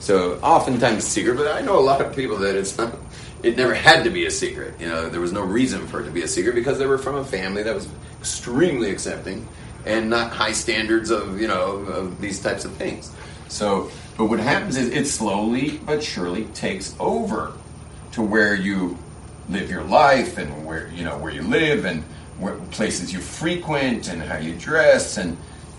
So 0.00 0.38
oftentimes 0.40 1.04
secret, 1.04 1.36
but 1.36 1.48
I 1.48 1.60
know 1.60 1.78
a 1.78 1.82
lot 1.82 2.00
of 2.00 2.14
people 2.14 2.38
that 2.38 2.54
it's 2.54 2.78
not, 2.78 2.96
it 3.42 3.56
never 3.56 3.74
had 3.74 4.04
to 4.04 4.10
be 4.10 4.26
a 4.26 4.30
secret. 4.30 4.74
You 4.80 4.88
know, 4.88 5.08
there 5.08 5.20
was 5.20 5.32
no 5.32 5.42
reason 5.42 5.86
for 5.88 6.00
it 6.00 6.04
to 6.04 6.10
be 6.10 6.22
a 6.22 6.28
secret 6.28 6.54
because 6.54 6.78
they 6.78 6.86
were 6.86 6.98
from 6.98 7.16
a 7.16 7.24
family 7.24 7.62
that 7.64 7.74
was 7.74 7.88
extremely 8.20 8.90
accepting 8.90 9.46
and 9.84 10.10
not 10.10 10.32
high 10.32 10.52
standards 10.52 11.10
of 11.10 11.40
you 11.40 11.48
know 11.48 11.76
of 11.76 12.20
these 12.20 12.40
types 12.40 12.64
of 12.64 12.72
things. 12.72 13.12
So, 13.48 13.90
but 14.18 14.26
what 14.26 14.40
happens 14.40 14.76
is 14.76 14.90
it 14.90 15.06
slowly 15.06 15.78
but 15.86 16.02
surely 16.02 16.44
takes 16.46 16.94
over 17.00 17.54
to 18.12 18.20
where 18.20 18.54
you 18.54 18.98
live 19.48 19.70
your 19.70 19.84
life 19.84 20.36
and 20.36 20.66
where 20.66 20.88
you 20.88 21.04
know 21.04 21.16
where 21.16 21.32
you 21.32 21.42
live 21.42 21.86
and 21.86 22.02
what 22.38 22.70
places 22.70 23.12
you 23.12 23.18
frequent 23.18 24.08
and 24.08 24.20
how 24.22 24.36
you 24.36 24.54
dress 24.56 25.16
and 25.16 25.38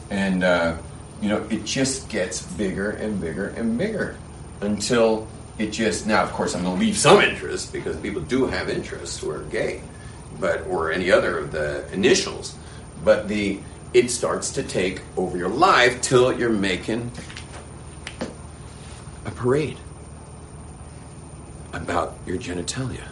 and 0.10 0.44
uh, 0.44 0.76
you 1.22 1.30
know, 1.30 1.46
it 1.50 1.66
just 1.66 2.10
gets 2.10 2.42
bigger 2.54 2.92
and 2.92 3.20
bigger 3.20 3.50
and 3.50 3.78
bigger 3.78 4.18
until 4.62 5.28
it 5.58 5.72
just 5.72 6.08
now. 6.08 6.24
Of 6.24 6.32
course, 6.32 6.56
I'm 6.56 6.64
going 6.64 6.76
to 6.76 6.86
leave 6.86 6.98
some 6.98 7.22
interest 7.22 7.74
because 7.74 7.98
people 7.98 8.22
do 8.22 8.46
have 8.46 8.70
interests 8.70 9.20
who 9.20 9.30
are 9.30 9.44
gay, 9.44 9.82
but 10.40 10.66
or 10.68 10.92
any 10.92 11.12
other 11.12 11.38
of 11.38 11.52
the 11.52 11.92
initials. 11.92 12.56
But 13.04 13.28
the 13.28 13.60
it 13.94 14.12
starts 14.12 14.52
to 14.52 14.64
take 14.64 15.02
over 15.18 15.38
your 15.38 15.50
life 15.50 16.02
till 16.02 16.38
you're 16.38 16.52
making 16.52 17.12
a 19.30 19.32
parade 19.32 19.78
about 21.74 22.18
your 22.26 22.38
genitalia. 22.38 23.08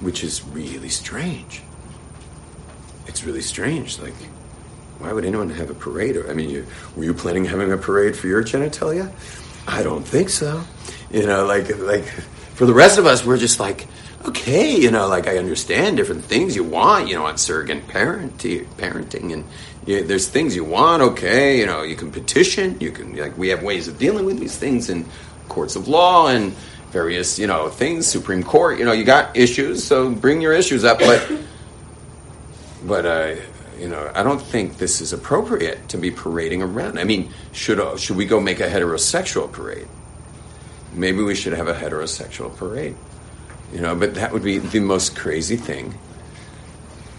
Which 0.00 0.22
is 0.22 0.42
really 0.44 0.88
strange 0.88 1.62
it's 3.16 3.24
really 3.24 3.40
strange. 3.40 3.98
Like, 3.98 4.12
why 4.98 5.10
would 5.10 5.24
anyone 5.24 5.48
have 5.48 5.70
a 5.70 5.74
parade? 5.74 6.18
I 6.28 6.34
mean, 6.34 6.50
you, 6.50 6.66
were 6.96 7.04
you 7.04 7.14
planning 7.14 7.46
having 7.46 7.72
a 7.72 7.78
parade 7.78 8.14
for 8.14 8.26
your 8.26 8.42
genitalia? 8.42 9.10
I 9.66 9.82
don't 9.82 10.02
think 10.02 10.28
so. 10.28 10.64
You 11.10 11.26
know, 11.26 11.46
like 11.46 11.78
like 11.78 12.04
for 12.04 12.66
the 12.66 12.74
rest 12.74 12.98
of 12.98 13.06
us, 13.06 13.24
we're 13.24 13.38
just 13.38 13.58
like, 13.58 13.86
okay, 14.26 14.76
you 14.76 14.90
know, 14.90 15.08
like 15.08 15.26
I 15.26 15.38
understand 15.38 15.96
different 15.96 16.24
things 16.24 16.54
you 16.54 16.64
want, 16.64 17.08
you 17.08 17.14
know, 17.14 17.24
on 17.24 17.38
surrogate 17.38 17.86
parenting, 17.86 18.66
parenting, 18.76 19.32
and 19.32 19.44
you, 19.86 20.02
there's 20.04 20.28
things 20.28 20.54
you 20.54 20.64
want. 20.64 21.02
Okay, 21.02 21.58
you 21.58 21.66
know, 21.66 21.82
you 21.82 21.96
can 21.96 22.10
petition, 22.10 22.76
you 22.80 22.90
can 22.90 23.16
like 23.16 23.38
we 23.38 23.48
have 23.48 23.62
ways 23.62 23.88
of 23.88 23.98
dealing 23.98 24.26
with 24.26 24.38
these 24.38 24.56
things 24.56 24.90
in 24.90 25.06
courts 25.48 25.76
of 25.76 25.88
law 25.88 26.28
and 26.28 26.52
various 26.90 27.38
you 27.38 27.46
know 27.46 27.68
things, 27.68 28.06
Supreme 28.06 28.42
Court. 28.42 28.78
You 28.78 28.84
know, 28.84 28.92
you 28.92 29.04
got 29.04 29.36
issues, 29.36 29.84
so 29.84 30.10
bring 30.10 30.40
your 30.40 30.52
issues 30.52 30.84
up, 30.84 30.98
but 30.98 31.30
but 32.84 33.06
uh, 33.06 33.36
you 33.78 33.88
know, 33.88 34.10
I 34.14 34.22
don't 34.22 34.40
think 34.40 34.78
this 34.78 35.00
is 35.00 35.12
appropriate 35.12 35.88
to 35.90 35.98
be 35.98 36.10
parading 36.10 36.62
around. 36.62 36.98
I 36.98 37.04
mean, 37.04 37.32
should 37.52 37.78
uh, 37.78 37.96
should 37.96 38.16
we 38.16 38.26
go 38.26 38.40
make 38.40 38.60
a 38.60 38.68
heterosexual 38.68 39.50
parade? 39.50 39.88
Maybe 40.92 41.22
we 41.22 41.34
should 41.34 41.52
have 41.52 41.68
a 41.68 41.74
heterosexual 41.74 42.54
parade. 42.56 42.96
You 43.72 43.80
know, 43.80 43.94
but 43.94 44.14
that 44.14 44.32
would 44.32 44.44
be 44.44 44.58
the 44.58 44.80
most 44.80 45.16
crazy 45.16 45.56
thing 45.56 45.98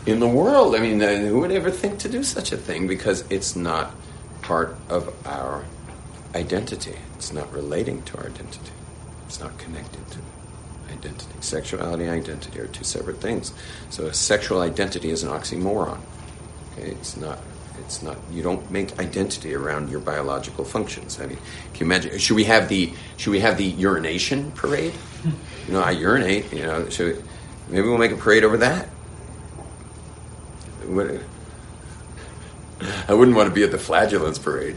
in 0.07 0.21
the 0.21 0.27
world. 0.27 0.73
I 0.73 0.79
mean, 0.79 1.01
uh, 1.01 1.17
who 1.17 1.39
would 1.41 1.51
ever 1.51 1.69
think 1.69 1.99
to 1.99 2.09
do 2.09 2.23
such 2.23 2.51
a 2.51 2.57
thing? 2.57 2.87
Because 2.87 3.25
it's 3.29 3.55
not 3.55 3.91
part 4.41 4.75
of 4.89 5.13
our 5.27 5.65
identity. 6.33 6.95
It's 7.15 7.33
not 7.33 7.51
relating 7.51 8.01
to 8.03 8.17
our 8.17 8.27
identity. 8.27 8.71
It's 9.25 9.39
not 9.41 9.57
connected 9.57 10.09
to 10.11 10.19
identity. 10.89 11.35
Sexuality 11.41 12.05
and 12.05 12.13
identity 12.13 12.59
are 12.59 12.67
two 12.67 12.85
separate 12.85 13.19
things. 13.19 13.51
So, 13.89 14.05
a 14.05 14.13
sexual 14.13 14.61
identity 14.61 15.09
is 15.09 15.23
an 15.23 15.29
oxymoron. 15.29 15.99
Okay, 16.71 16.91
it's 16.91 17.17
not. 17.17 17.39
It's 17.79 18.01
not. 18.01 18.17
You 18.31 18.41
don't 18.41 18.71
make 18.71 18.97
identity 18.99 19.53
around 19.53 19.91
your 19.91 19.99
biological 19.99 20.63
functions. 20.63 21.19
I 21.19 21.27
mean, 21.27 21.37
can 21.73 21.81
you 21.81 21.85
imagine? 21.85 22.17
Should 22.17 22.35
we 22.35 22.45
have 22.45 22.69
the 22.69 22.93
Should 23.17 23.31
we 23.31 23.41
have 23.41 23.57
the 23.57 23.65
urination 23.65 24.51
parade? 24.53 24.93
You 25.67 25.73
know, 25.73 25.81
I 25.81 25.91
urinate. 25.91 26.53
You 26.53 26.63
know, 26.63 26.89
should 26.89 27.17
we, 27.17 27.23
maybe 27.67 27.87
we'll 27.89 27.97
make 27.97 28.11
a 28.11 28.17
parade 28.17 28.45
over 28.45 28.57
that. 28.57 28.87
I 33.09 33.13
wouldn't 33.13 33.35
want 33.35 33.49
to 33.49 33.55
be 33.55 33.63
at 33.63 33.71
the 33.71 33.77
flatulence 33.77 34.38
parade. 34.39 34.75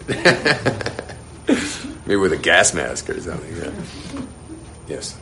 maybe 2.06 2.16
with 2.16 2.32
a 2.32 2.38
gas 2.40 2.74
mask 2.74 3.08
or 3.10 3.20
something. 3.20 3.56
Yeah. 3.56 3.72
Yes. 4.88 5.16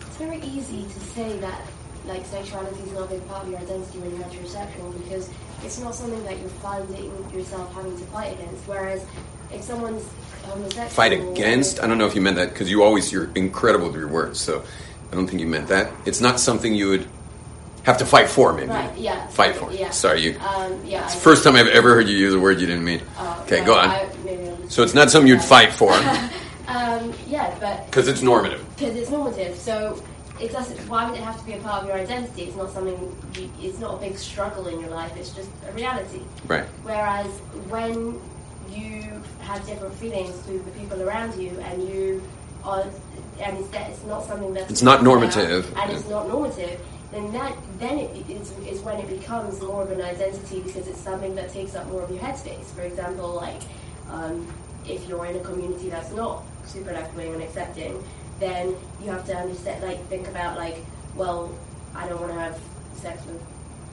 It's 0.00 0.16
very 0.16 0.40
easy 0.40 0.82
to 0.84 1.00
say 1.00 1.38
that 1.38 1.62
like 2.06 2.24
sexuality 2.26 2.80
is 2.82 2.92
not 2.92 3.04
a 3.04 3.14
big 3.14 3.26
part 3.28 3.44
of 3.44 3.50
your 3.50 3.58
identity 3.60 3.98
when 3.98 4.10
you're 4.10 4.24
heterosexual 4.24 5.02
because 5.02 5.30
it's 5.62 5.78
not 5.78 5.94
something 5.94 6.22
that 6.24 6.38
you're 6.38 6.48
finding 6.48 7.12
yourself 7.32 7.72
having 7.74 7.96
to 7.96 8.04
fight 8.06 8.32
against. 8.34 8.66
Whereas 8.66 9.04
if 9.52 9.62
someone's 9.62 10.04
homosexual, 10.44 10.88
Fight 10.88 11.12
against? 11.12 11.82
I 11.82 11.86
don't 11.86 11.98
know 11.98 12.06
if 12.06 12.14
you 12.14 12.20
meant 12.20 12.36
that 12.36 12.50
because 12.50 12.70
you 12.70 12.82
always 12.82 13.12
you're 13.12 13.30
incredible 13.34 13.86
with 13.88 13.96
your 13.96 14.08
words. 14.08 14.40
So 14.40 14.64
I 15.12 15.14
don't 15.14 15.26
think 15.26 15.40
you 15.40 15.46
meant 15.46 15.68
that. 15.68 15.92
It's 16.06 16.20
not 16.20 16.40
something 16.40 16.74
you 16.74 16.88
would 16.88 17.08
have 17.84 17.98
to 17.98 18.06
fight 18.06 18.28
for. 18.28 18.52
Maybe. 18.52 18.68
Right, 18.68 18.96
yeah. 18.98 19.26
Fight 19.28 19.56
for. 19.56 19.72
Yeah. 19.72 19.90
Sorry, 19.90 20.20
you. 20.22 20.38
Um, 20.40 20.80
yeah. 20.84 21.04
It's 21.04 21.14
the 21.14 21.20
first 21.20 21.44
time 21.44 21.56
I've 21.56 21.68
ever 21.68 21.94
heard 21.94 22.08
you 22.08 22.16
use 22.16 22.34
a 22.34 22.38
word 22.40 22.60
you 22.60 22.66
didn't 22.66 22.84
mean. 22.84 23.00
uh, 23.18 23.42
okay, 23.44 23.64
go 23.64 23.74
on. 23.74 23.88
I- 23.90 24.08
maybe 24.24 24.48
I'll 24.48 24.56
just- 24.56 24.72
so 24.74 24.82
it's 24.82 24.94
not 24.94 25.10
something 25.10 25.28
you'd 25.28 25.42
fight 25.42 25.72
for 25.72 25.92
Um, 26.68 27.14
yeah, 27.26 27.54
but 27.60 27.86
because 27.86 28.08
it's 28.08 28.20
normative. 28.20 28.62
because 28.76 28.94
it's 28.94 29.10
normative. 29.10 29.56
So 29.56 30.02
it 30.38 30.52
doesn't. 30.52 30.76
Why 30.86 31.08
would 31.08 31.18
it 31.18 31.24
have 31.24 31.38
to 31.40 31.46
be 31.46 31.54
a 31.54 31.58
part 31.60 31.82
of 31.82 31.88
your 31.88 31.96
identity? 31.96 32.42
It's 32.42 32.56
not 32.56 32.70
something. 32.72 33.16
You, 33.36 33.50
it's 33.62 33.78
not 33.78 33.94
a 33.94 33.96
big 33.96 34.18
struggle 34.18 34.66
in 34.68 34.78
your 34.78 34.90
life. 34.90 35.16
It's 35.16 35.30
just 35.30 35.48
a 35.66 35.72
reality. 35.72 36.20
Right. 36.46 36.64
Whereas 36.84 37.26
when 37.70 38.20
you 38.70 39.22
have 39.40 39.64
different 39.66 39.94
feelings 39.94 40.38
to 40.44 40.58
the 40.58 40.70
people 40.72 41.02
around 41.02 41.40
you, 41.40 41.58
and 41.60 41.88
you 41.88 42.22
are, 42.64 42.82
and 43.40 43.56
it's, 43.56 43.68
it's 43.72 44.04
not 44.04 44.24
something 44.26 44.52
that's 44.52 44.70
It's 44.70 44.82
not 44.82 45.02
normative. 45.02 45.70
about, 45.72 45.84
and 45.88 45.96
it's 45.96 46.08
not 46.10 46.28
normative, 46.28 46.78
then 47.10 47.32
that 47.32 47.56
then 47.78 47.98
it 47.98 48.28
is, 48.28 48.52
is 48.66 48.80
when 48.82 48.98
it 48.98 49.08
becomes 49.08 49.60
more 49.62 49.82
of 49.82 49.90
an 49.90 50.02
identity 50.02 50.60
because 50.60 50.86
it's 50.86 51.00
something 51.00 51.34
that 51.34 51.52
takes 51.52 51.74
up 51.74 51.86
more 51.88 52.02
of 52.02 52.10
your 52.10 52.20
headspace. 52.20 52.66
For 52.66 52.82
example, 52.82 53.34
like 53.34 53.62
um, 54.10 54.46
if 54.86 55.08
you're 55.08 55.24
in 55.26 55.36
a 55.36 55.40
community 55.40 55.88
that's 55.88 56.12
not 56.12 56.42
super 56.66 56.92
left 56.92 57.14
wing 57.16 57.32
and 57.32 57.42
accepting, 57.42 58.02
then 58.40 58.74
you 59.02 59.10
have 59.10 59.24
to 59.26 59.36
understand, 59.36 59.82
like, 59.82 60.04
think 60.06 60.28
about 60.28 60.56
like, 60.56 60.76
well, 61.16 61.52
I 61.94 62.08
don't 62.08 62.20
want 62.20 62.32
to 62.32 62.38
have 62.38 62.60
sex 62.94 63.24
with 63.26 63.42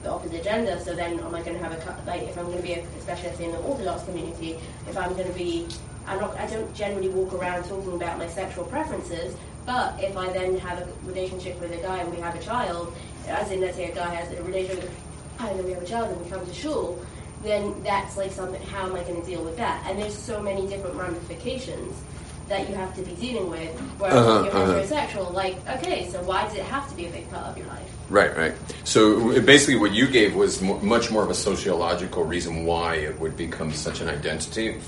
the 0.04 0.12
opposite 0.12 0.44
gender, 0.44 0.80
so 0.80 0.94
then 0.94 1.20
am 1.20 1.34
I 1.34 1.42
going 1.42 1.58
to 1.58 1.64
have 1.64 1.74
a 1.74 2.04
like 2.06 2.24
if 2.24 2.38
I'm 2.38 2.46
going 2.46 2.58
to 2.58 2.64
be, 2.64 2.74
a, 2.74 2.86
especially 3.00 3.46
in 3.46 3.52
the 3.52 3.60
Orthodox 3.60 4.04
community, 4.04 4.58
if 4.88 4.98
I'm 4.98 5.14
going 5.14 5.28
to 5.28 5.34
be, 5.34 5.68
I'm 6.06 6.20
not, 6.20 6.38
I 6.38 6.46
don't 6.48 6.74
generally 6.76 7.10
walk 7.10 7.34
around 7.34 7.64
talking 7.64 7.94
about 7.94 8.20
my 8.20 8.28
sexual 8.28 8.66
preferences, 8.66 9.36
but 9.66 10.02
if 10.04 10.16
I 10.18 10.32
then 10.32 10.58
have 10.60 10.80
a 10.80 10.88
relationship 11.08 11.60
with 11.60 11.72
a 11.72 11.78
guy 11.82 11.98
and 12.00 12.12
we 12.14 12.20
have 12.22 12.36
a 12.36 12.42
child, 12.44 12.94
as 13.28 13.52
in 13.52 13.62
let's 13.62 13.76
say 13.78 13.92
a 13.92 13.96
guy 13.96 14.14
has 14.14 14.32
a 14.38 14.44
relationship 14.44 14.84
with 14.84 14.94
a 14.94 15.40
guy 15.44 15.50
and 15.50 15.60
then 15.60 15.66
we 15.66 15.72
have 15.74 15.84
a 15.84 15.88
child 15.88 16.12
and 16.12 16.24
we 16.24 16.30
come 16.30 16.46
to 16.46 16.54
shul, 16.54 17.00
then 17.44 17.82
that's 17.84 18.18
like 18.18 18.32
something. 18.32 18.62
How 18.64 18.86
am 18.88 18.96
I 18.96 19.04
going 19.04 19.20
to 19.22 19.28
deal 19.28 19.44
with 19.44 19.58
that? 19.58 19.86
And 19.88 20.00
there's 20.00 20.16
so 20.18 20.42
many 20.42 20.68
different 20.68 20.96
ramifications 20.96 21.96
that 22.48 22.70
you 22.70 22.76
have 22.76 22.96
to 22.96 23.02
be 23.02 23.12
dealing 23.14 23.50
with. 23.50 23.72
Whereas 23.98 24.16
Uh-huh, 24.16 24.44
if 24.46 24.54
you're 24.54 24.64
uh-huh. 24.64 24.74
heterosexual, 24.96 25.34
like 25.34 25.56
okay, 25.78 26.08
so 26.12 26.22
why 26.24 26.44
does 26.44 26.54
it 26.56 26.64
have 26.66 26.88
to 26.90 26.96
be 26.96 27.08
a 27.08 27.10
big 27.10 27.30
part 27.32 27.46
of 27.46 27.58
your 27.58 27.68
life? 27.68 27.92
Right, 28.08 28.38
right. 28.38 28.54
So 28.84 29.42
basically, 29.42 29.78
what 29.78 29.92
you 29.94 30.06
gave 30.08 30.36
was 30.36 30.62
mo- 30.62 30.80
much 30.80 31.10
more 31.10 31.24
of 31.24 31.32
a 31.32 31.34
sociological 31.34 32.24
reason 32.24 32.66
why 32.66 32.96
it 32.98 33.20
would 33.20 33.36
become 33.36 33.74
such 33.74 34.00
an 34.02 34.10
identity 34.10 34.80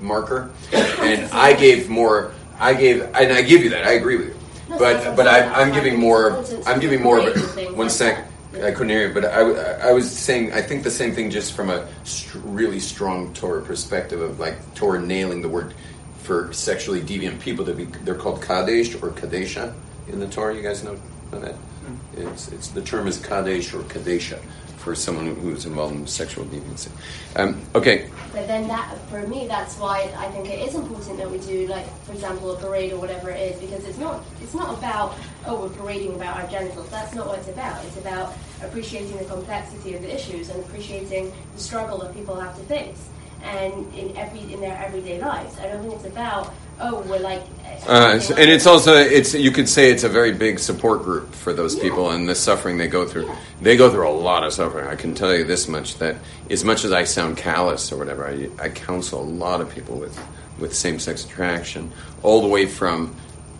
marker, 0.00 0.50
and 0.72 1.30
I 1.32 1.52
gave 1.52 1.88
more. 1.88 2.32
I 2.58 2.74
gave, 2.74 3.02
and 3.02 3.32
I 3.32 3.42
give 3.42 3.62
you 3.62 3.70
that. 3.70 3.84
I 3.84 3.92
agree 3.92 4.16
with 4.16 4.28
you. 4.28 4.34
No, 4.68 4.78
But 4.78 5.02
so- 5.02 5.16
but 5.16 5.26
I, 5.26 5.40
that's 5.40 5.58
I'm 5.58 5.72
giving 5.72 5.98
more. 5.98 6.44
I'm 6.66 6.80
giving 6.80 7.02
more. 7.02 7.20
Of 7.28 7.34
things 7.54 7.70
a, 7.70 7.74
one 7.74 7.90
sec. 7.90 8.26
I 8.62 8.70
couldn't 8.70 8.90
hear 8.90 9.08
you, 9.08 9.14
but 9.14 9.24
I, 9.24 9.88
I 9.88 9.92
was 9.92 10.08
saying 10.10 10.52
I 10.52 10.62
think 10.62 10.84
the 10.84 10.90
same 10.90 11.12
thing 11.12 11.28
just 11.28 11.54
from 11.54 11.70
a 11.70 11.88
str- 12.04 12.38
really 12.38 12.78
strong 12.78 13.34
Torah 13.34 13.60
perspective 13.62 14.20
of 14.20 14.38
like 14.38 14.54
Torah 14.76 15.00
nailing 15.00 15.42
the 15.42 15.48
word 15.48 15.74
for 16.22 16.52
sexually 16.52 17.00
deviant 17.00 17.40
people 17.40 17.64
to 17.64 17.74
be 17.74 17.84
they're 18.04 18.14
called 18.14 18.40
kadesh 18.42 18.94
or 18.94 19.10
kadesha 19.10 19.74
in 20.08 20.20
the 20.20 20.28
Torah. 20.28 20.54
You 20.54 20.62
guys 20.62 20.84
know, 20.84 20.96
know 21.32 21.40
that? 21.40 21.54
Hmm. 21.54 21.94
It's, 22.28 22.48
it's 22.52 22.68
the 22.68 22.80
term 22.82 23.08
is 23.08 23.18
kadesh 23.18 23.74
or 23.74 23.80
kadesha 23.82 24.38
for 24.84 24.94
someone 24.94 25.34
who's 25.36 25.64
involved 25.64 25.94
in 25.94 26.06
sexual 26.06 26.44
deviancy. 26.44 26.90
Um, 27.36 27.60
okay, 27.74 28.10
But 28.32 28.46
then 28.46 28.68
that, 28.68 28.98
for 29.08 29.26
me, 29.26 29.46
that's 29.48 29.78
why 29.78 30.12
I 30.18 30.30
think 30.32 30.50
it 30.50 30.60
is 30.68 30.74
important 30.74 31.16
that 31.16 31.30
we 31.30 31.38
do, 31.38 31.66
like, 31.68 31.86
for 32.04 32.12
example, 32.12 32.54
a 32.54 32.60
parade 32.60 32.92
or 32.92 32.98
whatever 32.98 33.30
it 33.30 33.40
is, 33.40 33.60
because 33.60 33.82
it's 33.86 33.96
not, 33.98 34.22
it's 34.42 34.54
not 34.54 34.76
about, 34.78 35.14
oh, 35.46 35.62
we're 35.62 35.70
parading 35.70 36.14
about 36.14 36.38
our 36.38 36.46
genitals. 36.50 36.90
That's 36.90 37.14
not 37.14 37.26
what 37.26 37.38
it's 37.38 37.48
about. 37.48 37.82
It's 37.86 37.96
about 37.96 38.34
appreciating 38.62 39.16
the 39.16 39.24
complexity 39.24 39.94
of 39.94 40.02
the 40.02 40.14
issues 40.14 40.50
and 40.50 40.60
appreciating 40.64 41.32
the 41.54 41.60
struggle 41.60 41.98
that 41.98 42.14
people 42.14 42.38
have 42.38 42.54
to 42.56 42.64
face. 42.64 43.08
And 43.42 43.92
in 43.94 44.16
every 44.16 44.52
in 44.52 44.60
their 44.60 44.76
everyday 44.76 45.20
lives, 45.20 45.58
I 45.58 45.68
don't 45.68 45.82
think 45.82 45.94
it's 45.94 46.06
about 46.06 46.54
oh 46.80 47.02
we're 47.02 47.18
like. 47.18 47.42
Uh, 47.86 48.18
and 48.38 48.50
it's 48.50 48.66
also 48.66 48.94
it's 48.94 49.34
you 49.34 49.50
could 49.50 49.68
say 49.68 49.90
it's 49.90 50.04
a 50.04 50.08
very 50.08 50.32
big 50.32 50.58
support 50.58 51.02
group 51.02 51.34
for 51.34 51.52
those 51.52 51.78
people 51.78 52.10
and 52.10 52.26
the 52.26 52.34
suffering 52.34 52.78
they 52.78 52.88
go 52.88 53.06
through. 53.06 53.26
Yeah. 53.26 53.38
They 53.60 53.76
go 53.76 53.90
through 53.90 54.08
a 54.08 54.10
lot 54.10 54.42
of 54.42 54.52
suffering. 54.52 54.86
I 54.86 54.96
can 54.96 55.14
tell 55.14 55.34
you 55.34 55.44
this 55.44 55.68
much: 55.68 55.98
that 55.98 56.16
as 56.48 56.64
much 56.64 56.84
as 56.84 56.92
I 56.92 57.04
sound 57.04 57.36
callous 57.36 57.92
or 57.92 57.98
whatever, 57.98 58.26
I, 58.26 58.48
I 58.58 58.68
counsel 58.70 59.20
a 59.20 59.24
lot 59.24 59.60
of 59.60 59.74
people 59.74 59.96
with 59.96 60.18
with 60.58 60.74
same 60.74 60.98
sex 60.98 61.24
attraction, 61.24 61.92
all 62.22 62.40
the 62.40 62.48
way 62.48 62.64
from 62.64 63.14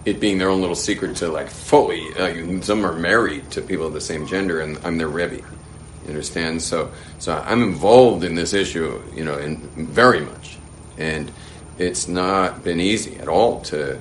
it 0.05 0.21
being 0.21 0.39
their 0.39 0.51
own 0.51 0.61
little 0.61 0.77
secret 0.77 1.17
to 1.17 1.29
like 1.29 1.51
fully. 1.51 2.07
Uh, 2.19 2.61
some 2.63 2.85
are 2.85 2.95
married 2.95 3.51
to 3.51 3.63
people 3.63 3.87
of 3.87 3.93
the 3.93 4.01
same 4.01 4.27
gender, 4.27 4.61
and 4.61 4.79
I'm 4.85 4.99
their 4.99 5.09
rebbe. 5.09 5.37
You 5.37 6.09
understand? 6.09 6.61
So, 6.61 6.91
so 7.19 7.43
I'm 7.47 7.63
involved 7.63 8.25
in 8.25 8.35
this 8.35 8.53
issue, 8.53 9.03
you 9.15 9.25
know, 9.25 9.39
in 9.39 9.57
very 9.77 10.21
much, 10.21 10.59
and 10.99 11.31
it's 11.79 12.09
not 12.09 12.63
been 12.63 12.81
easy 12.81 13.17
at 13.17 13.29
all 13.29 13.61
to, 13.63 13.99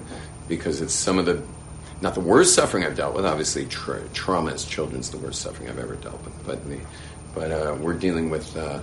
because 0.47 0.81
it's 0.81 0.93
some 0.93 1.19
of 1.19 1.25
the, 1.25 1.41
not 2.01 2.13
the 2.13 2.19
worst 2.19 2.53
suffering 2.55 2.83
I've 2.83 2.95
dealt 2.95 3.15
with. 3.15 3.25
Obviously, 3.25 3.65
tra- 3.65 4.07
trauma 4.13 4.51
as 4.51 4.65
children's 4.65 5.09
the 5.09 5.17
worst 5.17 5.41
suffering 5.41 5.69
I've 5.69 5.79
ever 5.79 5.95
dealt 5.95 6.23
with, 6.23 6.45
but 6.45 6.67
the, 6.67 6.79
but 7.33 7.51
uh, 7.51 7.75
we're 7.79 7.93
dealing 7.93 8.29
with, 8.29 8.55
uh, 8.55 8.79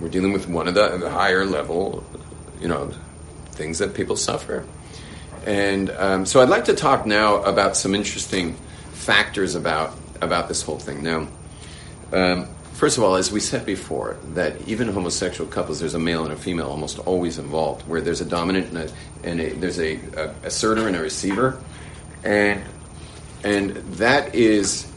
we're 0.00 0.08
dealing 0.08 0.32
with 0.32 0.48
one 0.48 0.68
of 0.68 0.74
the, 0.74 0.96
the 0.98 1.10
higher 1.10 1.44
level, 1.44 2.04
you 2.60 2.68
know, 2.68 2.92
things 3.52 3.78
that 3.78 3.94
people 3.94 4.16
suffer. 4.16 4.64
And 5.46 5.90
um, 5.90 6.26
so 6.26 6.40
I'd 6.40 6.48
like 6.48 6.66
to 6.66 6.74
talk 6.74 7.06
now 7.06 7.42
about 7.42 7.76
some 7.76 7.94
interesting 7.94 8.54
factors 8.92 9.54
about 9.54 9.96
about 10.20 10.48
this 10.48 10.62
whole 10.62 10.78
thing. 10.78 11.02
Now, 11.02 11.28
um, 12.12 12.46
first 12.80 12.96
of 12.96 13.04
all, 13.04 13.16
as 13.16 13.30
we 13.30 13.40
said 13.40 13.66
before, 13.66 14.16
that 14.32 14.66
even 14.66 14.88
homosexual 14.88 15.50
couples, 15.50 15.80
there's 15.80 15.92
a 15.92 15.98
male 15.98 16.24
and 16.24 16.32
a 16.32 16.36
female 16.36 16.66
almost 16.66 16.98
always 17.00 17.36
involved, 17.36 17.86
where 17.86 18.00
there's 18.00 18.22
a 18.22 18.24
dominant 18.24 18.68
and, 18.68 18.78
a, 18.78 18.92
and 19.22 19.38
a, 19.38 19.50
there's 19.52 19.78
a, 19.78 20.00
a 20.16 20.34
asserter 20.44 20.88
and 20.88 20.96
a 20.96 21.00
receiver, 21.00 21.60
and 22.24 22.62
and 23.44 23.76
that 23.98 24.34
is 24.34 24.90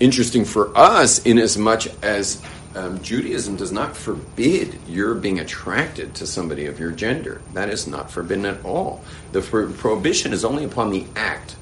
interesting 0.00 0.46
for 0.46 0.74
us 0.74 1.18
in 1.26 1.38
as 1.38 1.58
much 1.58 1.88
as 2.02 2.42
um, 2.74 3.02
Judaism 3.02 3.56
does 3.56 3.70
not 3.70 3.94
forbid 3.94 4.78
your 4.88 5.14
being 5.14 5.40
attracted 5.40 6.14
to 6.14 6.26
somebody 6.26 6.64
of 6.64 6.80
your 6.80 6.90
gender. 6.90 7.42
That 7.52 7.68
is 7.68 7.86
not 7.86 8.10
forbidden 8.10 8.46
at 8.46 8.64
all. 8.64 9.04
The 9.32 9.42
pro- 9.42 9.70
prohibition 9.72 10.32
is 10.32 10.42
only 10.42 10.64
upon 10.64 10.90
the 10.90 11.04
act. 11.16 11.56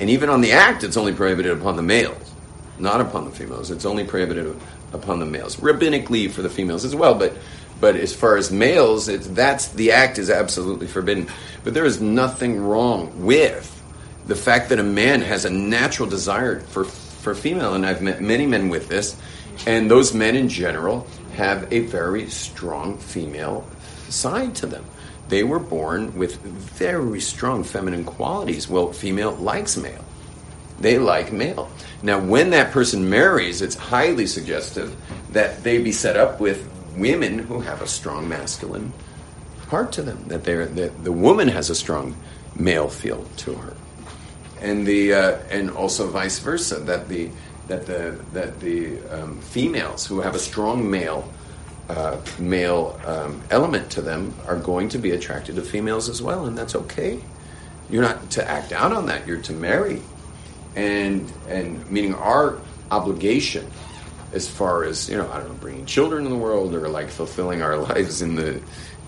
And 0.00 0.10
even 0.10 0.30
on 0.30 0.40
the 0.40 0.52
act, 0.52 0.82
it's 0.82 0.96
only 0.96 1.12
prohibited 1.12 1.56
upon 1.56 1.76
the 1.76 1.82
males, 1.82 2.32
not 2.78 3.00
upon 3.00 3.24
the 3.24 3.30
females. 3.30 3.70
It's 3.70 3.84
only 3.84 4.04
prohibited 4.04 4.56
upon 4.92 5.20
the 5.20 5.26
males. 5.26 5.56
Rabbinically 5.56 6.30
for 6.30 6.42
the 6.42 6.50
females 6.50 6.84
as 6.84 6.94
well, 6.94 7.14
but 7.14 7.36
but 7.78 7.96
as 7.96 8.14
far 8.14 8.38
as 8.38 8.50
males, 8.50 9.08
it's, 9.08 9.26
that's 9.26 9.68
the 9.68 9.92
act 9.92 10.18
is 10.18 10.30
absolutely 10.30 10.86
forbidden. 10.86 11.28
But 11.62 11.74
there 11.74 11.84
is 11.84 12.00
nothing 12.00 12.58
wrong 12.58 13.26
with 13.26 13.72
the 14.26 14.34
fact 14.34 14.70
that 14.70 14.78
a 14.78 14.82
man 14.82 15.20
has 15.20 15.44
a 15.44 15.50
natural 15.50 16.08
desire 16.08 16.60
for 16.60 16.84
for 16.84 17.34
female, 17.34 17.74
and 17.74 17.84
I've 17.84 18.02
met 18.02 18.22
many 18.22 18.46
men 18.46 18.68
with 18.68 18.88
this, 18.88 19.16
and 19.66 19.90
those 19.90 20.14
men 20.14 20.36
in 20.36 20.48
general 20.48 21.06
have 21.34 21.70
a 21.72 21.80
very 21.80 22.30
strong 22.30 22.98
female 22.98 23.66
side 24.08 24.54
to 24.56 24.66
them. 24.66 24.84
They 25.28 25.42
were 25.42 25.58
born 25.58 26.16
with 26.16 26.40
very 26.40 27.20
strong 27.20 27.64
feminine 27.64 28.04
qualities. 28.04 28.68
Well, 28.68 28.92
female 28.92 29.32
likes 29.32 29.76
male. 29.76 30.05
They 30.78 30.98
like 30.98 31.32
male. 31.32 31.70
Now, 32.02 32.18
when 32.18 32.50
that 32.50 32.72
person 32.72 33.08
marries, 33.08 33.62
it's 33.62 33.74
highly 33.74 34.26
suggestive 34.26 34.94
that 35.32 35.62
they 35.62 35.82
be 35.82 35.92
set 35.92 36.16
up 36.16 36.40
with 36.40 36.68
women 36.96 37.38
who 37.38 37.60
have 37.60 37.82
a 37.82 37.86
strong 37.86 38.28
masculine 38.28 38.92
part 39.68 39.92
to 39.92 40.02
them. 40.02 40.22
That 40.28 40.44
they're 40.44 40.66
that 40.66 41.04
the 41.04 41.12
woman 41.12 41.48
has 41.48 41.70
a 41.70 41.74
strong 41.74 42.16
male 42.54 42.88
feel 42.88 43.24
to 43.38 43.54
her, 43.54 43.74
and 44.60 44.86
the 44.86 45.14
uh, 45.14 45.38
and 45.50 45.70
also 45.70 46.08
vice 46.08 46.38
versa. 46.38 46.76
That 46.80 47.08
the 47.08 47.30
that 47.68 47.86
the 47.86 48.18
that 48.32 48.60
the 48.60 49.00
um, 49.10 49.40
females 49.40 50.06
who 50.06 50.20
have 50.20 50.34
a 50.34 50.38
strong 50.38 50.88
male 50.90 51.30
uh, 51.88 52.20
male 52.38 53.00
um, 53.04 53.42
element 53.50 53.90
to 53.90 54.02
them 54.02 54.34
are 54.46 54.56
going 54.56 54.88
to 54.90 54.98
be 54.98 55.12
attracted 55.12 55.54
to 55.56 55.62
females 55.62 56.08
as 56.08 56.22
well, 56.22 56.46
and 56.46 56.56
that's 56.56 56.74
okay. 56.74 57.20
You're 57.88 58.02
not 58.02 58.30
to 58.32 58.50
act 58.50 58.72
out 58.72 58.92
on 58.92 59.06
that. 59.06 59.26
You're 59.26 59.40
to 59.42 59.52
marry, 59.52 60.02
and 60.76 61.32
and 61.48 61.90
meaning 61.90 62.14
our 62.14 62.58
obligation 62.90 63.68
as 64.32 64.46
far 64.48 64.84
as 64.84 65.08
you 65.08 65.16
know, 65.16 65.30
I 65.32 65.38
don't 65.38 65.48
know, 65.48 65.54
bringing 65.54 65.86
children 65.86 66.24
in 66.24 66.30
the 66.30 66.36
world 66.36 66.74
or 66.74 66.88
like 66.88 67.08
fulfilling 67.08 67.62
our 67.62 67.76
lives 67.90 68.22
in 68.22 68.36
the 68.36 68.62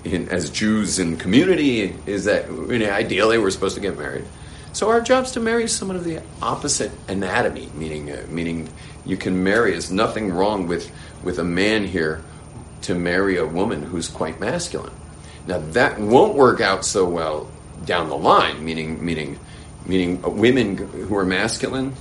in, 0.04 0.28
as 0.30 0.50
Jews 0.50 0.98
in 0.98 1.16
community 1.16 1.94
is 2.06 2.24
that 2.24 2.50
you 2.50 2.78
know, 2.78 2.90
ideally 2.90 3.38
we're 3.38 3.50
supposed 3.50 3.74
to 3.74 3.80
get 3.80 3.98
married. 3.98 4.24
So 4.72 4.90
our 4.90 5.00
job's 5.00 5.32
to 5.32 5.40
marry 5.40 5.66
someone 5.66 5.96
of 5.96 6.04
the 6.04 6.22
opposite 6.40 6.92
anatomy, 7.08 7.68
meaning 7.74 8.10
uh, 8.10 8.24
meaning 8.28 8.68
you 9.04 9.16
can 9.16 9.42
marry. 9.42 9.72
There's 9.72 9.90
nothing 9.90 10.32
wrong 10.32 10.66
with 10.66 10.90
with 11.22 11.38
a 11.38 11.44
man 11.44 11.86
here 11.86 12.22
to 12.82 12.94
marry 12.94 13.36
a 13.36 13.46
woman 13.46 13.82
who's 13.82 14.08
quite 14.08 14.40
masculine. 14.40 14.92
Now 15.46 15.58
that 15.72 15.98
won't 15.98 16.34
work 16.34 16.60
out 16.60 16.84
so 16.84 17.08
well 17.08 17.50
down 17.84 18.08
the 18.08 18.16
line, 18.16 18.64
meaning 18.64 19.04
meaning 19.04 19.38
meaning 19.88 20.20
women 20.38 20.76
who 20.76 21.16
are 21.16 21.24
masculine 21.24 21.94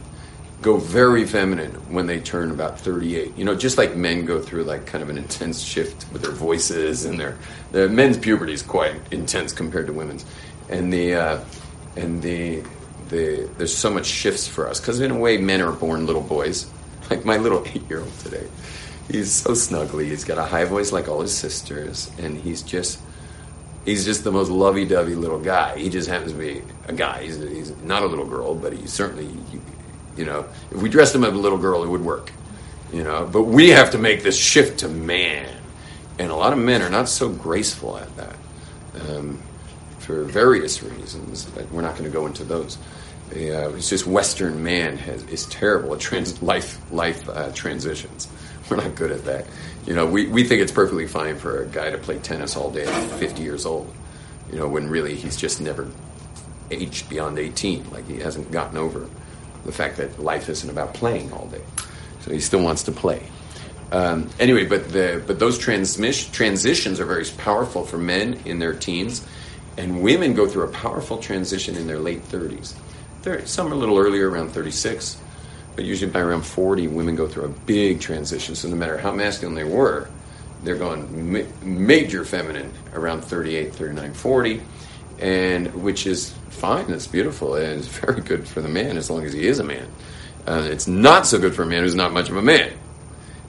go 0.61 0.77
very 0.77 1.25
feminine 1.25 1.71
when 1.93 2.07
they 2.07 2.19
turn 2.19 2.51
about 2.51 2.79
38. 2.79 3.37
You 3.37 3.45
know, 3.45 3.55
just 3.55 3.77
like 3.77 3.95
men 3.95 4.25
go 4.25 4.41
through 4.41 4.63
like 4.63 4.85
kind 4.85 5.03
of 5.03 5.09
an 5.09 5.17
intense 5.17 5.61
shift 5.61 6.05
with 6.11 6.21
their 6.21 6.31
voices 6.31 7.05
and 7.05 7.19
their 7.19 7.37
the 7.71 7.87
men's 7.89 8.17
puberty 8.17 8.53
is 8.53 8.61
quite 8.61 8.95
intense 9.11 9.53
compared 9.53 9.87
to 9.87 9.93
women's. 9.93 10.25
And 10.69 10.91
the 10.91 11.15
uh, 11.15 11.43
and 11.95 12.21
the 12.21 12.63
the 13.09 13.49
there's 13.57 13.75
so 13.75 13.91
much 13.91 14.05
shifts 14.05 14.47
for 14.47 14.67
us 14.67 14.79
because 14.79 14.99
in 14.99 15.11
a 15.11 15.17
way 15.17 15.37
men 15.37 15.61
are 15.61 15.71
born 15.71 16.05
little 16.05 16.23
boys. 16.23 16.69
Like 17.09 17.23
my 17.23 17.37
little 17.37 17.61
8-year-old 17.61 18.19
today. 18.19 18.45
He's 19.09 19.31
so 19.31 19.51
snuggly. 19.51 20.09
He's 20.09 20.25
got 20.25 20.37
a 20.37 20.43
high 20.43 20.65
voice 20.65 20.91
like 20.91 21.07
all 21.07 21.21
his 21.21 21.33
sisters 21.33 22.11
and 22.19 22.37
he's 22.37 22.61
just 22.61 22.99
he's 23.87 24.03
just 24.03 24.23
the 24.25 24.31
most 24.31 24.51
lovey-dovey 24.51 25.15
little 25.15 25.39
guy. 25.39 25.77
He 25.77 25.89
just 25.89 26.09
happens 26.09 26.33
to 26.33 26.37
be 26.37 26.61
a 26.87 26.93
guy. 26.93 27.23
He's, 27.23 27.37
he's 27.37 27.75
not 27.77 28.03
a 28.03 28.05
little 28.05 28.25
girl, 28.25 28.53
but 28.53 28.73
he's 28.73 28.91
certainly 28.91 29.27
he, 29.49 29.59
you 30.17 30.25
know, 30.25 30.45
if 30.69 30.81
we 30.81 30.89
dressed 30.89 31.15
him 31.15 31.23
as 31.23 31.33
a 31.33 31.37
little 31.37 31.57
girl, 31.57 31.83
it 31.83 31.87
would 31.87 32.03
work. 32.03 32.31
You 32.91 33.03
know, 33.03 33.27
but 33.31 33.43
we 33.43 33.69
have 33.69 33.91
to 33.91 33.97
make 33.97 34.23
this 34.23 34.37
shift 34.37 34.79
to 34.79 34.87
man, 34.87 35.53
and 36.19 36.31
a 36.31 36.35
lot 36.35 36.53
of 36.53 36.59
men 36.59 36.81
are 36.81 36.89
not 36.89 37.09
so 37.09 37.27
graceful 37.29 37.97
at 37.97 38.15
that 38.15 38.35
um, 39.09 39.41
for 39.99 40.23
various 40.23 40.81
reasons. 40.83 41.45
But 41.45 41.69
we're 41.71 41.81
not 41.81 41.93
going 41.93 42.05
to 42.05 42.09
go 42.09 42.27
into 42.27 42.45
those. 42.45 42.77
Uh, 43.29 43.75
it's 43.75 43.89
just 43.89 44.07
Western 44.07 44.63
man 44.63 44.97
has, 44.97 45.21
is 45.23 45.45
terrible 45.47 45.93
at 45.93 45.99
trans, 45.99 46.41
life 46.41 46.79
life 46.93 47.27
uh, 47.27 47.51
transitions. 47.51 48.29
We're 48.69 48.77
not 48.77 48.95
good 48.95 49.11
at 49.11 49.25
that. 49.25 49.45
You 49.87 49.95
know, 49.95 50.05
we, 50.05 50.27
we 50.27 50.43
think 50.43 50.61
it's 50.61 50.71
perfectly 50.71 51.07
fine 51.07 51.37
for 51.37 51.63
a 51.63 51.65
guy 51.65 51.89
to 51.89 51.97
play 51.97 52.19
tennis 52.19 52.55
all 52.57 52.69
day 52.69 52.85
at 52.85 53.11
50 53.19 53.41
years 53.41 53.65
old. 53.65 53.91
You 54.51 54.59
know, 54.59 54.67
when 54.67 54.89
really 54.89 55.15
he's 55.15 55.37
just 55.37 55.61
never 55.61 55.89
aged 56.69 57.09
beyond 57.09 57.39
18. 57.39 57.89
Like 57.91 58.05
he 58.07 58.19
hasn't 58.19 58.51
gotten 58.51 58.77
over 58.77 59.09
the 59.65 59.71
fact 59.71 59.97
that 59.97 60.19
life 60.19 60.49
isn't 60.49 60.69
about 60.69 60.93
playing 60.93 61.31
all 61.33 61.47
day. 61.47 61.63
So 62.21 62.31
he 62.31 62.39
still 62.39 62.61
wants 62.61 62.83
to 62.83 62.91
play. 62.91 63.23
Um, 63.91 64.29
anyway, 64.39 64.65
but 64.65 64.89
the 64.89 65.23
but 65.25 65.39
those 65.39 65.57
transmission 65.57 66.33
transitions 66.33 66.99
are 66.99 67.05
very 67.05 67.23
powerful 67.37 67.85
for 67.85 67.97
men 67.97 68.33
in 68.43 68.59
their 68.59 68.73
teens, 68.73 69.25
and 69.77 70.01
women 70.01 70.33
go 70.33 70.45
through 70.45 70.63
a 70.63 70.71
powerful 70.71 71.17
transition 71.19 71.77
in 71.77 71.87
their 71.87 71.99
late 71.99 72.21
thirties. 72.23 72.75
Some 73.45 73.67
are 73.67 73.73
a 73.73 73.77
little 73.77 73.97
earlier, 73.97 74.29
around 74.29 74.49
thirty 74.49 74.71
six, 74.71 75.17
but 75.77 75.85
usually 75.85 76.11
by 76.11 76.19
around 76.19 76.45
forty, 76.45 76.89
women 76.89 77.15
go 77.15 77.29
through 77.29 77.45
a 77.45 77.49
big 77.49 78.01
transition. 78.01 78.55
So 78.55 78.67
no 78.67 78.75
matter 78.75 78.97
how 78.97 79.13
masculine 79.13 79.55
they 79.55 79.63
were, 79.63 80.09
they're 80.63 80.75
going 80.75 81.31
ma- 81.31 81.47
major 81.63 82.25
feminine 82.25 82.73
around 82.93 83.21
38, 83.21 83.73
39, 83.73 84.13
40 84.13 84.61
and 85.19 85.73
which 85.83 86.05
is 86.05 86.33
fine. 86.49 86.89
It's 86.91 87.07
beautiful. 87.07 87.55
And 87.55 87.79
it's 87.79 87.87
very 87.99 88.21
good 88.21 88.47
for 88.47 88.61
the 88.61 88.69
man 88.69 88.97
as 88.97 89.09
long 89.09 89.23
as 89.25 89.33
he 89.33 89.47
is 89.47 89.59
a 89.59 89.63
man. 89.63 89.87
Uh, 90.47 90.67
it's 90.69 90.87
not 90.87 91.27
so 91.27 91.39
good 91.39 91.53
for 91.53 91.63
a 91.63 91.65
man 91.65 91.83
who's 91.83 91.95
not 91.95 92.13
much 92.13 92.29
of 92.29 92.37
a 92.37 92.41
man 92.41 92.73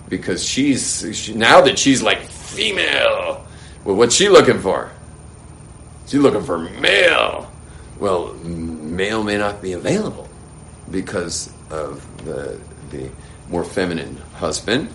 because 0.08 0.44
she's 0.44 1.06
she, 1.16 1.34
now 1.34 1.60
that 1.60 1.78
she's 1.78 2.02
like 2.02 2.22
female. 2.22 3.46
Well, 3.84 3.96
what's 3.96 4.14
she 4.14 4.28
looking 4.28 4.58
for? 4.58 4.90
She's 6.06 6.20
looking 6.20 6.42
for 6.42 6.58
male. 6.58 7.52
Well, 8.00 8.34
male 8.34 9.22
may 9.22 9.38
not 9.38 9.62
be 9.62 9.72
available 9.72 10.28
because 10.90 11.52
of 11.70 12.24
the 12.24 12.58
the 12.90 13.10
more 13.48 13.64
feminine 13.64 14.16
husband, 14.34 14.88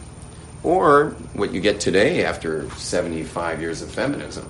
or 0.63 1.11
what 1.34 1.53
you 1.53 1.61
get 1.61 1.80
today 1.80 2.26
after 2.26 2.69
seventy 2.71 3.24
five 3.24 3.61
years 3.61 3.82
of 3.82 3.91
feminism 3.91 4.49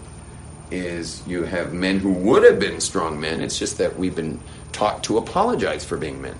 is 0.72 1.22
you 1.28 1.44
have 1.44 1.74
men 1.74 2.00
who 2.00 2.12
would 2.12 2.44
have 2.44 2.60
been 2.60 2.80
strong 2.82 3.20
men. 3.20 3.42
It's 3.42 3.60
just 3.60 3.78
that 3.78 3.98
we've 3.98 4.16
been 4.16 4.40
taught 4.72 5.04
to 5.04 5.18
apologize 5.18 5.86
for 5.86 5.98
being 5.98 6.22
men 6.22 6.36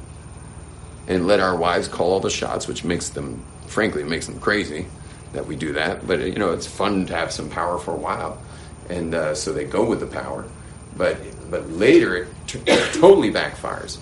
and 1.08 1.28
let 1.28 1.40
our 1.40 1.56
wives 1.56 1.88
call 1.88 2.14
all 2.14 2.20
the 2.20 2.30
shots, 2.30 2.68
which 2.68 2.84
makes 2.84 3.10
them, 3.10 3.44
frankly, 3.68 4.04
makes 4.04 4.26
them 4.26 4.40
crazy 4.40 4.88
that 5.34 5.46
we 5.46 5.56
do 5.56 5.74
that. 5.74 6.08
But 6.08 6.22
you 6.22 6.36
know, 6.36 6.52
it's 6.52 6.68
fun 6.68 7.06
to 7.08 7.16
have 7.16 7.32
some 7.32 7.50
power 7.50 7.78
for 7.78 7.92
a 7.92 7.98
while, 7.98 8.42
and 8.90 9.14
uh, 9.14 9.36
so 9.36 9.54
they 9.54 9.66
go 9.66 9.86
with 9.86 10.00
the 10.00 10.08
power. 10.08 10.46
But 10.96 11.18
but 11.50 11.70
later 11.72 12.16
it, 12.16 12.28
t- 12.48 12.60
totally 12.94 13.32
backfires, 13.32 13.98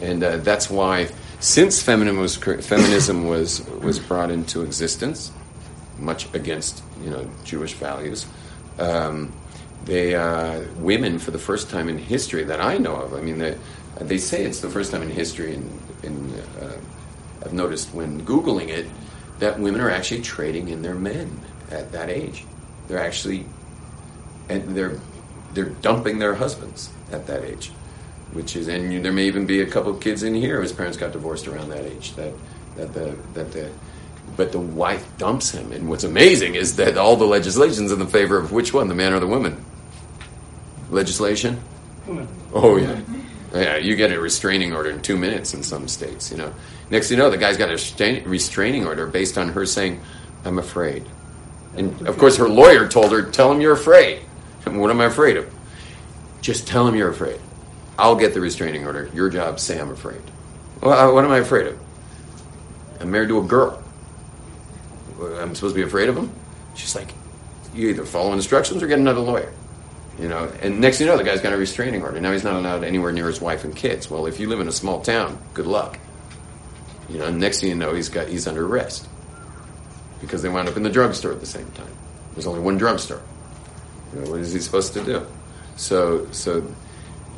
and 0.00 0.22
uh, 0.22 0.36
that's 0.38 0.70
why 0.70 1.08
since 1.40 1.82
feminism 1.82 2.20
was 2.20 2.36
feminism 2.36 3.26
was 3.26 3.66
was 3.82 3.98
brought 3.98 4.30
into 4.30 4.62
existence, 4.62 5.32
much 5.98 6.32
against 6.34 6.82
you 7.02 7.10
know 7.10 7.28
Jewish 7.44 7.74
values. 7.74 8.26
Um, 8.78 9.32
they 9.84 10.14
uh, 10.14 10.62
women 10.76 11.18
for 11.18 11.30
the 11.30 11.38
first 11.38 11.70
time 11.70 11.88
in 11.88 11.98
history 11.98 12.44
that 12.44 12.60
I 12.60 12.78
know 12.78 12.96
of. 12.96 13.14
I 13.14 13.20
mean, 13.20 13.38
they, 13.38 13.56
they 14.00 14.18
say 14.18 14.44
it's 14.44 14.60
the 14.60 14.68
first 14.68 14.92
time 14.92 15.02
in 15.02 15.10
history, 15.10 15.54
and 15.54 16.34
uh, 16.60 16.72
I've 17.44 17.52
noticed 17.52 17.94
when 17.94 18.24
googling 18.24 18.68
it 18.68 18.86
that 19.38 19.58
women 19.58 19.80
are 19.80 19.90
actually 19.90 20.20
trading 20.20 20.68
in 20.68 20.82
their 20.82 20.94
men 20.94 21.40
at 21.70 21.92
that 21.92 22.10
age. 22.10 22.44
They're 22.88 23.02
actually 23.02 23.46
and 24.50 24.76
they're 24.76 24.98
they're 25.54 25.70
dumping 25.82 26.18
their 26.18 26.34
husbands 26.34 26.90
at 27.10 27.26
that 27.26 27.44
age, 27.44 27.72
which 28.32 28.56
is 28.56 28.68
and 28.68 29.04
there 29.04 29.12
may 29.12 29.26
even 29.26 29.46
be 29.46 29.60
a 29.60 29.66
couple 29.66 29.90
of 29.90 30.00
kids 30.00 30.22
in 30.22 30.34
here 30.34 30.60
whose 30.60 30.72
parents 30.72 30.96
got 30.96 31.12
divorced 31.12 31.48
around 31.48 31.70
that 31.70 31.84
age. 31.84 32.14
That 32.14 32.32
that 32.76 32.94
the 32.94 33.16
that 33.34 33.52
the 33.52 33.70
but 34.36 34.52
the 34.52 34.60
wife 34.60 35.06
dumps 35.18 35.50
him. 35.50 35.72
And 35.72 35.88
what's 35.88 36.04
amazing 36.04 36.54
is 36.54 36.76
that 36.76 36.96
all 36.96 37.16
the 37.16 37.26
legislation's 37.26 37.92
in 37.92 37.98
the 37.98 38.06
favor 38.06 38.38
of 38.38 38.52
which 38.52 38.72
one, 38.72 38.88
the 38.88 38.94
man 38.94 39.12
or 39.12 39.20
the 39.20 39.26
woman? 39.26 39.64
Legislation? 40.90 41.60
Oh 42.54 42.76
yeah, 42.76 43.00
yeah. 43.52 43.76
You 43.76 43.96
get 43.96 44.12
a 44.12 44.20
restraining 44.20 44.72
order 44.72 44.90
in 44.90 45.02
two 45.02 45.16
minutes 45.16 45.54
in 45.54 45.62
some 45.62 45.88
states. 45.88 46.30
You 46.30 46.38
know. 46.38 46.54
Next, 46.90 47.10
you 47.10 47.16
know, 47.16 47.30
the 47.30 47.36
guy's 47.36 47.56
got 47.56 47.70
a 47.70 48.22
restraining 48.24 48.86
order 48.86 49.06
based 49.06 49.38
on 49.38 49.50
her 49.50 49.64
saying, 49.64 50.00
"I'm 50.44 50.58
afraid," 50.58 51.04
and 51.76 52.08
of 52.08 52.18
course, 52.18 52.36
her 52.38 52.48
lawyer 52.48 52.88
told 52.88 53.12
her, 53.12 53.22
"Tell 53.22 53.52
him 53.52 53.60
you're 53.60 53.74
afraid." 53.74 54.20
What 54.66 54.90
am 54.90 55.00
I 55.00 55.06
afraid 55.06 55.36
of? 55.36 55.52
Just 56.42 56.66
tell 56.66 56.86
him 56.86 56.94
you're 56.94 57.08
afraid. 57.08 57.40
I'll 58.00 58.16
get 58.16 58.32
the 58.32 58.40
restraining 58.40 58.86
order. 58.86 59.10
Your 59.12 59.28
job, 59.28 59.60
say 59.60 59.78
I'm 59.78 59.90
afraid. 59.90 60.22
Well, 60.80 60.92
uh, 60.92 61.12
what 61.12 61.24
am 61.24 61.30
I 61.30 61.38
afraid 61.38 61.66
of? 61.66 61.78
I'm 62.98 63.10
married 63.10 63.28
to 63.28 63.38
a 63.38 63.42
girl. 63.42 63.82
Uh, 65.20 65.34
I'm 65.36 65.54
supposed 65.54 65.74
to 65.74 65.80
be 65.80 65.86
afraid 65.86 66.08
of 66.08 66.16
him? 66.16 66.32
She's 66.74 66.96
like, 66.96 67.12
you 67.74 67.90
either 67.90 68.06
follow 68.06 68.32
instructions 68.32 68.82
or 68.82 68.86
get 68.86 68.98
another 68.98 69.20
lawyer. 69.20 69.52
You 70.18 70.28
know, 70.28 70.50
and 70.62 70.80
next 70.80 70.98
thing 70.98 71.06
you 71.06 71.12
know, 71.12 71.18
the 71.18 71.24
guy's 71.24 71.42
got 71.42 71.52
a 71.52 71.58
restraining 71.58 72.02
order. 72.02 72.18
Now 72.20 72.32
he's 72.32 72.42
not 72.42 72.54
allowed 72.54 72.84
anywhere 72.84 73.12
near 73.12 73.26
his 73.26 73.40
wife 73.40 73.64
and 73.64 73.76
kids. 73.76 74.10
Well, 74.10 74.26
if 74.26 74.40
you 74.40 74.48
live 74.48 74.60
in 74.60 74.68
a 74.68 74.72
small 74.72 75.02
town, 75.02 75.38
good 75.52 75.66
luck. 75.66 75.98
You 77.10 77.18
know, 77.18 77.30
next 77.30 77.60
thing 77.60 77.68
you 77.68 77.74
know, 77.74 77.92
he's 77.92 78.08
got 78.08 78.28
he's 78.28 78.46
under 78.46 78.66
arrest 78.66 79.08
because 80.20 80.42
they 80.42 80.48
wound 80.48 80.68
up 80.68 80.76
in 80.76 80.82
the 80.82 80.90
drugstore 80.90 81.32
at 81.32 81.40
the 81.40 81.46
same 81.46 81.70
time. 81.72 81.92
There's 82.34 82.46
only 82.46 82.60
one 82.60 82.78
drugstore. 82.78 83.20
You 84.14 84.20
know, 84.20 84.30
what 84.30 84.40
is 84.40 84.52
he 84.52 84.60
supposed 84.60 84.94
to 84.94 85.04
do? 85.04 85.26
So, 85.76 86.30
so 86.32 86.66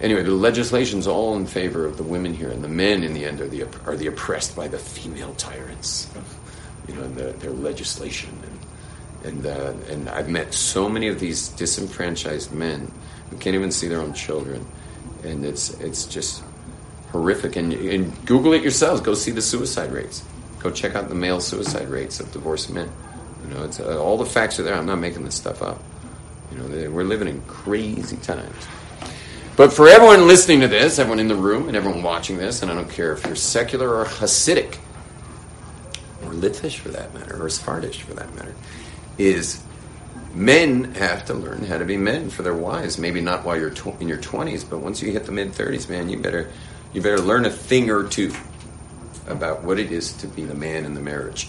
anyway, 0.02 0.22
the 0.22 0.32
legislation's 0.32 1.06
all 1.06 1.36
in 1.36 1.46
favor 1.46 1.86
of 1.86 1.96
the 1.96 2.02
women 2.02 2.34
here, 2.34 2.50
and 2.50 2.62
the 2.62 2.68
men 2.68 3.02
in 3.02 3.14
the 3.14 3.24
end 3.24 3.40
are 3.40 3.48
the 3.48 3.64
are 3.86 3.96
the 3.96 4.08
oppressed 4.08 4.54
by 4.54 4.68
the 4.68 4.78
female 4.78 5.34
tyrants. 5.34 6.10
You 6.88 6.94
know, 6.94 7.08
the, 7.08 7.32
their 7.38 7.52
legislation 7.52 8.30
and 8.42 8.58
and 9.24 9.46
uh, 9.46 9.72
and 9.88 10.08
I've 10.08 10.28
met 10.28 10.52
so 10.52 10.88
many 10.88 11.08
of 11.08 11.20
these 11.20 11.48
disenfranchised 11.48 12.52
men 12.52 12.90
who 13.30 13.36
can't 13.38 13.54
even 13.54 13.70
see 13.70 13.88
their 13.88 14.00
own 14.00 14.12
children, 14.12 14.66
and 15.22 15.44
it's 15.44 15.70
it's 15.80 16.04
just 16.04 16.42
horrific. 17.12 17.56
And, 17.56 17.72
and 17.72 18.26
Google 18.26 18.52
it 18.54 18.62
yourselves. 18.62 19.00
Go 19.00 19.14
see 19.14 19.30
the 19.30 19.42
suicide 19.42 19.92
rates. 19.92 20.24
Go 20.58 20.70
check 20.70 20.94
out 20.94 21.08
the 21.08 21.14
male 21.14 21.40
suicide 21.40 21.88
rates 21.88 22.20
of 22.20 22.32
divorced 22.32 22.70
men. 22.70 22.90
You 23.44 23.54
know, 23.54 23.64
it's, 23.64 23.80
uh, 23.80 24.02
all 24.02 24.16
the 24.16 24.26
facts 24.26 24.58
are 24.58 24.62
there. 24.62 24.74
I'm 24.74 24.86
not 24.86 24.98
making 24.98 25.24
this 25.24 25.34
stuff 25.34 25.62
up. 25.62 25.82
You 26.50 26.58
know, 26.58 26.68
they, 26.68 26.88
we're 26.88 27.04
living 27.04 27.28
in 27.28 27.40
crazy 27.42 28.16
times. 28.18 28.66
But 29.54 29.72
for 29.72 29.86
everyone 29.86 30.26
listening 30.26 30.60
to 30.60 30.68
this, 30.68 30.98
everyone 30.98 31.20
in 31.20 31.28
the 31.28 31.36
room, 31.36 31.68
and 31.68 31.76
everyone 31.76 32.02
watching 32.02 32.38
this, 32.38 32.62
and 32.62 32.70
I 32.70 32.74
don't 32.74 32.88
care 32.88 33.12
if 33.12 33.26
you're 33.26 33.36
secular 33.36 33.94
or 33.94 34.06
Hasidic, 34.06 34.78
or 36.22 36.30
Litvish 36.30 36.78
for 36.78 36.88
that 36.88 37.12
matter, 37.12 37.36
or 37.36 37.48
Sephardish 37.48 38.00
for 38.00 38.14
that 38.14 38.34
matter, 38.34 38.54
is 39.18 39.62
men 40.34 40.94
have 40.94 41.26
to 41.26 41.34
learn 41.34 41.64
how 41.66 41.76
to 41.76 41.84
be 41.84 41.98
men 41.98 42.30
for 42.30 42.42
their 42.42 42.54
wives. 42.54 42.96
Maybe 42.96 43.20
not 43.20 43.44
while 43.44 43.58
you're 43.58 43.70
tw- 43.70 44.00
in 44.00 44.08
your 44.08 44.18
20s, 44.18 44.68
but 44.68 44.78
once 44.78 45.02
you 45.02 45.12
hit 45.12 45.26
the 45.26 45.32
mid 45.32 45.52
30s, 45.52 45.88
man, 45.88 46.08
you 46.08 46.18
better 46.18 46.50
you 46.94 47.02
better 47.02 47.20
learn 47.20 47.44
a 47.44 47.50
thing 47.50 47.90
or 47.90 48.08
two 48.08 48.32
about 49.26 49.62
what 49.64 49.78
it 49.78 49.92
is 49.92 50.12
to 50.14 50.26
be 50.26 50.44
the 50.44 50.54
man 50.54 50.84
in 50.84 50.94
the 50.94 51.00
marriage. 51.00 51.48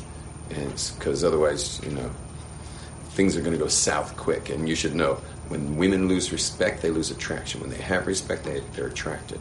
Because 0.49 1.23
otherwise, 1.23 1.81
you 1.83 1.91
know, 1.91 2.09
things 3.11 3.35
are 3.35 3.41
going 3.41 3.53
to 3.53 3.57
go 3.57 3.67
south 3.67 4.15
quick. 4.15 4.49
And 4.49 4.67
you 4.69 4.75
should 4.75 4.95
know 4.95 5.19
when 5.49 5.77
women 5.77 6.07
lose 6.07 6.31
respect, 6.31 6.81
they 6.81 6.89
lose 6.89 7.11
attraction. 7.11 7.61
When 7.61 7.69
they 7.69 7.81
have 7.81 8.07
respect, 8.07 8.43
they, 8.43 8.61
they're 8.73 8.87
attracted. 8.87 9.39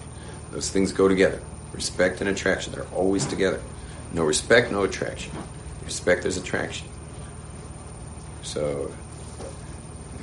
Those 0.51 0.71
things 0.71 0.93
go 0.93 1.09
together. 1.09 1.41
Respect 1.73 2.21
and 2.21 2.29
attraction, 2.29 2.73
they're 2.73 2.87
always 2.95 3.25
together. 3.25 3.61
No 4.13 4.25
respect, 4.25 4.71
no 4.71 4.83
attraction. 4.83 5.33
Respect, 5.85 6.23
there's 6.23 6.37
attraction. 6.37 6.87
So, 8.43 8.93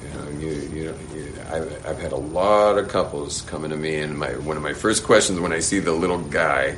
you 0.03 0.09
know, 0.09 0.29
you, 0.39 0.47
you 0.47 0.85
know, 0.85 0.95
you, 1.15 1.33
I've, 1.51 1.87
I've 1.87 1.99
had 1.99 2.11
a 2.11 2.17
lot 2.17 2.77
of 2.77 2.87
couples 2.89 3.41
coming 3.41 3.71
to 3.71 3.77
me, 3.77 3.95
and 3.95 4.17
my 4.17 4.33
one 4.37 4.57
of 4.57 4.63
my 4.63 4.73
first 4.73 5.03
questions 5.03 5.39
when 5.39 5.51
I 5.51 5.59
see 5.59 5.79
the 5.79 5.93
little 5.93 6.19
guy 6.19 6.77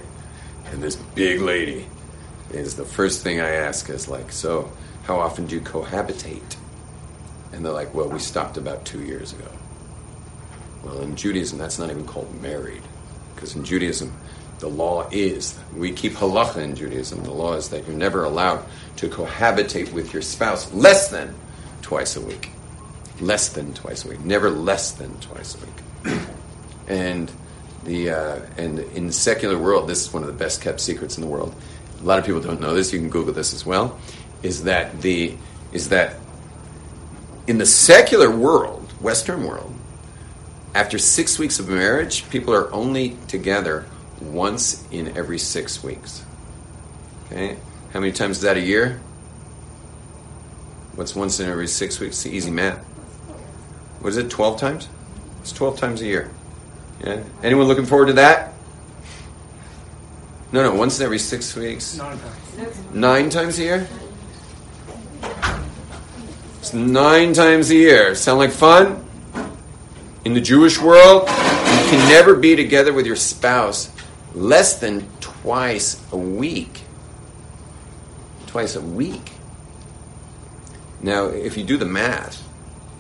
and 0.72 0.82
this 0.82 0.96
big 0.96 1.42
lady 1.42 1.86
is 2.52 2.76
the 2.76 2.86
first 2.86 3.24
thing 3.24 3.40
I 3.40 3.50
ask 3.50 3.90
is 3.90 4.08
like, 4.08 4.32
so 4.32 4.72
how 5.04 5.20
often 5.20 5.46
do 5.48 5.56
you 5.56 5.62
cohabitate? 5.62 6.56
And 7.54 7.66
they're 7.66 7.74
like, 7.74 7.94
well, 7.94 8.08
we 8.08 8.20
stopped 8.20 8.58
about 8.58 8.86
two 8.86 9.04
years 9.04 9.34
ago. 9.34 9.48
Well, 10.84 11.02
in 11.02 11.16
Judaism, 11.16 11.58
that's 11.60 11.78
not 11.78 11.90
even 11.90 12.06
called 12.06 12.42
married, 12.42 12.82
because 13.36 13.56
in 13.56 13.64
Judaism, 13.64 14.12
the 14.60 14.70
law 14.70 15.08
is 15.12 15.58
we 15.76 15.92
keep 15.92 16.14
halacha 16.14 16.58
in 16.58 16.76
Judaism. 16.76 17.24
The 17.24 17.32
law 17.32 17.54
is 17.54 17.70
that 17.70 17.86
you're 17.88 17.98
never 17.98 18.24
allowed 18.24 18.64
to 18.98 19.10
cohabitate 19.10 19.92
with 19.92 20.14
your 20.14 20.22
spouse 20.22 20.72
less 20.72 21.10
than 21.10 21.34
twice 21.82 22.16
a 22.16 22.22
week. 22.22 22.52
Less 23.20 23.50
than 23.50 23.74
twice 23.74 24.06
a 24.06 24.10
week. 24.10 24.22
Never 24.22 24.50
less 24.50 24.92
than 24.92 25.20
twice 25.20 25.56
a 25.56 26.10
week. 26.10 26.20
and 26.88 27.32
the 27.84 28.12
uh, 28.12 28.40
and 28.58 28.80
in 28.80 29.08
the 29.08 29.14
secular 29.14 29.58
world, 29.58 29.90
this 29.90 30.06
is 30.06 30.14
one 30.14 30.24
of 30.24 30.28
the 30.28 30.34
best 30.38 30.62
kept 30.62 30.80
secrets 30.80 31.18
in 31.18 31.22
the 31.22 31.28
world. 31.28 31.56
A 32.00 32.04
lot 32.04 32.20
of 32.20 32.26
people 32.26 32.42
don't 32.42 32.62
know 32.62 32.74
this. 32.74 32.94
You 32.94 33.00
can 33.00 33.10
Google 33.10 33.34
this 33.34 33.54
as 33.54 33.66
well. 33.66 34.00
Is 34.44 34.64
that 34.64 35.02
the 35.02 35.36
is 35.72 35.90
that 35.90 36.16
in 37.48 37.58
the 37.58 37.66
secular 37.66 38.30
world, 38.30 38.92
Western 39.00 39.46
world, 39.46 39.74
after 40.74 40.98
six 40.98 41.38
weeks 41.38 41.60
of 41.60 41.68
marriage, 41.68 42.30
people 42.30 42.54
are 42.54 42.72
only 42.74 43.18
together 43.28 43.86
once 44.22 44.88
in 44.92 45.18
every 45.18 45.38
six 45.38 45.84
weeks. 45.84 46.24
Okay, 47.26 47.58
how 47.94 48.00
many 48.00 48.12
times 48.12 48.38
is 48.38 48.44
that 48.44 48.58
a 48.58 48.62
year? 48.62 49.02
What's 50.96 51.16
once 51.16 51.40
in 51.40 51.50
every 51.50 51.68
six 51.68 52.00
weeks? 52.00 52.26
Easy 52.26 52.52
math. 52.52 52.80
What 54.00 54.10
is 54.10 54.18
it? 54.18 54.30
Twelve 54.30 54.60
times? 54.60 54.88
It's 55.42 55.52
twelve 55.52 55.78
times 55.78 56.02
a 56.02 56.06
year. 56.06 56.32
Yeah. 57.04 57.24
Anyone 57.44 57.68
looking 57.68 57.86
forward 57.86 58.08
to 58.08 58.14
that? 58.14 58.54
No, 60.52 60.64
no. 60.64 60.76
Once 60.76 61.00
in 61.00 61.06
every 61.06 61.20
six 61.20 61.56
weeks. 61.56 61.98
Nine 61.98 62.18
times. 62.18 62.94
Nine 62.94 63.30
times 63.30 63.60
a 63.60 63.64
year. 63.64 63.88
Nine 66.74 67.34
times 67.34 67.70
a 67.70 67.76
year. 67.76 68.16
Sound 68.16 68.40
like 68.40 68.52
fun? 68.52 69.06
In 70.24 70.34
the 70.34 70.42
Jewish 70.42 70.80
world, 70.80 71.24
you 71.28 71.90
can 71.90 72.08
never 72.10 72.36
be 72.36 72.56
together 72.56 72.94
with 72.94 73.06
your 73.06 73.16
spouse 73.16 73.92
less 74.34 74.80
than 74.80 75.06
twice 75.20 76.02
a 76.12 76.18
week. 76.18 76.82
Twice 78.48 78.76
a 78.76 78.82
week. 78.82 79.32
Now, 81.02 81.26
if 81.26 81.58
you 81.58 81.64
do 81.64 81.78
the 81.78 81.86
math, 81.86 82.48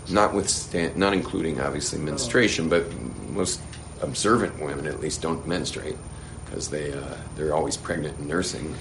not 0.09 0.33
with 0.33 0.95
not 0.97 1.13
including 1.13 1.61
obviously 1.61 1.99
menstruation, 1.99 2.67
but 2.67 2.91
most 3.29 3.61
observant 4.01 4.61
women 4.61 4.87
at 4.87 4.99
least 4.99 5.21
don't 5.21 5.47
menstruate 5.47 5.97
because 6.45 6.69
they 6.69 6.91
uh, 6.91 7.15
they're 7.35 7.53
always 7.53 7.77
pregnant 7.77 8.17
and 8.17 8.27
nursing. 8.27 8.75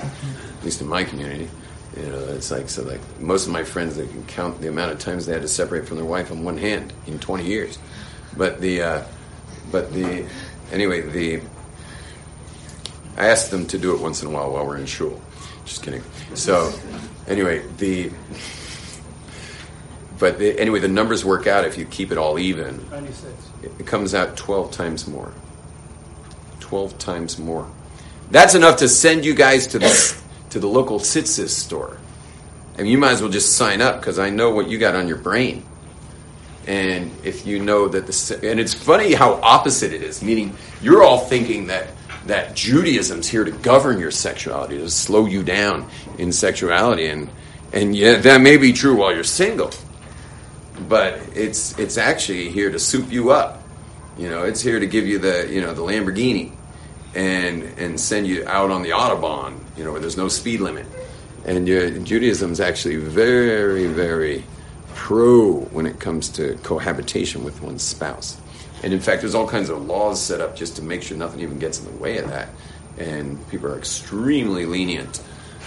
At 0.00 0.64
least 0.64 0.80
in 0.80 0.86
my 0.86 1.02
community, 1.02 1.50
you 1.98 2.10
know, 2.10 2.18
it's 2.28 2.50
like 2.50 2.68
so. 2.68 2.82
Like 2.82 3.00
most 3.20 3.46
of 3.46 3.52
my 3.52 3.64
friends, 3.64 3.96
they 3.96 4.06
can 4.06 4.24
count 4.26 4.60
the 4.60 4.68
amount 4.68 4.92
of 4.92 4.98
times 4.98 5.26
they 5.26 5.32
had 5.32 5.42
to 5.42 5.48
separate 5.48 5.86
from 5.86 5.96
their 5.96 6.06
wife 6.06 6.30
on 6.30 6.44
one 6.44 6.58
hand 6.58 6.92
in 7.06 7.18
20 7.18 7.44
years. 7.44 7.78
But 8.36 8.60
the 8.60 8.82
uh, 8.82 9.04
but 9.72 9.92
the 9.92 10.26
anyway 10.72 11.02
the 11.02 11.42
I 13.18 13.26
asked 13.26 13.50
them 13.50 13.66
to 13.66 13.78
do 13.78 13.94
it 13.94 14.00
once 14.00 14.22
in 14.22 14.28
a 14.28 14.30
while 14.30 14.52
while 14.52 14.64
we're 14.64 14.76
in 14.76 14.86
shul. 14.86 15.20
Just 15.64 15.82
kidding. 15.82 16.02
So, 16.34 16.72
anyway, 17.26 17.62
the 17.78 18.12
but 20.20 20.38
the, 20.38 20.58
anyway, 20.58 20.78
the 20.78 20.88
numbers 20.88 21.24
work 21.24 21.46
out 21.46 21.64
if 21.64 21.76
you 21.76 21.84
keep 21.84 22.12
it 22.12 22.18
all 22.18 22.38
even. 22.38 22.86
It, 23.62 23.72
it 23.80 23.86
comes 23.86 24.14
out 24.14 24.36
twelve 24.36 24.70
times 24.70 25.08
more. 25.08 25.32
Twelve 26.60 26.96
times 26.98 27.38
more. 27.38 27.68
That's 28.30 28.54
enough 28.54 28.78
to 28.78 28.88
send 28.88 29.24
you 29.24 29.34
guys 29.34 29.66
to 29.68 29.80
the 29.80 30.16
to 30.50 30.60
the 30.60 30.66
local 30.66 30.98
Tzitzis 30.98 31.50
store. 31.50 31.98
Mean, 32.76 32.86
you 32.86 32.98
might 32.98 33.12
as 33.12 33.20
well 33.20 33.30
just 33.30 33.56
sign 33.56 33.80
up 33.80 34.00
because 34.00 34.18
I 34.18 34.30
know 34.30 34.50
what 34.50 34.68
you 34.68 34.78
got 34.78 34.94
on 34.94 35.08
your 35.08 35.16
brain. 35.16 35.64
And 36.66 37.10
if 37.24 37.46
you 37.46 37.58
know 37.58 37.88
that 37.88 38.06
the 38.06 38.40
and 38.48 38.60
it's 38.60 38.74
funny 38.74 39.14
how 39.14 39.34
opposite 39.42 39.92
it 39.92 40.02
is. 40.02 40.22
Meaning, 40.22 40.54
you're 40.82 41.02
all 41.02 41.18
thinking 41.18 41.66
that 41.68 41.88
that 42.26 42.54
Judaism's 42.54 43.26
here 43.26 43.44
to 43.44 43.50
govern 43.50 43.98
your 43.98 44.10
sexuality, 44.10 44.78
to 44.78 44.90
slow 44.90 45.26
you 45.26 45.42
down 45.42 45.88
in 46.18 46.30
sexuality, 46.30 47.06
and 47.06 47.30
and 47.72 47.96
yeah, 47.96 48.16
that 48.16 48.40
may 48.40 48.56
be 48.58 48.72
true 48.72 48.96
while 48.96 49.14
you're 49.14 49.24
single, 49.24 49.70
but 50.88 51.20
it's 51.34 51.78
it's 51.78 51.96
actually 51.96 52.50
here 52.50 52.70
to 52.70 52.78
soup 52.78 53.10
you 53.10 53.30
up. 53.30 53.62
You 54.18 54.28
know, 54.28 54.44
it's 54.44 54.60
here 54.60 54.78
to 54.78 54.86
give 54.86 55.06
you 55.06 55.18
the 55.18 55.48
you 55.50 55.62
know 55.62 55.72
the 55.72 55.82
Lamborghini, 55.82 56.52
and 57.14 57.62
and 57.78 57.98
send 57.98 58.26
you 58.26 58.46
out 58.46 58.70
on 58.70 58.82
the 58.82 58.90
autobahn. 58.90 59.58
You 59.76 59.84
know, 59.84 59.92
where 59.92 60.00
there's 60.00 60.16
no 60.16 60.28
speed 60.28 60.60
limit, 60.60 60.86
and 61.44 61.66
Judaism 61.66 62.52
is 62.52 62.60
actually 62.60 62.96
very 62.96 63.86
very 63.86 64.44
pro 64.94 65.52
when 65.70 65.86
it 65.86 66.00
comes 66.00 66.28
to 66.30 66.56
cohabitation 66.62 67.44
with 67.44 67.62
one's 67.62 67.82
spouse. 67.82 68.38
And 68.82 68.92
in 68.92 69.00
fact, 69.00 69.22
there's 69.22 69.34
all 69.34 69.48
kinds 69.48 69.70
of 69.70 69.84
laws 69.86 70.20
set 70.20 70.40
up 70.40 70.56
just 70.56 70.76
to 70.76 70.82
make 70.82 71.02
sure 71.02 71.16
nothing 71.16 71.40
even 71.40 71.58
gets 71.58 71.80
in 71.80 71.86
the 71.86 71.96
way 71.98 72.18
of 72.18 72.28
that. 72.28 72.48
And 72.98 73.48
people 73.48 73.68
are 73.68 73.78
extremely 73.78 74.66
lenient. 74.66 75.22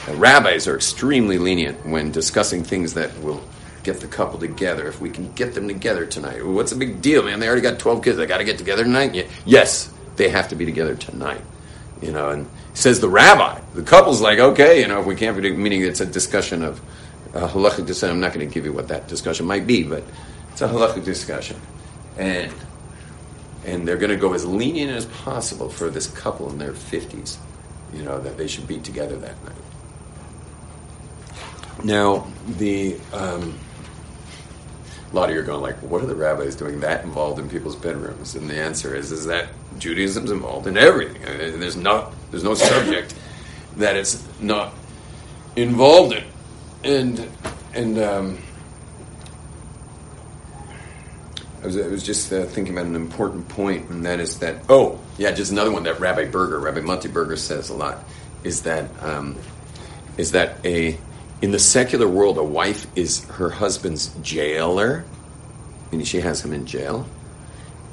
Uh, 0.07 0.15
rabbis 0.15 0.67
are 0.67 0.75
extremely 0.75 1.37
lenient 1.37 1.85
when 1.85 2.11
discussing 2.11 2.63
things 2.63 2.93
that 2.93 3.17
will 3.19 3.41
get 3.83 3.99
the 3.99 4.07
couple 4.07 4.39
together. 4.39 4.87
If 4.87 5.01
we 5.01 5.09
can 5.09 5.31
get 5.33 5.53
them 5.53 5.67
together 5.67 6.05
tonight, 6.05 6.45
what's 6.45 6.71
the 6.71 6.77
big 6.77 7.01
deal, 7.01 7.23
man? 7.23 7.39
They 7.39 7.47
already 7.47 7.61
got 7.61 7.79
12 7.79 8.03
kids. 8.03 8.17
They 8.17 8.25
got 8.25 8.37
to 8.37 8.43
get 8.43 8.57
together 8.57 8.83
tonight. 8.83 9.27
Yes, 9.45 9.91
they 10.15 10.29
have 10.29 10.49
to 10.49 10.55
be 10.55 10.65
together 10.65 10.95
tonight. 10.95 11.41
You 12.01 12.11
know, 12.11 12.29
and 12.29 12.47
says 12.73 12.99
the 12.99 13.09
rabbi. 13.09 13.59
The 13.75 13.83
couple's 13.83 14.21
like, 14.21 14.39
okay, 14.39 14.81
you 14.81 14.87
know, 14.87 15.01
if 15.01 15.05
we 15.05 15.15
can't 15.15 15.39
be, 15.39 15.51
meaning 15.51 15.83
it's 15.83 16.01
a 16.01 16.05
discussion 16.05 16.63
of 16.63 16.81
halachic 17.33 17.85
discussion. 17.85 18.15
I'm 18.15 18.19
not 18.19 18.33
going 18.33 18.47
to 18.47 18.53
give 18.53 18.65
you 18.65 18.73
what 18.73 18.87
that 18.87 19.07
discussion 19.07 19.45
might 19.45 19.67
be, 19.67 19.83
but 19.83 20.03
it's 20.51 20.61
a 20.61 20.67
halachic 20.67 21.05
discussion. 21.05 21.59
And 22.17 22.53
and 23.65 23.87
they're 23.87 23.97
going 23.97 24.11
to 24.11 24.17
go 24.17 24.33
as 24.33 24.45
lenient 24.45 24.91
as 24.91 25.05
possible 25.05 25.69
for 25.69 25.91
this 25.91 26.07
couple 26.07 26.49
in 26.49 26.57
their 26.57 26.71
50s, 26.71 27.37
you 27.93 28.01
know, 28.01 28.19
that 28.19 28.35
they 28.35 28.47
should 28.47 28.67
be 28.67 28.79
together 28.79 29.15
that 29.17 29.35
night. 29.43 29.53
Now, 31.83 32.27
the 32.47 32.97
um, 33.13 33.57
a 35.11 35.15
lot 35.15 35.29
of 35.29 35.35
you 35.35 35.41
are 35.41 35.45
going 35.45 35.61
like, 35.61 35.77
what 35.81 36.01
are 36.01 36.05
the 36.05 36.15
rabbis 36.15 36.55
doing 36.55 36.79
that 36.81 37.03
involved 37.03 37.39
in 37.39 37.49
people's 37.49 37.75
bedrooms? 37.75 38.35
And 38.35 38.49
the 38.49 38.55
answer 38.55 38.95
is, 38.95 39.11
is 39.11 39.25
that 39.25 39.49
Judaism's 39.77 40.31
involved 40.31 40.67
in 40.67 40.77
everything. 40.77 41.25
I 41.25 41.37
mean, 41.37 41.59
there's 41.59 41.75
not, 41.75 42.13
there's 42.31 42.43
no 42.43 42.53
subject 42.53 43.13
that 43.77 43.95
it's 43.95 44.25
not 44.39 44.73
involved 45.55 46.13
in, 46.13 46.23
and 46.83 47.29
and 47.73 47.99
um, 47.99 48.37
I 51.61 51.65
was, 51.65 51.77
I 51.77 51.87
was 51.87 52.03
just 52.03 52.31
uh, 52.33 52.45
thinking 52.45 52.73
about 52.73 52.87
an 52.87 52.95
important 52.95 53.47
point, 53.49 53.89
and 53.89 54.05
that 54.05 54.19
is 54.19 54.39
that 54.39 54.63
oh 54.69 54.99
yeah, 55.17 55.31
just 55.31 55.51
another 55.51 55.71
one 55.71 55.83
that 55.83 55.99
Rabbi 55.99 56.25
Berger, 56.25 56.59
Rabbi 56.59 56.81
Monty 56.81 57.07
Berger 57.07 57.37
says 57.37 57.69
a 57.69 57.73
lot 57.73 58.03
is 58.43 58.63
that 58.63 58.89
um, 59.01 59.37
is 60.17 60.31
that 60.31 60.65
a 60.65 60.97
in 61.41 61.51
the 61.51 61.59
secular 61.59 62.07
world 62.07 62.37
a 62.37 62.43
wife 62.43 62.85
is 62.95 63.25
her 63.25 63.49
husband's 63.49 64.13
jailer, 64.21 65.03
meaning 65.91 66.05
she 66.05 66.21
has 66.21 66.43
him 66.43 66.53
in 66.53 66.65
jail, 66.65 67.07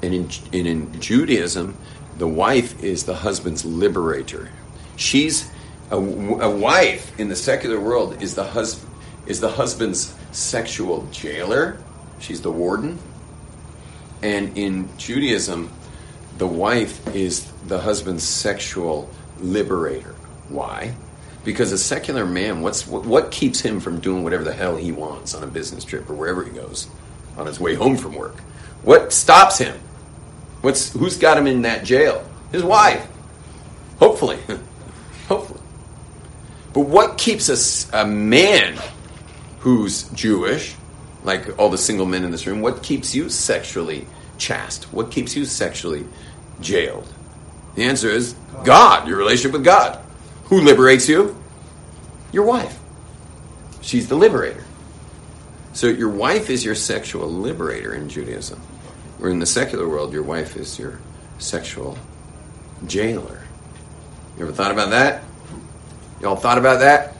and 0.01 0.13
in, 0.13 0.29
and 0.53 0.67
in 0.67 1.01
Judaism 1.01 1.75
the 2.17 2.27
wife 2.27 2.83
is 2.83 3.05
the 3.05 3.15
husband's 3.15 3.65
liberator. 3.65 4.49
She's 4.97 5.49
a, 5.89 5.95
a 5.95 6.49
wife 6.49 7.17
in 7.19 7.29
the 7.29 7.35
secular 7.35 7.79
world 7.79 8.21
is 8.21 8.35
the 8.35 8.43
husband 8.43 8.87
is 9.25 9.39
the 9.41 9.49
husband's 9.49 10.15
sexual 10.31 11.07
jailer. 11.11 11.77
She's 12.19 12.41
the 12.41 12.51
warden. 12.51 12.97
And 14.23 14.57
in 14.57 14.89
Judaism, 14.97 15.71
the 16.37 16.47
wife 16.47 17.15
is 17.15 17.49
the 17.67 17.79
husband's 17.79 18.23
sexual 18.23 19.09
liberator. 19.39 20.15
Why? 20.49 20.95
Because 21.43 21.71
a 21.71 21.77
secular 21.77 22.25
man, 22.25 22.61
what's 22.61 22.85
what, 22.85 23.31
keeps 23.31 23.61
him 23.61 23.79
from 23.79 23.99
doing 23.99 24.23
whatever 24.23 24.43
the 24.43 24.53
hell 24.53 24.75
he 24.75 24.91
wants 24.91 25.33
on 25.33 25.43
a 25.43 25.47
business 25.47 25.83
trip 25.83 26.09
or 26.09 26.13
wherever 26.13 26.43
he 26.43 26.51
goes 26.51 26.87
on 27.37 27.45
his 27.45 27.59
way 27.59 27.75
home 27.75 27.95
from 27.95 28.13
work? 28.15 28.39
What 28.83 29.13
stops 29.13 29.57
him? 29.57 29.79
What's 30.61 30.93
who's 30.93 31.17
got 31.17 31.37
him 31.37 31.47
in 31.47 31.61
that 31.63 31.85
jail? 31.85 32.27
His 32.51 32.63
wife. 32.63 33.07
Hopefully. 33.99 34.39
Hopefully. 35.27 35.61
But 36.73 36.81
what 36.81 37.17
keeps 37.17 37.49
a, 37.49 38.01
a 38.01 38.05
man 38.05 38.77
who's 39.59 40.03
Jewish, 40.09 40.75
like 41.23 41.57
all 41.57 41.69
the 41.69 41.77
single 41.77 42.05
men 42.05 42.23
in 42.23 42.31
this 42.31 42.45
room, 42.47 42.61
what 42.61 42.83
keeps 42.83 43.15
you 43.15 43.29
sexually 43.29 44.07
chaste? 44.37 44.85
What 44.93 45.11
keeps 45.11 45.35
you 45.35 45.45
sexually 45.45 46.05
jailed? 46.61 47.11
The 47.75 47.83
answer 47.83 48.09
is 48.09 48.35
God, 48.63 49.07
your 49.07 49.17
relationship 49.17 49.53
with 49.53 49.63
God. 49.63 49.99
Who 50.49 50.61
liberates 50.61 51.07
you? 51.07 51.35
Your 52.31 52.45
wife. 52.45 52.77
She's 53.81 54.07
the 54.07 54.15
liberator. 54.15 54.63
So 55.73 55.87
your 55.87 56.09
wife 56.09 56.49
is 56.49 56.65
your 56.65 56.75
sexual 56.75 57.27
liberator 57.27 57.93
in 57.93 58.09
Judaism. 58.09 58.59
Where 59.19 59.31
in 59.31 59.39
the 59.39 59.45
secular 59.45 59.87
world, 59.87 60.11
your 60.11 60.23
wife 60.23 60.57
is 60.57 60.79
your 60.79 60.99
sexual 61.37 61.97
jailer. 62.85 63.41
You 64.37 64.43
ever 64.45 64.53
thought 64.53 64.71
about 64.71 64.89
that? 64.91 65.23
Y'all 66.21 66.35
thought 66.35 66.57
about 66.57 66.79
that? 66.79 67.15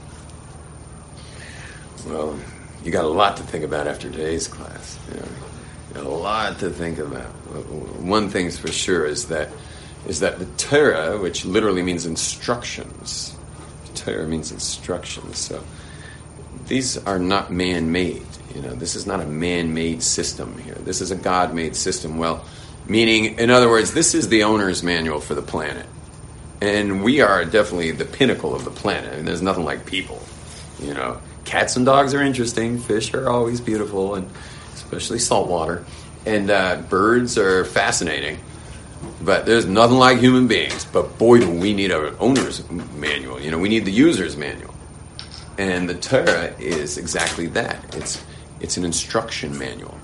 Well, 2.08 2.40
you 2.84 2.92
got 2.92 3.06
a 3.06 3.10
lot 3.10 3.38
to 3.38 3.44
think 3.44 3.64
about 3.64 3.88
after 3.88 4.10
today's 4.10 4.48
class. 4.48 4.98
You, 5.14 6.02
know, 6.02 6.08
a 6.08 6.10
lot 6.10 6.60
to 6.60 6.70
think 6.70 6.98
about. 6.98 7.28
One 8.02 8.30
thing's 8.30 8.58
for 8.58 8.72
sure 8.72 9.06
is 9.06 9.28
that 9.28 9.50
is 10.10 10.22
that 10.22 10.40
the 10.40 10.46
Torah, 10.58 11.20
which 11.20 11.46
literally 11.46 11.84
means 11.84 12.08
instructions, 12.08 13.38
Torah 13.94 14.28
means 14.28 14.52
instructions. 14.52 15.38
So 15.38 15.64
these 16.66 16.98
are 17.06 17.20
not 17.20 17.52
man-made. 17.52 18.26
You 18.56 18.62
know, 18.64 18.74
this 18.74 18.96
is 18.96 19.06
not 19.06 19.20
a 19.20 19.26
man-made 19.26 20.02
system 20.02 20.58
here. 20.58 20.74
This 20.74 21.00
is 21.02 21.12
a 21.12 21.16
God-made 21.16 21.76
system. 21.76 22.18
Well, 22.18 22.44
meaning, 22.88 23.38
in 23.38 23.52
other 23.52 23.70
words, 23.70 23.94
this 23.94 24.16
is 24.16 24.30
the 24.30 24.44
owner's 24.44 24.82
manual 24.82 25.20
for 25.20 25.36
the 25.36 25.44
planet, 25.44 25.86
and 26.60 27.04
we 27.04 27.22
are 27.22 27.46
definitely 27.46 27.92
the 27.92 28.06
pinnacle 28.06 28.56
of 28.56 28.66
the 28.66 28.72
planet. 28.72 29.14
I 29.14 29.18
mean, 29.18 29.26
there's 29.26 29.44
nothing 29.44 29.66
like 29.66 29.86
people. 29.86 30.20
You 30.82 30.96
know, 30.96 31.22
cats 31.46 31.76
and 31.76 31.86
dogs 31.86 32.16
are 32.16 32.22
interesting. 32.22 32.80
Fish 32.80 33.14
are 33.14 33.30
always 33.30 33.62
beautiful, 33.62 34.16
and 34.16 34.28
especially 34.74 35.20
saltwater. 35.20 35.86
And 36.26 36.50
uh, 36.50 36.78
birds 36.90 37.38
are 37.38 37.64
fascinating. 37.66 38.40
But 39.22 39.46
there's 39.46 39.66
nothing 39.66 39.98
like 39.98 40.20
human 40.20 40.48
beings. 40.48 40.86
But 40.86 41.18
boy, 41.18 41.40
do 41.40 41.50
we 41.50 41.74
need 41.74 41.92
our 41.92 42.14
owner's 42.20 42.70
manual. 42.70 43.40
You 43.40 43.52
know, 43.52 43.60
we 43.60 43.70
need 43.70 43.86
the 43.86 43.92
user's 43.92 44.38
manual. 44.38 44.74
And 45.58 45.90
the 45.90 45.96
Torah 45.96 46.54
is 46.60 46.98
exactly 46.98 47.48
that. 47.48 47.96
It's 47.96 48.24
it's 48.60 48.78
an 48.78 48.86
instruction 48.86 49.58
manual. 49.58 49.98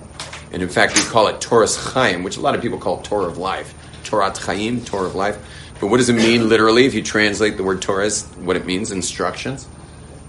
And 0.51 0.61
in 0.61 0.69
fact, 0.69 0.95
we 0.95 1.03
call 1.03 1.27
it 1.27 1.41
Toras 1.41 1.93
Chaim, 1.93 2.23
which 2.23 2.37
a 2.37 2.41
lot 2.41 2.55
of 2.55 2.61
people 2.61 2.77
call 2.77 3.01
Torah 3.01 3.25
of 3.25 3.37
life. 3.37 3.73
Torah 4.03 4.33
Chaim, 4.37 4.83
Torah 4.83 5.07
of 5.07 5.15
life. 5.15 5.37
But 5.79 5.87
what 5.87 5.97
does 5.97 6.09
it 6.09 6.13
mean 6.13 6.47
literally 6.47 6.85
if 6.85 6.93
you 6.93 7.01
translate 7.01 7.57
the 7.57 7.63
word 7.63 7.81
Torah 7.81 8.09
what 8.37 8.55
it 8.55 8.65
means? 8.65 8.91
Instructions 8.91 9.67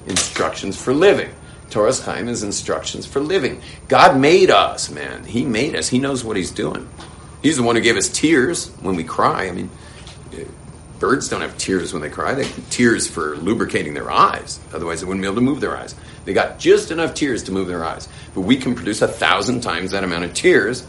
instructions 0.07 0.81
for 0.81 0.95
living. 0.95 1.31
Toras 1.71 2.05
Chaim 2.05 2.29
is 2.29 2.43
instructions 2.43 3.07
for 3.07 3.21
living. 3.21 3.61
God 3.89 4.19
made 4.19 4.51
us, 4.51 4.91
man. 4.91 5.25
He 5.25 5.45
made 5.45 5.75
us. 5.75 5.89
He 5.89 5.99
knows 5.99 6.25
what 6.25 6.37
He's 6.37 6.51
doing. 6.51 6.89
He's 7.43 7.57
the 7.57 7.63
one 7.63 7.77
who 7.77 7.83
gave 7.83 7.97
us 7.97 8.09
tears 8.09 8.69
when 8.81 8.97
we 8.97 9.05
cry. 9.05 9.47
I 9.47 9.53
mean, 9.53 9.71
birds 10.99 11.29
don't 11.29 11.43
have 11.43 11.57
tears 11.59 11.93
when 11.93 12.03
they 12.03 12.09
cry. 12.09 12.35
They 12.35 12.45
have 12.45 12.71
tears 12.71 13.07
for 13.07 13.37
lubricating 13.37 13.95
their 13.95 14.11
eyes. 14.11 14.59
Otherwise, 14.73 15.01
they 15.01 15.07
wouldn't 15.07 15.23
be 15.23 15.27
able 15.27 15.37
to 15.37 15.43
move 15.43 15.61
their 15.61 15.77
eyes. 15.77 15.95
They 16.25 16.33
got 16.33 16.59
just 16.59 16.91
enough 16.91 17.15
tears 17.15 17.45
to 17.45 17.53
move 17.53 17.69
their 17.69 17.85
eyes. 17.85 18.09
But 18.35 18.43
we 18.43 18.57
can 18.57 18.75
produce 18.75 19.03
a 19.03 19.09
thousand 19.09 19.61
times 19.61 19.93
that 19.93 20.05
amount 20.05 20.25
of 20.25 20.35
tears 20.35 20.87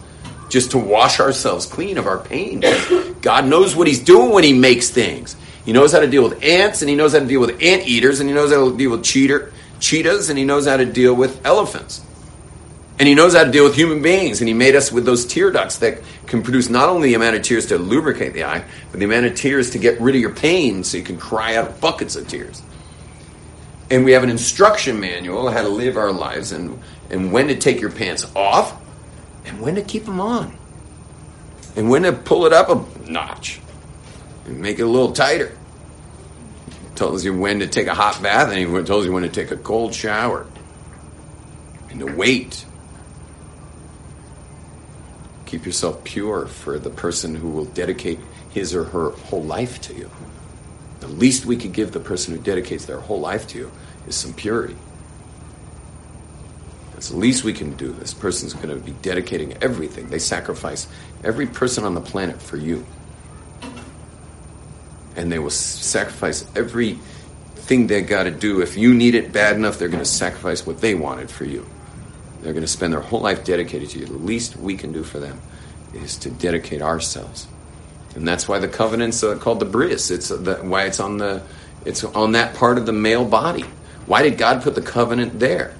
just 0.50 0.72
to 0.72 0.78
wash 0.78 1.20
ourselves 1.20 1.66
clean 1.66 1.98
of 1.98 2.08
our 2.08 2.18
pain. 2.18 2.64
God 3.22 3.46
knows 3.46 3.76
what 3.76 3.88
He's 3.88 4.02
doing 4.04 4.32
when 4.32 4.44
He 4.44 4.54
makes 4.54 4.90
things. 4.90 5.36
He 5.68 5.74
knows 5.74 5.92
how 5.92 6.00
to 6.00 6.08
deal 6.08 6.24
with 6.24 6.42
ants, 6.42 6.82
and 6.82 6.88
he 6.88 6.96
knows 6.96 7.12
how 7.12 7.20
to 7.20 7.26
deal 7.26 7.42
with 7.42 7.62
ant 7.62 7.86
eaters, 7.86 8.22
and 8.22 8.30
he 8.30 8.34
knows 8.34 8.54
how 8.54 8.70
to 8.70 8.78
deal 8.78 8.90
with 8.90 9.04
cheater, 9.04 9.52
cheetahs, 9.82 10.30
and 10.30 10.40
he 10.40 10.46
knows 10.46 10.66
how 10.66 10.78
to 10.78 10.86
deal 10.86 11.14
with 11.14 11.46
elephants. 11.46 12.00
And 13.00 13.08
he 13.08 13.14
knows 13.14 13.36
how 13.36 13.44
to 13.44 13.52
deal 13.52 13.64
with 13.64 13.76
human 13.76 14.02
beings, 14.02 14.42
and 14.42 14.48
he 14.48 14.56
made 14.56 14.76
us 14.76 14.92
with 14.92 15.06
those 15.06 15.26
tear 15.26 15.52
ducts 15.52 15.78
that 15.80 16.02
can 16.26 16.42
produce 16.42 16.70
not 16.70 16.90
only 16.90 17.10
the 17.10 17.14
amount 17.14 17.36
of 17.36 17.44
tears 17.44 17.68
to 17.68 17.78
lubricate 17.78 18.34
the 18.34 18.44
eye, 18.44 18.64
but 18.92 19.00
the 19.00 19.06
amount 19.06 19.28
of 19.28 19.36
tears 19.36 19.72
to 19.72 19.78
get 19.78 20.02
rid 20.02 20.16
of 20.16 20.22
your 20.22 20.34
pain 20.34 20.84
so 20.84 20.98
you 20.98 21.04
can 21.04 21.18
cry 21.18 21.56
out 21.56 21.80
buckets 21.80 22.16
of 22.16 22.28
tears. 22.28 22.64
And 23.92 24.04
we 24.04 24.14
have 24.14 24.24
an 24.24 24.30
instruction 24.30 25.00
manual 25.00 25.50
how 25.50 25.62
to 25.62 25.70
live 25.70 25.96
our 25.96 26.12
lives 26.12 26.52
and, 26.52 26.82
and 27.10 27.32
when 27.32 27.48
to 27.48 27.56
take 27.56 27.80
your 27.80 27.92
pants 27.92 28.30
off 28.36 28.76
and 29.46 29.62
when 29.62 29.76
to 29.76 29.82
keep 29.82 30.06
them 30.06 30.20
on. 30.20 30.58
And 31.76 31.90
when 31.90 32.04
to 32.04 32.12
pull 32.12 32.46
it 32.46 32.54
up 32.54 32.70
a 32.70 33.10
notch 33.10 33.62
and 34.46 34.60
make 34.60 34.80
it 34.80 34.84
a 34.84 34.88
little 34.88 35.12
tighter. 35.12 35.56
tells 36.96 37.24
you 37.24 37.38
when 37.38 37.60
to 37.60 37.68
take 37.68 37.88
a 37.88 37.94
hot 37.94 38.22
bath, 38.24 38.52
and 38.52 38.58
he 38.58 38.84
tells 38.84 39.06
you 39.06 39.12
when 39.12 39.24
to 39.24 39.30
take 39.30 39.52
a 39.52 39.58
cold 39.58 39.94
shower. 39.94 40.48
And 41.90 42.00
to 42.00 42.06
wait. 42.08 42.66
Keep 45.48 45.66
yourself 45.66 46.04
pure 46.04 46.46
for 46.46 46.78
the 46.78 46.92
person 46.92 47.36
who 47.36 47.50
will 47.50 47.66
dedicate 47.66 48.20
his 48.52 48.76
or 48.76 48.84
her 48.84 49.10
whole 49.10 49.44
life 49.44 49.82
to 49.82 49.96
you. 49.96 50.12
The 51.00 51.08
least 51.08 51.46
we 51.46 51.58
could 51.58 51.74
give 51.74 51.92
the 51.92 52.00
person 52.00 52.36
who 52.36 52.42
dedicates 52.42 52.86
their 52.86 53.00
whole 53.00 53.20
life 53.20 53.48
to 53.48 53.58
you 53.58 53.72
is 54.08 54.16
some 54.16 54.34
purity. 54.34 54.76
That's 56.94 57.10
the 57.10 57.18
least 57.18 57.44
we 57.44 57.54
can 57.54 57.76
do. 57.76 57.92
This 57.94 58.14
person's 58.14 58.54
going 58.54 58.70
to 58.70 58.76
be 58.76 58.92
dedicating 59.02 59.58
everything. 59.62 60.08
They 60.08 60.20
sacrifice 60.20 60.88
every 61.24 61.48
person 61.48 61.84
on 61.84 61.96
the 61.96 62.02
planet 62.02 62.42
for 62.42 62.58
you 62.58 62.86
and 65.18 65.32
they 65.32 65.40
will 65.40 65.50
sacrifice 65.50 66.46
everything 66.56 67.88
they 67.88 68.02
got 68.02 68.24
to 68.24 68.32
do. 68.32 68.62
If 68.62 68.78
you 68.78 68.94
need 68.94 69.16
it 69.16 69.34
bad 69.34 69.56
enough, 69.56 69.80
they're 69.80 69.90
going 69.90 70.04
to 70.04 70.06
sacrifice 70.06 70.66
what 70.66 70.80
they 70.80 70.94
wanted 70.94 71.30
for 71.30 71.44
you. 71.44 71.66
They're 72.48 72.54
going 72.54 72.62
to 72.62 72.72
spend 72.72 72.94
their 72.94 73.02
whole 73.02 73.20
life 73.20 73.44
dedicated 73.44 73.90
to 73.90 74.00
you. 74.00 74.06
The 74.06 74.14
least 74.14 74.56
we 74.56 74.78
can 74.78 74.94
do 74.94 75.04
for 75.04 75.20
them 75.20 75.42
is 75.94 76.16
to 76.20 76.30
dedicate 76.30 76.82
ourselves, 76.82 77.46
and 78.16 78.26
that's 78.26 78.48
why 78.48 78.58
the 78.58 78.70
covenant's 78.70 79.22
uh, 79.22 79.38
called 79.38 79.60
the 79.60 79.66
bris. 79.66 80.10
It's 80.10 80.32
uh, 80.32 80.38
the, 80.38 80.56
why 80.56 80.86
it's 80.86 81.02
on 81.02 81.18
the 81.18 81.44
it's 81.84 82.06
on 82.06 82.32
that 82.32 82.56
part 82.56 82.78
of 82.78 82.86
the 82.86 82.94
male 82.94 83.26
body. 83.26 83.66
Why 84.06 84.24
did 84.24 84.38
God 84.38 84.64
put 84.64 84.76
the 84.76 84.82
covenant 84.82 85.42
there? 85.42 85.76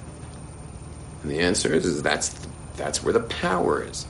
And 1.22 1.30
the 1.30 1.40
answer 1.40 1.72
is, 1.72 1.86
is 1.86 2.02
that's 2.02 2.38
that's 2.76 3.02
where 3.02 3.14
the 3.14 3.20
power 3.20 3.82
is. 3.82 4.04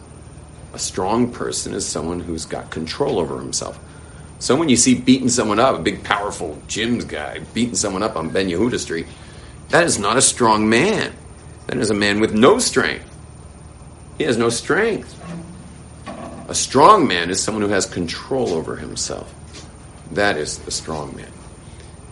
A 0.73 0.81
strong 0.81 1.31
person 1.31 1.75
is 1.75 1.87
someone 1.87 2.19
who's 2.19 2.45
got 2.45 2.73
control 2.73 3.21
over 3.21 3.39
himself. 3.39 3.79
Someone 4.41 4.69
you 4.69 4.77
see 4.77 4.97
beating 4.97 5.29
someone 5.29 5.61
up, 5.61 5.79
a 5.79 5.81
big, 5.81 6.03
powerful 6.03 6.61
gyms 6.67 7.07
guy 7.07 7.39
beating 7.55 7.77
someone 7.77 8.03
up 8.03 8.17
on 8.17 8.31
Ben 8.31 8.49
Yehuda 8.49 8.81
Street, 8.81 9.07
that 9.69 9.85
is 9.85 10.01
not 10.01 10.17
a 10.17 10.23
strong 10.23 10.69
man. 10.69 11.15
That 11.69 11.77
is 11.79 11.91
a 11.91 11.95
man 11.95 12.19
with 12.21 12.35
no 12.35 12.59
strength. 12.59 13.09
He 14.17 14.25
has 14.25 14.37
no 14.37 14.49
strength. 14.49 15.15
A 16.49 16.55
strong 16.55 17.07
man 17.07 17.31
is 17.31 17.43
someone 17.43 17.63
who 17.63 17.69
has 17.69 17.85
control 17.85 18.55
over 18.55 18.77
himself. 18.77 19.33
That 20.13 20.39
is 20.39 20.59
the 20.59 20.71
strong 20.71 21.15
man. 21.15 21.31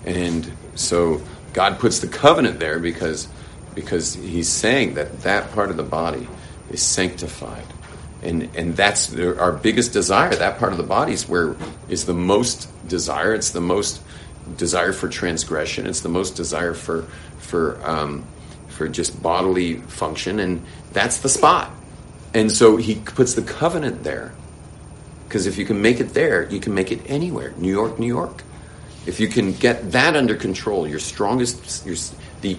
And 0.04 0.52
so 0.74 1.22
God 1.54 1.78
puts 1.78 2.00
the 2.00 2.06
covenant 2.06 2.60
there 2.60 2.78
because 2.78 3.28
because 3.74 4.14
He's 4.14 4.48
saying 4.48 4.94
that 4.94 5.22
that 5.22 5.52
part 5.52 5.70
of 5.70 5.78
the 5.78 5.82
body 5.82 6.28
is 6.70 6.82
sanctified, 6.82 7.66
and 8.22 8.50
and 8.54 8.76
that's 8.76 9.14
our 9.16 9.52
biggest 9.52 9.94
desire. 9.94 10.34
That 10.34 10.58
part 10.58 10.72
of 10.72 10.78
the 10.78 10.84
body 10.84 11.14
is 11.14 11.26
where 11.26 11.56
is 11.88 12.04
the 12.04 12.14
most 12.14 12.68
desire. 12.88 13.34
It's 13.34 13.50
the 13.50 13.62
most 13.62 14.02
desire 14.56 14.92
for 14.92 15.08
transgression. 15.08 15.86
It's 15.86 16.02
the 16.02 16.10
most 16.10 16.36
desire 16.36 16.74
for 16.74 17.02
for 17.38 17.80
um, 17.88 18.26
for 18.76 18.88
just 18.88 19.22
bodily 19.22 19.76
function, 19.76 20.38
and 20.38 20.64
that's 20.92 21.18
the 21.18 21.28
spot. 21.28 21.70
And 22.34 22.52
so 22.52 22.76
He 22.76 22.96
puts 22.96 23.34
the 23.34 23.42
covenant 23.42 24.04
there 24.04 24.32
because 25.26 25.46
if 25.46 25.58
you 25.58 25.64
can 25.64 25.82
make 25.82 26.00
it 26.00 26.14
there, 26.14 26.48
you 26.48 26.60
can 26.60 26.72
make 26.74 26.92
it 26.92 27.00
anywhere. 27.06 27.52
New 27.56 27.70
York, 27.70 27.98
New 27.98 28.06
York. 28.06 28.44
If 29.06 29.18
you 29.20 29.28
can 29.28 29.52
get 29.52 29.92
that 29.92 30.16
under 30.16 30.34
control, 30.34 30.86
your 30.86 30.98
strongest, 30.98 31.84
your, 31.84 31.96
the 32.42 32.58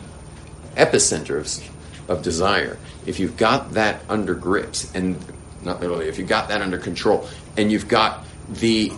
epicenter 0.75 1.39
of, 1.39 2.09
of 2.09 2.23
desire, 2.23 2.77
if 3.05 3.19
you've 3.19 3.37
got 3.37 3.73
that 3.73 4.01
under 4.09 4.33
grips, 4.33 4.93
and 4.93 5.17
not 5.63 5.79
literally, 5.79 6.07
if 6.07 6.17
you've 6.17 6.27
got 6.27 6.49
that 6.49 6.61
under 6.61 6.77
control, 6.77 7.27
and 7.55 7.71
you've 7.71 7.87
got 7.87 8.25
the 8.49 8.91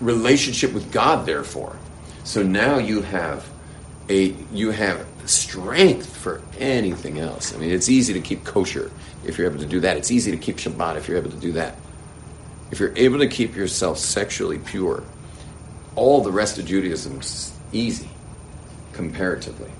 relationship 0.00 0.72
with 0.72 0.92
God, 0.92 1.24
therefore, 1.24 1.76
so 2.24 2.42
now 2.42 2.78
you 2.78 3.02
have 3.02 3.48
a 4.08 4.34
you 4.52 4.70
have 4.70 5.06
strength 5.26 6.16
for 6.16 6.42
anything 6.58 7.18
else. 7.18 7.54
I 7.54 7.58
mean, 7.58 7.70
it's 7.70 7.88
easy 7.88 8.12
to 8.14 8.20
keep 8.20 8.44
kosher 8.44 8.90
if 9.24 9.38
you're 9.38 9.48
able 9.48 9.60
to 9.60 9.66
do 9.66 9.80
that. 9.80 9.96
It's 9.96 10.10
easy 10.10 10.30
to 10.30 10.36
keep 10.36 10.56
Shabbat 10.56 10.96
if 10.96 11.08
you're 11.08 11.18
able 11.18 11.30
to 11.30 11.36
do 11.36 11.52
that. 11.52 11.76
If 12.70 12.80
you're 12.80 12.96
able 12.96 13.18
to 13.18 13.28
keep 13.28 13.54
yourself 13.54 13.98
sexually 13.98 14.58
pure, 14.58 15.02
all 15.96 16.22
the 16.22 16.32
rest 16.32 16.58
of 16.58 16.66
Judaism's 16.66 17.52
easy 17.72 18.08
comparatively. 18.92 19.70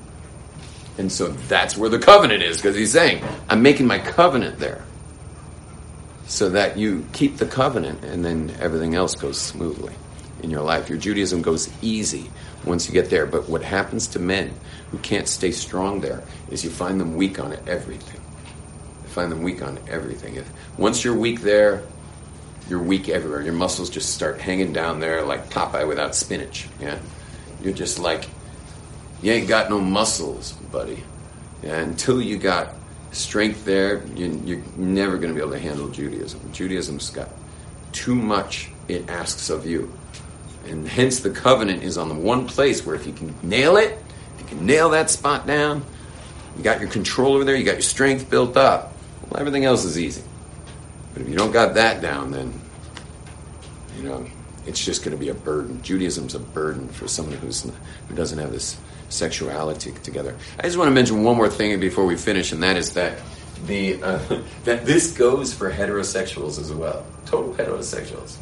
And 0.97 1.11
so 1.11 1.29
that's 1.29 1.77
where 1.77 1.89
the 1.89 1.99
covenant 1.99 2.43
is, 2.43 2.59
because 2.59 2.77
he's 2.77 2.93
saying, 2.93 3.25
I'm 3.49 3.63
making 3.63 3.87
my 3.87 3.99
covenant 3.99 4.59
there. 4.59 4.85
So 6.27 6.51
that 6.51 6.79
you 6.79 7.07
keep 7.13 7.37
the 7.37 7.47
covenant 7.47 8.05
and 8.05 8.25
then 8.25 8.55
everything 8.61 8.95
else 8.95 9.15
goes 9.15 9.39
smoothly 9.39 9.95
in 10.43 10.51
your 10.51 10.63
life. 10.63 10.89
Your 10.89 10.99
Judaism 10.99 11.43
goes 11.43 11.69
easy 11.83 12.31
once 12.65 12.87
you 12.87 12.93
get 12.93 13.11
there. 13.11 13.27
But 13.27 13.49
what 13.49 13.63
happens 13.63 14.07
to 14.09 14.19
men 14.19 14.55
who 14.95 15.01
can't 15.01 15.27
stay 15.27 15.51
strong 15.51 16.01
there 16.01 16.23
is 16.51 16.63
you 16.63 16.71
find 16.71 17.01
them 17.01 17.17
weak 17.17 17.41
on 17.41 17.53
everything. 17.67 18.21
You 19.03 19.09
find 19.09 19.33
them 19.33 19.43
weak 19.43 19.61
on 19.61 19.77
everything. 19.89 20.37
If 20.37 20.49
once 20.79 21.03
you're 21.03 21.17
weak 21.17 21.41
there, 21.41 21.83
you're 22.69 22.83
weak 22.83 23.09
everywhere. 23.09 23.43
Your 23.43 23.55
muscles 23.55 23.91
just 23.91 24.15
start 24.15 24.41
hanging 24.41 24.73
down 24.73 25.01
there 25.01 25.23
like 25.23 25.51
Popeye 25.51 25.87
without 25.87 26.15
spinach. 26.15 26.69
Yeah, 26.81 26.99
you're 27.61 27.75
just 27.75 27.99
like 27.99 28.29
you 29.21 29.33
ain't 29.33 29.49
got 29.49 29.69
no 29.69 29.81
muscles, 29.81 30.53
buddy. 30.71 31.03
Yeah, 31.65 31.81
until 31.81 32.23
you 32.23 32.39
got 32.39 32.75
strength 33.11 33.65
there, 33.65 34.07
you, 34.15 34.59
are 34.59 34.79
never 34.81 35.19
going 35.19 35.31
to 35.31 35.35
be 35.35 35.41
able 35.41 35.53
to 35.53 35.59
handle 35.59 35.89
Judaism. 35.89 36.41
Judaism's 36.53 37.11
got 37.11 37.31
too 37.91 38.15
much 38.15 38.71
it 38.87 39.09
asks 39.11 39.51
of 39.51 39.67
you, 39.67 39.93
and 40.67 40.87
hence 40.87 41.19
the 41.19 41.31
covenant 41.31 41.83
is 41.83 41.99
on 41.99 42.09
the 42.09 42.15
one 42.15 42.47
place 42.47 42.87
where 42.87 42.95
if 42.95 43.09
you 43.09 43.13
can 43.13 43.35
nail 43.43 43.77
it, 43.77 43.99
you 44.55 44.61
nail 44.61 44.91
that 44.91 45.11
spot 45.11 45.47
down, 45.47 45.85
you 46.57 46.63
got 46.63 46.81
your 46.81 46.91
control 46.91 47.35
over 47.35 47.45
there, 47.45 47.57
you 47.57 47.65
got 47.65 47.75
your 47.75 47.83
strength 47.83 48.31
built 48.31 48.57
up. 48.57 48.93
Well, 49.29 49.41
everything 49.41 49.65
else 49.65 49.85
is 49.85 49.99
easy. 49.99 50.23
But 51.13 51.23
if 51.23 51.29
you 51.29 51.37
don't 51.37 51.53
got 51.53 51.75
that 51.75 52.03
down, 52.03 52.33
then 52.33 52.53
you 53.97 54.03
know 54.03 54.27
it's 54.67 54.85
just 54.85 55.05
going 55.05 55.17
to 55.17 55.21
be 55.21 55.29
a 55.29 55.35
burden. 55.35 55.81
Judaism's 55.83 56.35
a 56.35 56.41
burden 56.41 56.89
for 56.89 57.09
someone 57.09 57.37
who's 57.37 57.63
who 57.63 58.15
doesn't 58.15 58.39
have 58.39 58.53
this 58.53 58.79
sexuality 59.09 59.93
together. 60.03 60.37
I 60.59 60.63
just 60.63 60.77
want 60.77 60.89
to 60.89 60.95
mention 60.95 61.23
one 61.23 61.37
more 61.37 61.49
thing 61.49 61.79
before 61.81 62.05
we 62.05 62.17
finish, 62.17 62.53
and 62.53 62.63
that 62.63 62.77
is 62.77 62.95
that 62.95 63.19
the 63.67 64.03
uh, 64.03 64.19
that 64.65 64.85
this 64.87 65.13
goes 65.13 65.55
for 65.55 65.71
heterosexuals 65.71 66.59
as 66.59 66.73
well, 66.73 67.07
total 67.27 67.55
heterosexuals, 67.55 68.37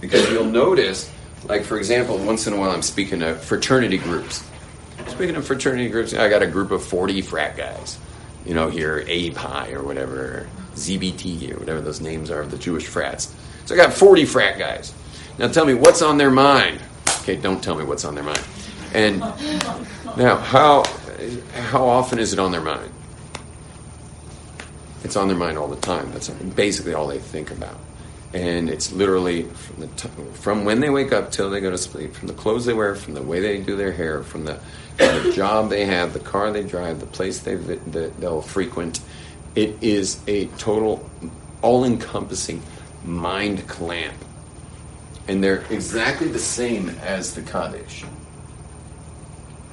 because 0.00 0.30
you'll 0.30 0.44
notice, 0.44 1.10
like 1.46 1.64
for 1.64 1.76
example, 1.76 2.18
once 2.18 2.46
in 2.46 2.52
a 2.52 2.56
while 2.56 2.70
I'm 2.70 2.82
speaking 2.82 3.20
to 3.20 3.34
fraternity 3.34 3.98
groups. 3.98 4.44
Speaking 5.08 5.36
of 5.36 5.46
fraternity 5.46 5.88
groups, 5.88 6.14
I 6.14 6.28
got 6.28 6.42
a 6.42 6.46
group 6.46 6.70
of 6.70 6.84
40 6.84 7.22
frat 7.22 7.56
guys, 7.56 7.98
you 8.44 8.54
know, 8.54 8.68
here, 8.68 9.04
AEPi 9.04 9.72
or 9.72 9.82
whatever, 9.82 10.48
ZBT 10.74 11.54
or 11.54 11.60
whatever 11.60 11.80
those 11.80 12.00
names 12.00 12.30
are 12.30 12.40
of 12.40 12.50
the 12.50 12.58
Jewish 12.58 12.86
frats. 12.86 13.34
So 13.66 13.74
I 13.74 13.78
got 13.78 13.92
40 13.92 14.24
frat 14.24 14.58
guys. 14.58 14.92
Now 15.38 15.48
tell 15.48 15.64
me 15.64 15.74
what's 15.74 16.02
on 16.02 16.18
their 16.18 16.30
mind. 16.30 16.80
Okay, 17.22 17.36
don't 17.36 17.62
tell 17.62 17.74
me 17.74 17.84
what's 17.84 18.04
on 18.04 18.14
their 18.14 18.24
mind. 18.24 18.42
And 18.92 19.20
now, 20.16 20.36
how 20.36 20.84
how 21.70 21.84
often 21.84 22.18
is 22.18 22.32
it 22.32 22.38
on 22.38 22.52
their 22.52 22.60
mind? 22.60 22.90
It's 25.02 25.16
on 25.16 25.28
their 25.28 25.36
mind 25.36 25.58
all 25.58 25.68
the 25.68 25.80
time. 25.80 26.12
That's 26.12 26.28
basically 26.28 26.94
all 26.94 27.06
they 27.06 27.18
think 27.18 27.50
about. 27.50 27.78
And 28.34 28.68
it's 28.68 28.92
literally 28.92 29.44
from, 29.44 29.88
t- 29.94 30.08
from 30.32 30.64
when 30.64 30.80
they 30.80 30.90
wake 30.90 31.12
up 31.12 31.30
till 31.30 31.50
they 31.50 31.60
go 31.60 31.70
to 31.70 31.78
sleep, 31.78 32.14
from 32.14 32.26
the 32.26 32.34
clothes 32.34 32.64
they 32.66 32.74
wear, 32.74 32.96
from 32.96 33.14
the 33.14 33.22
way 33.22 33.38
they 33.38 33.58
do 33.58 33.76
their 33.76 33.92
hair, 33.92 34.24
from 34.24 34.44
the, 34.44 34.58
the 34.98 35.32
job 35.32 35.70
they 35.70 35.84
have, 35.86 36.12
the 36.12 36.18
car 36.18 36.50
they 36.50 36.64
drive, 36.64 36.98
the 36.98 37.06
place 37.06 37.38
they 37.38 37.54
they'll 37.54 38.42
frequent. 38.42 39.00
It 39.54 39.80
is 39.80 40.20
a 40.26 40.46
total, 40.58 41.08
all-encompassing 41.62 42.60
mind 43.04 43.68
clamp, 43.68 44.16
and 45.28 45.42
they're 45.42 45.64
exactly 45.70 46.26
the 46.26 46.40
same 46.40 46.88
as 47.02 47.34
the 47.36 47.42
kadesh. 47.42 48.04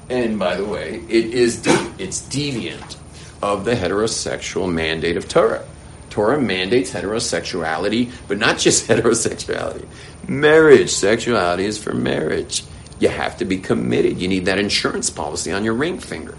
And 0.08 0.38
by 0.38 0.54
the 0.54 0.64
way, 0.64 1.02
it 1.08 1.26
is 1.26 1.62
de- 1.62 1.92
it's 1.98 2.20
deviant 2.22 2.96
of 3.42 3.64
the 3.64 3.74
heterosexual 3.74 4.72
mandate 4.72 5.16
of 5.16 5.28
Torah. 5.28 5.64
Torah 6.12 6.38
mandates 6.38 6.92
heterosexuality, 6.92 8.12
but 8.28 8.36
not 8.36 8.58
just 8.58 8.86
heterosexuality. 8.88 9.86
Marriage, 10.28 10.90
sexuality 10.90 11.64
is 11.64 11.82
for 11.82 11.94
marriage. 11.94 12.64
You 13.00 13.08
have 13.08 13.38
to 13.38 13.46
be 13.46 13.56
committed. 13.56 14.20
You 14.20 14.28
need 14.28 14.44
that 14.44 14.58
insurance 14.58 15.08
policy 15.08 15.52
on 15.52 15.64
your 15.64 15.72
ring 15.72 15.98
finger. 15.98 16.36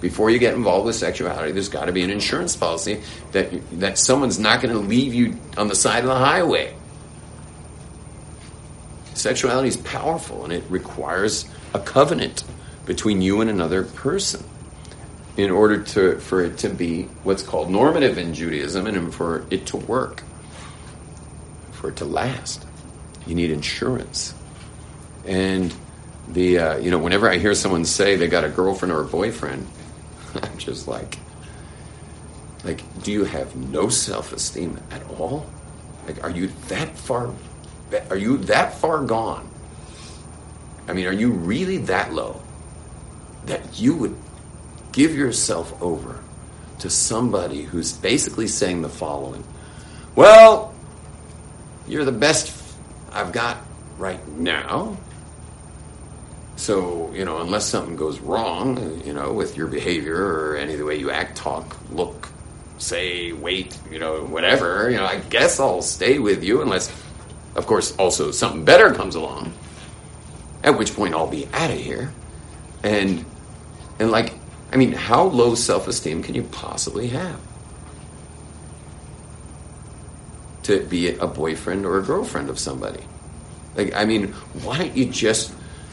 Before 0.00 0.30
you 0.30 0.40
get 0.40 0.54
involved 0.54 0.86
with 0.86 0.96
sexuality, 0.96 1.52
there's 1.52 1.68
got 1.68 1.84
to 1.84 1.92
be 1.92 2.02
an 2.02 2.10
insurance 2.10 2.56
policy 2.56 3.00
that 3.30 3.52
that 3.78 3.98
someone's 3.98 4.40
not 4.40 4.60
going 4.60 4.74
to 4.74 4.80
leave 4.80 5.14
you 5.14 5.36
on 5.56 5.68
the 5.68 5.76
side 5.76 6.00
of 6.00 6.08
the 6.08 6.16
highway. 6.16 6.74
Sexuality 9.14 9.68
is 9.68 9.76
powerful 9.76 10.42
and 10.42 10.52
it 10.52 10.64
requires 10.68 11.48
a 11.72 11.78
covenant 11.78 12.42
between 12.84 13.22
you 13.22 13.40
and 13.40 13.48
another 13.48 13.84
person 13.84 14.44
in 15.38 15.52
order 15.52 15.80
to 15.84 16.18
for 16.18 16.42
it 16.42 16.58
to 16.58 16.68
be 16.68 17.04
what's 17.22 17.44
called 17.44 17.70
normative 17.70 18.18
in 18.18 18.34
Judaism 18.34 18.86
and 18.88 19.14
for 19.14 19.46
it 19.50 19.66
to 19.66 19.76
work, 19.76 20.24
for 21.70 21.90
it 21.90 21.96
to 21.96 22.04
last. 22.04 22.66
You 23.24 23.36
need 23.36 23.50
insurance, 23.50 24.34
and 25.24 25.72
the 26.26 26.58
uh, 26.58 26.76
you 26.78 26.90
know 26.90 26.98
whenever 26.98 27.30
I 27.30 27.38
hear 27.38 27.54
someone 27.54 27.84
say 27.84 28.16
they 28.16 28.26
got 28.26 28.44
a 28.44 28.48
girlfriend 28.48 28.92
or 28.92 29.02
a 29.02 29.06
boyfriend, 29.06 29.66
I'm 30.42 30.58
just 30.58 30.88
like, 30.88 31.18
like, 32.64 32.82
do 33.04 33.12
you 33.12 33.24
have 33.24 33.54
no 33.54 33.88
self 33.88 34.32
esteem 34.32 34.80
at 34.90 35.08
all? 35.08 35.46
Like, 36.06 36.22
are 36.24 36.30
you 36.30 36.48
that 36.66 36.98
far? 36.98 37.32
Are 38.10 38.16
you 38.16 38.38
that 38.38 38.74
far 38.74 39.04
gone? 39.04 39.48
I 40.88 40.94
mean, 40.94 41.06
are 41.06 41.12
you 41.12 41.30
really 41.30 41.76
that 41.78 42.12
low? 42.12 42.42
that 43.48 43.80
you 43.80 43.96
would 43.96 44.16
give 44.92 45.14
yourself 45.14 45.80
over 45.82 46.20
to 46.80 46.90
somebody 46.90 47.62
who's 47.62 47.92
basically 47.92 48.46
saying 48.46 48.82
the 48.82 48.88
following 48.88 49.44
Well, 50.14 50.74
you're 51.86 52.04
the 52.04 52.12
best 52.12 52.54
I've 53.12 53.32
got 53.32 53.58
right 53.98 54.26
now. 54.28 54.96
So, 56.56 57.12
you 57.12 57.24
know, 57.24 57.38
unless 57.38 57.66
something 57.66 57.96
goes 57.96 58.18
wrong, 58.18 59.00
you 59.04 59.12
know, 59.12 59.32
with 59.32 59.56
your 59.56 59.68
behavior 59.68 60.16
or 60.16 60.56
any 60.56 60.72
of 60.72 60.78
the 60.78 60.84
way 60.84 60.96
you 60.96 61.10
act, 61.10 61.36
talk, 61.36 61.76
look, 61.92 62.28
say, 62.78 63.32
wait, 63.32 63.78
you 63.90 63.98
know, 63.98 64.24
whatever, 64.24 64.90
you 64.90 64.96
know, 64.96 65.06
I 65.06 65.18
guess 65.18 65.60
I'll 65.60 65.82
stay 65.82 66.18
with 66.18 66.42
you 66.42 66.60
unless, 66.60 66.90
of 67.54 67.66
course, 67.66 67.94
also 67.96 68.32
something 68.32 68.64
better 68.64 68.92
comes 68.92 69.14
along. 69.14 69.52
At 70.64 70.76
which 70.76 70.94
point 70.94 71.14
I'll 71.14 71.30
be 71.30 71.46
out 71.52 71.70
of 71.70 71.78
here. 71.78 72.12
And 72.82 73.24
and 74.00 74.10
like, 74.10 74.34
I 74.72 74.76
mean, 74.76 74.92
how 74.92 75.24
low 75.24 75.54
self 75.54 75.88
esteem 75.88 76.22
can 76.22 76.34
you 76.34 76.42
possibly 76.44 77.08
have? 77.08 77.40
To 80.64 80.84
be 80.84 81.16
a 81.16 81.26
boyfriend 81.26 81.86
or 81.86 81.98
a 81.98 82.02
girlfriend 82.02 82.50
of 82.50 82.58
somebody. 82.58 83.02
Like, 83.74 83.94
I 83.94 84.04
mean, 84.04 84.32
why 84.62 84.78
don't 84.78 84.96
you 84.96 85.06
just 85.06 85.52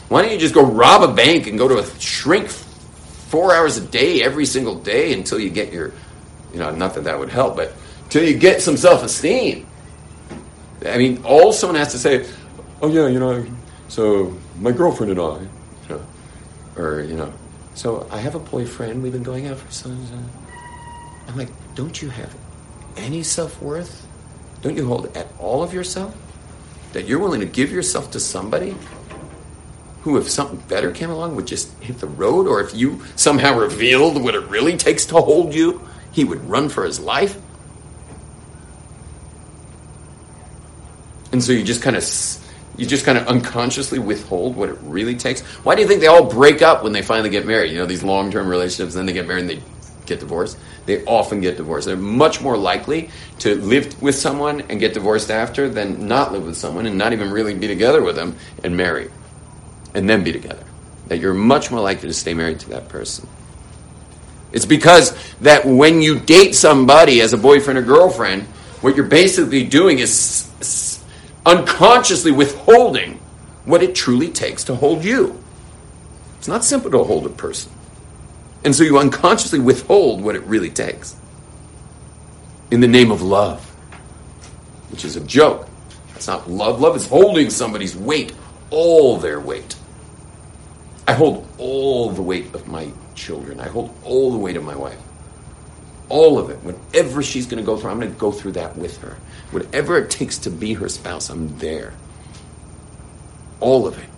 why 0.09 0.21
don't 0.21 0.31
you 0.31 0.37
just 0.37 0.53
go 0.53 0.65
rob 0.65 1.09
a 1.09 1.13
bank 1.13 1.47
and 1.47 1.57
go 1.57 1.67
to 1.67 1.79
a 1.79 1.99
shrink 1.99 2.49
four 2.49 3.53
hours 3.53 3.77
a 3.77 3.81
day 3.81 4.21
every 4.21 4.45
single 4.45 4.75
day 4.75 5.13
until 5.13 5.39
you 5.39 5.49
get 5.49 5.71
your 5.71 5.93
you 6.55 6.61
know, 6.61 6.71
not 6.71 6.93
that 6.93 7.03
that 7.03 7.19
would 7.19 7.29
help, 7.29 7.57
but 7.57 7.73
until 8.05 8.23
you 8.23 8.37
get 8.37 8.61
some 8.61 8.77
self 8.77 9.03
esteem. 9.03 9.67
I 10.85 10.97
mean, 10.97 11.21
all 11.25 11.51
someone 11.51 11.77
has 11.77 11.91
to 11.91 11.99
say, 11.99 12.25
oh 12.81 12.89
yeah, 12.89 13.07
you 13.07 13.19
know, 13.19 13.45
so 13.89 14.33
my 14.59 14.71
girlfriend 14.71 15.11
and 15.11 15.19
I, 15.19 15.39
you 15.39 15.49
know, 15.89 16.05
or 16.77 17.01
you 17.01 17.15
know, 17.15 17.33
So 17.75 18.07
I 18.09 18.19
have 18.19 18.35
a 18.35 18.39
boyfriend. 18.39 19.03
We've 19.03 19.11
been 19.11 19.23
going 19.23 19.47
out 19.47 19.57
for 19.57 19.71
some. 19.71 19.95
time. 20.07 20.29
I'm 21.27 21.37
like, 21.37 21.49
don't 21.75 22.01
you 22.01 22.09
have 22.09 22.33
any 22.95 23.21
self 23.21 23.61
worth? 23.61 24.07
Don't 24.61 24.77
you 24.77 24.87
hold 24.87 25.15
at 25.15 25.27
all 25.39 25.61
of 25.61 25.73
yourself? 25.73 26.15
That 26.93 27.05
you're 27.05 27.19
willing 27.19 27.41
to 27.41 27.45
give 27.45 27.71
yourself 27.71 28.11
to 28.11 28.19
somebody 28.19 28.75
who, 30.01 30.17
if 30.17 30.29
something 30.29 30.59
better 30.69 30.91
came 30.91 31.09
along, 31.09 31.35
would 31.35 31.47
just 31.47 31.73
hit 31.83 31.99
the 31.99 32.07
road? 32.07 32.47
Or 32.47 32.61
if 32.61 32.73
you 32.73 33.03
somehow 33.17 33.59
revealed 33.59 34.23
what 34.23 34.35
it 34.35 34.47
really 34.47 34.77
takes 34.77 35.05
to 35.07 35.15
hold 35.15 35.53
you, 35.53 35.85
he 36.11 36.23
would 36.23 36.47
run 36.49 36.69
for 36.69 36.85
his 36.85 36.99
life? 36.99 37.41
And 41.33 41.43
so 41.43 41.51
you 41.51 41.63
just 41.63 41.81
kind 41.81 41.97
of 41.97 42.03
you 42.77 42.85
just 42.85 43.05
kind 43.05 43.17
of 43.17 43.27
unconsciously 43.27 43.99
withhold 43.99 44.55
what 44.55 44.69
it 44.69 44.77
really 44.81 45.15
takes. 45.15 45.41
Why 45.63 45.75
do 45.75 45.81
you 45.81 45.87
think 45.87 46.01
they 46.01 46.07
all 46.07 46.29
break 46.29 46.61
up 46.61 46.83
when 46.83 46.93
they 46.93 47.01
finally 47.01 47.29
get 47.29 47.45
married? 47.45 47.71
You 47.71 47.77
know, 47.77 47.85
these 47.85 48.03
long 48.03 48.31
term 48.31 48.47
relationships, 48.47 48.93
then 48.93 49.05
they 49.05 49.13
get 49.13 49.27
married 49.27 49.41
and 49.41 49.49
they 49.49 49.61
get 50.05 50.19
divorced. 50.19 50.57
They 50.85 51.03
often 51.05 51.41
get 51.41 51.57
divorced. 51.57 51.87
They're 51.87 51.97
much 51.97 52.41
more 52.41 52.57
likely 52.57 53.09
to 53.39 53.55
live 53.55 54.01
with 54.01 54.15
someone 54.15 54.61
and 54.69 54.79
get 54.79 54.93
divorced 54.93 55.31
after 55.31 55.69
than 55.69 56.07
not 56.07 56.31
live 56.31 56.45
with 56.45 56.57
someone 56.57 56.85
and 56.85 56.97
not 56.97 57.13
even 57.13 57.31
really 57.31 57.53
be 57.53 57.67
together 57.67 58.03
with 58.03 58.15
them 58.15 58.35
and 58.63 58.77
marry 58.77 59.09
and 59.93 60.09
then 60.09 60.23
be 60.23 60.31
together. 60.31 60.63
That 61.07 61.19
you're 61.19 61.33
much 61.33 61.71
more 61.71 61.79
likely 61.79 62.09
to 62.09 62.13
stay 62.13 62.33
married 62.33 62.59
to 62.61 62.69
that 62.69 62.89
person. 62.89 63.27
It's 64.51 64.65
because 64.65 65.15
that 65.41 65.65
when 65.65 66.01
you 66.01 66.19
date 66.19 66.55
somebody 66.55 67.21
as 67.21 67.33
a 67.33 67.37
boyfriend 67.37 67.79
or 67.79 67.81
girlfriend, 67.81 68.43
what 68.81 68.95
you're 68.95 69.05
basically 69.05 69.63
doing 69.65 69.99
is 69.99 70.94
unconsciously 71.45 72.31
withholding 72.31 73.19
what 73.65 73.83
it 73.83 73.95
truly 73.95 74.29
takes 74.29 74.63
to 74.65 74.75
hold 74.75 75.03
you. 75.03 75.41
It's 76.37 76.47
not 76.47 76.63
simple 76.63 76.91
to 76.91 77.03
hold 77.03 77.25
a 77.25 77.29
person. 77.29 77.71
And 78.63 78.75
so 78.75 78.83
you 78.83 78.97
unconsciously 78.97 79.59
withhold 79.59 80.21
what 80.21 80.35
it 80.35 80.43
really 80.43 80.69
takes 80.69 81.15
in 82.71 82.79
the 82.81 82.87
name 82.87 83.11
of 83.11 83.21
love, 83.21 83.63
which 84.89 85.05
is 85.05 85.15
a 85.15 85.21
joke. 85.21 85.67
That's 86.13 86.27
not 86.27 86.49
love. 86.49 86.81
Love 86.81 86.95
is 86.95 87.07
holding 87.07 87.49
somebody's 87.49 87.95
weight, 87.95 88.33
all 88.69 89.17
their 89.17 89.39
weight. 89.39 89.75
I 91.07 91.13
hold 91.13 91.47
all 91.57 92.09
the 92.09 92.21
weight 92.21 92.53
of 92.55 92.67
my 92.67 92.89
children. 93.13 93.59
I 93.59 93.67
hold 93.67 93.95
all 94.03 94.31
the 94.31 94.37
weight 94.37 94.57
of 94.57 94.63
my 94.63 94.75
wife. 94.75 94.99
All 96.09 96.39
of 96.39 96.49
it. 96.49 96.57
Whatever 96.63 97.21
she's 97.21 97.45
going 97.45 97.63
to 97.63 97.65
go 97.65 97.77
through, 97.77 97.91
I'm 97.91 97.99
going 97.99 98.13
to 98.13 98.19
go 98.19 98.31
through 98.31 98.53
that 98.53 98.75
with 98.77 98.97
her. 99.01 99.17
Whatever 99.55 99.97
it 99.97 100.09
takes 100.09 100.37
to 100.39 100.49
be 100.49 100.73
her 100.73 100.89
spouse, 100.89 101.29
I'm 101.29 101.57
there. 101.59 101.93
All 103.61 103.87
of 103.87 103.97
it. 103.97 104.09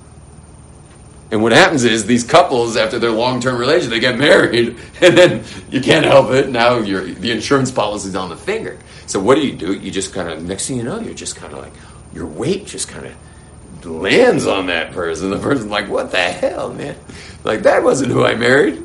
And 1.30 1.44
what 1.44 1.52
happens 1.52 1.84
is 1.84 2.08
these 2.08 2.24
couples, 2.24 2.76
after 2.76 2.98
their 2.98 3.12
long-term 3.12 3.56
relationship, 3.56 3.92
they 3.92 4.00
get 4.00 4.18
married, 4.18 4.70
and 5.02 5.16
then 5.16 5.44
you 5.70 5.80
can't 5.80 6.06
help 6.06 6.32
it. 6.32 6.50
Now 6.50 6.80
your 6.80 7.04
the 7.04 7.30
insurance 7.30 7.70
policy's 7.70 8.16
on 8.16 8.30
the 8.30 8.36
finger. 8.36 8.80
So 9.06 9.20
what 9.20 9.36
do 9.36 9.46
you 9.46 9.56
do? 9.56 9.74
You 9.74 9.92
just 9.92 10.12
kind 10.12 10.28
of 10.28 10.44
next 10.44 10.68
thing 10.68 10.78
you 10.78 10.84
know, 10.84 11.00
you're 11.00 11.14
just 11.14 11.36
kind 11.36 11.54
of 11.54 11.60
like 11.60 11.74
your 12.14 12.26
weight 12.26 12.66
just 12.66 12.88
kind 12.88 13.06
of 13.06 13.86
lands 13.86 14.48
on 14.48 14.66
that 14.66 14.92
person. 14.92 15.30
The 15.30 15.38
person's 15.38 15.70
like, 15.70 15.88
"What 15.88 16.10
the 16.10 16.18
hell, 16.18 16.74
man? 16.74 16.96
Like 17.44 17.62
that 17.62 17.84
wasn't 17.84 18.12
who 18.12 18.26
I 18.26 18.34
married." 18.34 18.82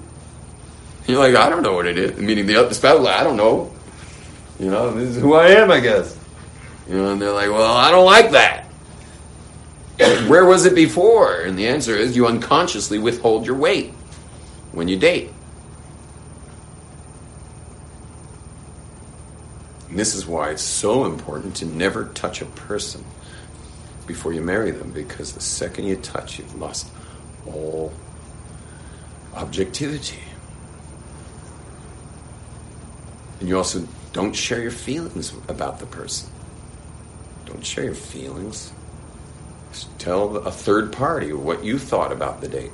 You're 1.07 1.19
like, 1.19 1.35
"I 1.35 1.49
don't 1.49 1.63
know 1.63 1.73
what 1.73 1.87
it 1.87 1.97
is." 1.97 2.19
Meaning 2.19 2.45
the 2.45 2.57
other 2.57 2.75
spouse, 2.75 3.01
like, 3.01 3.19
"I 3.19 3.25
don't 3.25 3.39
know." 3.39 3.73
You 4.61 4.71
know, 4.71 4.91
this 4.91 5.17
is 5.17 5.23
who 5.23 5.33
I 5.33 5.49
am, 5.53 5.71
I 5.71 5.81
guess. 5.81 6.19
You 6.93 6.99
know, 6.99 7.13
and 7.13 7.23
they're 7.23 7.33
like, 7.33 7.49
well, 7.49 7.75
I 7.75 7.91
don't 7.91 8.05
like 8.05 8.33
that. 8.33 8.67
Where 10.29 10.45
was 10.45 10.67
it 10.67 10.75
before? 10.75 11.41
And 11.41 11.59
the 11.59 11.69
answer 11.69 11.97
is 11.97 12.15
you 12.15 12.27
unconsciously 12.27 12.99
withhold 12.99 13.47
your 13.47 13.57
weight 13.57 13.93
when 14.73 14.89
you 14.89 14.99
date. 14.99 15.31
And 19.89 19.99
this 19.99 20.15
is 20.15 20.27
why 20.27 20.51
it's 20.51 20.61
so 20.61 21.07
important 21.07 21.57
to 21.57 21.65
never 21.65 22.09
touch 22.09 22.43
a 22.43 22.47
person 22.47 23.03
before 24.07 24.35
you 24.35 24.43
marry 24.43 24.71
them, 24.71 24.91
because 24.91 25.33
the 25.33 25.41
second 25.41 25.87
you 25.87 25.97
touch, 25.97 26.39
you've 26.39 26.55
lost 26.57 26.89
all 27.47 27.91
objectivity. 29.35 30.21
And 33.41 33.49
you 33.49 33.57
also 33.57 33.89
don't 34.13 34.35
share 34.35 34.61
your 34.61 34.71
feelings 34.71 35.33
about 35.49 35.79
the 35.79 35.87
person. 35.87 36.29
Don't 37.53 37.65
share 37.65 37.85
your 37.85 37.95
feelings. 37.95 38.73
Just 39.73 39.99
tell 39.99 40.39
a 40.39 40.51
third 40.51 40.93
party 40.93 41.33
what 41.33 41.63
you 41.63 41.79
thought 41.79 42.11
about 42.11 42.41
the 42.41 42.49
date. 42.49 42.71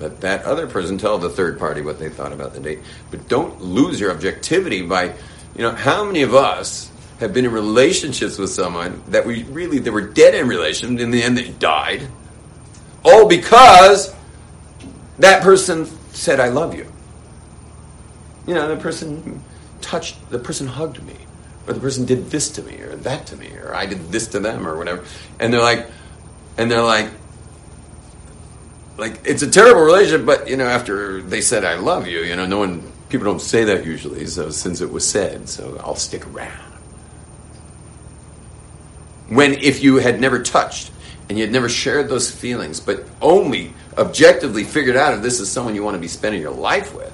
Let 0.00 0.20
that 0.20 0.44
other 0.44 0.66
person 0.66 0.98
tell 0.98 1.18
the 1.18 1.30
third 1.30 1.58
party 1.58 1.80
what 1.80 1.98
they 1.98 2.10
thought 2.10 2.32
about 2.32 2.52
the 2.52 2.60
date. 2.60 2.80
But 3.10 3.28
don't 3.28 3.62
lose 3.62 3.98
your 3.98 4.10
objectivity 4.10 4.82
by, 4.82 5.14
you 5.56 5.62
know, 5.62 5.70
how 5.70 6.04
many 6.04 6.22
of 6.22 6.34
us 6.34 6.90
have 7.20 7.32
been 7.32 7.46
in 7.46 7.52
relationships 7.52 8.38
with 8.38 8.50
someone 8.50 9.02
that 9.08 9.26
we 9.26 9.44
really 9.44 9.78
they 9.78 9.90
were 9.90 10.06
dead 10.06 10.34
in 10.34 10.46
relation, 10.46 10.98
in 10.98 11.10
the 11.10 11.22
end 11.22 11.36
they 11.38 11.48
died, 11.48 12.06
all 13.04 13.26
because 13.26 14.14
that 15.18 15.42
person 15.42 15.86
said 16.12 16.38
I 16.38 16.48
love 16.48 16.74
you. 16.74 16.86
You 18.46 18.54
know, 18.54 18.68
the 18.68 18.76
person 18.76 19.42
touched, 19.80 20.30
the 20.30 20.38
person 20.38 20.66
hugged 20.66 21.02
me 21.02 21.16
or 21.68 21.74
the 21.74 21.80
person 21.80 22.06
did 22.06 22.30
this 22.30 22.50
to 22.52 22.62
me 22.62 22.80
or 22.80 22.96
that 22.96 23.26
to 23.26 23.36
me 23.36 23.50
or 23.56 23.74
I 23.74 23.86
did 23.86 24.10
this 24.10 24.28
to 24.28 24.40
them 24.40 24.66
or 24.66 24.76
whatever. 24.76 25.04
And 25.38 25.52
they're 25.52 25.60
like, 25.60 25.86
and 26.56 26.70
they're 26.70 26.82
like, 26.82 27.10
like 28.96 29.20
it's 29.24 29.42
a 29.42 29.50
terrible 29.50 29.82
relationship, 29.82 30.26
but 30.26 30.48
you 30.48 30.56
know, 30.56 30.66
after 30.66 31.22
they 31.22 31.40
said 31.40 31.64
I 31.64 31.74
love 31.74 32.08
you, 32.08 32.20
you 32.20 32.34
know, 32.34 32.46
no 32.46 32.58
one, 32.58 32.90
people 33.10 33.26
don't 33.26 33.40
say 33.40 33.64
that 33.64 33.84
usually. 33.84 34.26
So 34.26 34.50
since 34.50 34.80
it 34.80 34.90
was 34.90 35.06
said, 35.06 35.48
so 35.48 35.78
I'll 35.84 35.94
stick 35.94 36.26
around. 36.26 36.64
When 39.28 39.52
if 39.54 39.82
you 39.82 39.96
had 39.96 40.20
never 40.20 40.42
touched 40.42 40.90
and 41.28 41.36
you 41.38 41.44
had 41.44 41.52
never 41.52 41.68
shared 41.68 42.08
those 42.08 42.30
feelings, 42.30 42.80
but 42.80 43.04
only 43.20 43.74
objectively 43.98 44.64
figured 44.64 44.96
out 44.96 45.12
if 45.12 45.22
this 45.22 45.38
is 45.38 45.50
someone 45.50 45.74
you 45.74 45.84
want 45.84 45.94
to 45.94 46.00
be 46.00 46.08
spending 46.08 46.40
your 46.40 46.50
life 46.50 46.94
with, 46.94 47.12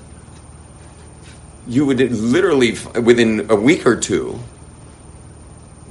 you 1.67 1.87
would 1.87 1.99
literally, 1.99 2.77
within 3.01 3.51
a 3.51 3.57
week 3.57 3.87
or 3.87 3.97
two, 3.97 4.39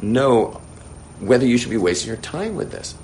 know 0.02 0.62
whether 1.20 1.46
you 1.46 1.58
should 1.58 1.70
be 1.70 1.78
wasting 1.78 2.08
your 2.08 2.18
time 2.18 2.56
with 2.56 2.72
this. 2.72 2.96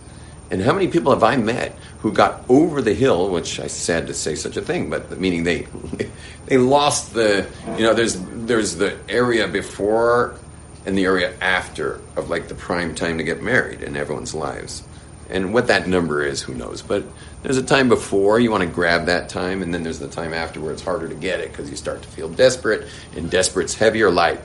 And 0.51 0.61
how 0.61 0.73
many 0.73 0.87
people 0.87 1.11
have 1.11 1.23
I 1.23 1.37
met 1.37 1.75
who 1.99 2.11
got 2.11 2.43
over 2.49 2.81
the 2.81 2.93
hill, 2.93 3.29
which 3.29 3.59
I 3.59 3.67
sad 3.67 4.07
to 4.07 4.13
say 4.13 4.35
such 4.35 4.57
a 4.57 4.61
thing, 4.61 4.89
but 4.89 5.19
meaning 5.19 5.43
they 5.43 5.67
they 6.47 6.57
lost 6.57 7.13
the 7.13 7.47
you 7.77 7.83
know 7.83 7.93
there's 7.93 8.17
there's 8.19 8.75
the 8.75 8.97
area 9.07 9.47
before 9.47 10.39
and 10.85 10.97
the 10.97 11.05
area 11.05 11.35
after 11.39 12.01
of 12.15 12.29
like 12.29 12.47
the 12.47 12.55
prime 12.55 12.95
time 12.95 13.19
to 13.19 13.23
get 13.23 13.43
married 13.43 13.83
in 13.83 13.95
everyone's 13.95 14.33
lives. 14.33 14.81
And 15.29 15.53
what 15.53 15.67
that 15.67 15.87
number 15.87 16.23
is, 16.23 16.41
who 16.41 16.55
knows? 16.55 16.81
But 16.81 17.03
there's 17.43 17.57
a 17.57 17.63
time 17.63 17.87
before 17.87 18.39
you 18.39 18.49
want 18.49 18.63
to 18.63 18.69
grab 18.69 19.05
that 19.05 19.29
time, 19.29 19.61
and 19.61 19.73
then 19.73 19.83
there's 19.83 19.99
the 19.99 20.07
time 20.07 20.33
after 20.33 20.59
where 20.59 20.71
it's 20.73 20.81
harder 20.81 21.07
to 21.07 21.15
get 21.15 21.39
it 21.39 21.51
because 21.51 21.69
you 21.69 21.75
start 21.75 22.01
to 22.01 22.07
feel 22.07 22.29
desperate, 22.29 22.87
and 23.15 23.29
desperate's 23.29 23.75
heavy 23.75 24.01
or 24.01 24.09
light? 24.09 24.41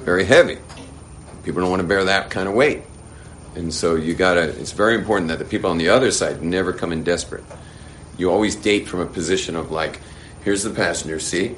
Very 0.00 0.24
heavy. 0.24 0.58
People 1.42 1.62
don't 1.62 1.70
want 1.70 1.80
to 1.80 1.88
bear 1.88 2.04
that 2.04 2.30
kind 2.30 2.48
of 2.48 2.54
weight. 2.54 2.82
And 3.54 3.72
so 3.72 3.96
you 3.96 4.14
gotta, 4.14 4.42
it's 4.42 4.72
very 4.72 4.94
important 4.94 5.28
that 5.28 5.38
the 5.38 5.44
people 5.44 5.70
on 5.70 5.78
the 5.78 5.88
other 5.88 6.10
side 6.10 6.42
never 6.42 6.72
come 6.72 6.92
in 6.92 7.02
desperate. 7.02 7.44
You 8.16 8.30
always 8.30 8.54
date 8.54 8.86
from 8.86 9.00
a 9.00 9.06
position 9.06 9.56
of 9.56 9.70
like, 9.70 10.00
here's 10.44 10.62
the 10.62 10.70
passenger 10.70 11.18
seat. 11.18 11.56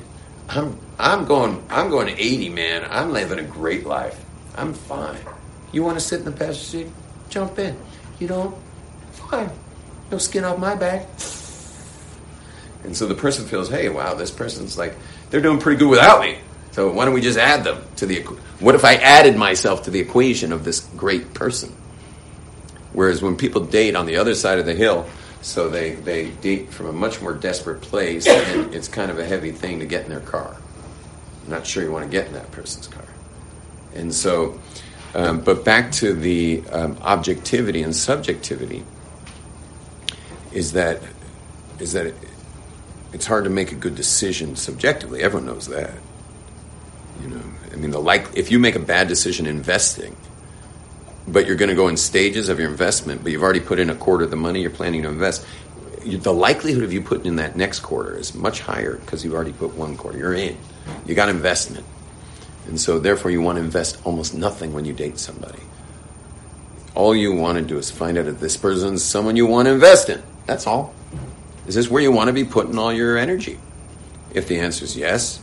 I'm, 0.48 0.78
I'm 0.98 1.24
going, 1.24 1.62
I'm 1.68 1.90
going 1.90 2.08
80, 2.08 2.48
man. 2.50 2.86
I'm 2.88 3.12
living 3.12 3.38
a 3.38 3.42
great 3.42 3.84
life. 3.84 4.24
I'm 4.56 4.72
fine. 4.72 5.18
You 5.72 5.82
want 5.82 5.98
to 5.98 6.04
sit 6.04 6.20
in 6.20 6.24
the 6.24 6.32
passenger 6.32 6.54
seat? 6.54 6.86
Jump 7.32 7.58
in. 7.58 7.74
You 8.20 8.28
don't? 8.28 8.54
Fine. 9.12 9.50
No 10.10 10.18
skin 10.18 10.44
off 10.44 10.58
my 10.58 10.74
back. 10.74 11.06
And 12.84 12.94
so 12.94 13.06
the 13.06 13.14
person 13.14 13.46
feels, 13.46 13.70
hey, 13.70 13.88
wow, 13.88 14.12
this 14.12 14.30
person's 14.30 14.76
like, 14.76 14.94
they're 15.30 15.40
doing 15.40 15.58
pretty 15.58 15.78
good 15.78 15.88
without 15.88 16.20
me. 16.20 16.36
So 16.72 16.92
why 16.92 17.06
don't 17.06 17.14
we 17.14 17.22
just 17.22 17.38
add 17.38 17.64
them 17.64 17.82
to 17.96 18.06
the, 18.06 18.20
what 18.60 18.74
if 18.74 18.84
I 18.84 18.96
added 18.96 19.34
myself 19.34 19.84
to 19.84 19.90
the 19.90 19.98
equation 19.98 20.52
of 20.52 20.62
this 20.62 20.80
great 20.94 21.32
person? 21.32 21.74
Whereas 22.92 23.22
when 23.22 23.38
people 23.38 23.64
date 23.64 23.96
on 23.96 24.04
the 24.04 24.16
other 24.16 24.34
side 24.34 24.58
of 24.58 24.66
the 24.66 24.74
hill, 24.74 25.06
so 25.40 25.70
they, 25.70 25.94
they 25.94 26.32
date 26.32 26.70
from 26.70 26.86
a 26.86 26.92
much 26.92 27.22
more 27.22 27.32
desperate 27.32 27.80
place, 27.80 28.26
and 28.26 28.74
it's 28.74 28.88
kind 28.88 29.10
of 29.10 29.18
a 29.18 29.24
heavy 29.24 29.52
thing 29.52 29.78
to 29.78 29.86
get 29.86 30.04
in 30.04 30.10
their 30.10 30.20
car. 30.20 30.54
I'm 31.44 31.50
not 31.50 31.66
sure 31.66 31.82
you 31.82 31.90
want 31.90 32.04
to 32.04 32.10
get 32.10 32.26
in 32.26 32.34
that 32.34 32.50
person's 32.52 32.88
car. 32.88 33.06
And 33.94 34.12
so, 34.14 34.60
um, 35.14 35.40
but 35.40 35.64
back 35.64 35.92
to 35.92 36.14
the 36.14 36.62
um, 36.70 36.96
objectivity 37.02 37.82
and 37.82 37.94
subjectivity 37.94 38.84
is 40.52 40.72
that 40.72 41.02
is 41.78 41.92
that 41.92 42.06
it, 42.06 42.14
it's 43.12 43.26
hard 43.26 43.44
to 43.44 43.50
make 43.50 43.72
a 43.72 43.74
good 43.74 43.94
decision 43.94 44.56
subjectively. 44.56 45.22
Everyone 45.22 45.46
knows 45.46 45.68
that. 45.68 45.92
You 47.20 47.28
know, 47.28 47.42
I 47.72 47.76
mean, 47.76 47.90
the 47.90 47.98
like 47.98 48.28
if 48.34 48.50
you 48.50 48.58
make 48.58 48.74
a 48.74 48.80
bad 48.80 49.08
decision 49.08 49.46
investing, 49.46 50.16
but 51.28 51.46
you're 51.46 51.56
going 51.56 51.68
to 51.68 51.74
go 51.74 51.88
in 51.88 51.96
stages 51.96 52.48
of 52.48 52.58
your 52.58 52.70
investment, 52.70 53.22
but 53.22 53.32
you've 53.32 53.42
already 53.42 53.60
put 53.60 53.78
in 53.78 53.90
a 53.90 53.94
quarter 53.94 54.24
of 54.24 54.30
the 54.30 54.36
money 54.36 54.60
you're 54.62 54.70
planning 54.70 55.02
to 55.02 55.08
invest. 55.08 55.46
the 56.04 56.32
likelihood 56.32 56.82
of 56.82 56.92
you 56.92 57.02
putting 57.02 57.26
in 57.26 57.36
that 57.36 57.54
next 57.54 57.80
quarter 57.80 58.16
is 58.16 58.34
much 58.34 58.60
higher 58.60 58.96
because 58.96 59.24
you've 59.24 59.34
already 59.34 59.52
put 59.52 59.74
one 59.74 59.96
quarter. 59.96 60.18
You're 60.18 60.34
in. 60.34 60.56
You 61.06 61.14
got 61.14 61.28
investment. 61.28 61.84
And 62.66 62.80
so, 62.80 62.98
therefore, 62.98 63.30
you 63.30 63.40
want 63.40 63.56
to 63.58 63.64
invest 63.64 63.98
almost 64.04 64.34
nothing 64.34 64.72
when 64.72 64.84
you 64.84 64.92
date 64.92 65.18
somebody. 65.18 65.62
All 66.94 67.14
you 67.14 67.34
want 67.34 67.58
to 67.58 67.64
do 67.64 67.78
is 67.78 67.90
find 67.90 68.18
out 68.18 68.26
if 68.26 68.38
this 68.38 68.56
person's 68.56 69.02
someone 69.02 69.36
you 69.36 69.46
want 69.46 69.66
to 69.66 69.72
invest 69.72 70.08
in. 70.08 70.22
That's 70.46 70.66
all. 70.66 70.94
Is 71.66 71.74
this 71.74 71.88
where 71.88 72.02
you 72.02 72.12
want 72.12 72.28
to 72.28 72.32
be 72.32 72.44
putting 72.44 72.78
all 72.78 72.92
your 72.92 73.16
energy? 73.16 73.58
If 74.34 74.48
the 74.48 74.60
answer 74.60 74.84
is 74.84 74.96
yes, 74.96 75.40